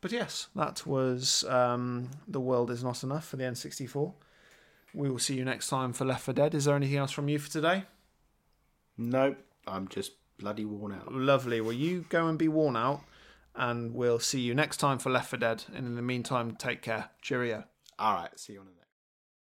But 0.01 0.11
yes, 0.11 0.47
that 0.55 0.85
was 0.85 1.43
um, 1.45 2.09
the 2.27 2.39
world 2.39 2.71
is 2.71 2.83
not 2.83 3.03
enough 3.03 3.27
for 3.27 3.35
the 3.35 3.43
N64. 3.43 4.13
We 4.93 5.09
will 5.09 5.19
see 5.19 5.35
you 5.35 5.45
next 5.45 5.67
time 5.67 5.93
for 5.93 6.05
Left 6.05 6.23
4 6.23 6.33
Dead. 6.33 6.55
Is 6.55 6.65
there 6.65 6.75
anything 6.75 6.97
else 6.97 7.11
from 7.11 7.29
you 7.29 7.39
for 7.39 7.49
today? 7.49 7.83
nope. 8.97 9.37
I'm 9.67 9.87
just 9.87 10.13
bloody 10.39 10.65
worn 10.65 10.93
out. 10.93 11.13
Lovely. 11.13 11.61
Well, 11.61 11.73
you 11.73 12.05
go 12.09 12.27
and 12.27 12.39
be 12.39 12.47
worn 12.47 12.75
out, 12.75 13.01
and 13.53 13.93
we'll 13.93 14.19
see 14.19 14.39
you 14.39 14.55
next 14.55 14.77
time 14.77 14.97
for 14.97 15.11
Left 15.11 15.29
4 15.29 15.37
Dead. 15.37 15.63
And 15.75 15.85
in 15.85 15.95
the 15.95 16.01
meantime, 16.01 16.55
take 16.55 16.81
care. 16.81 17.09
Cheerio. 17.21 17.65
All 17.99 18.13
right. 18.13 18.39
See 18.39 18.53
you 18.53 18.61
on 18.61 18.65
the. 18.65 18.78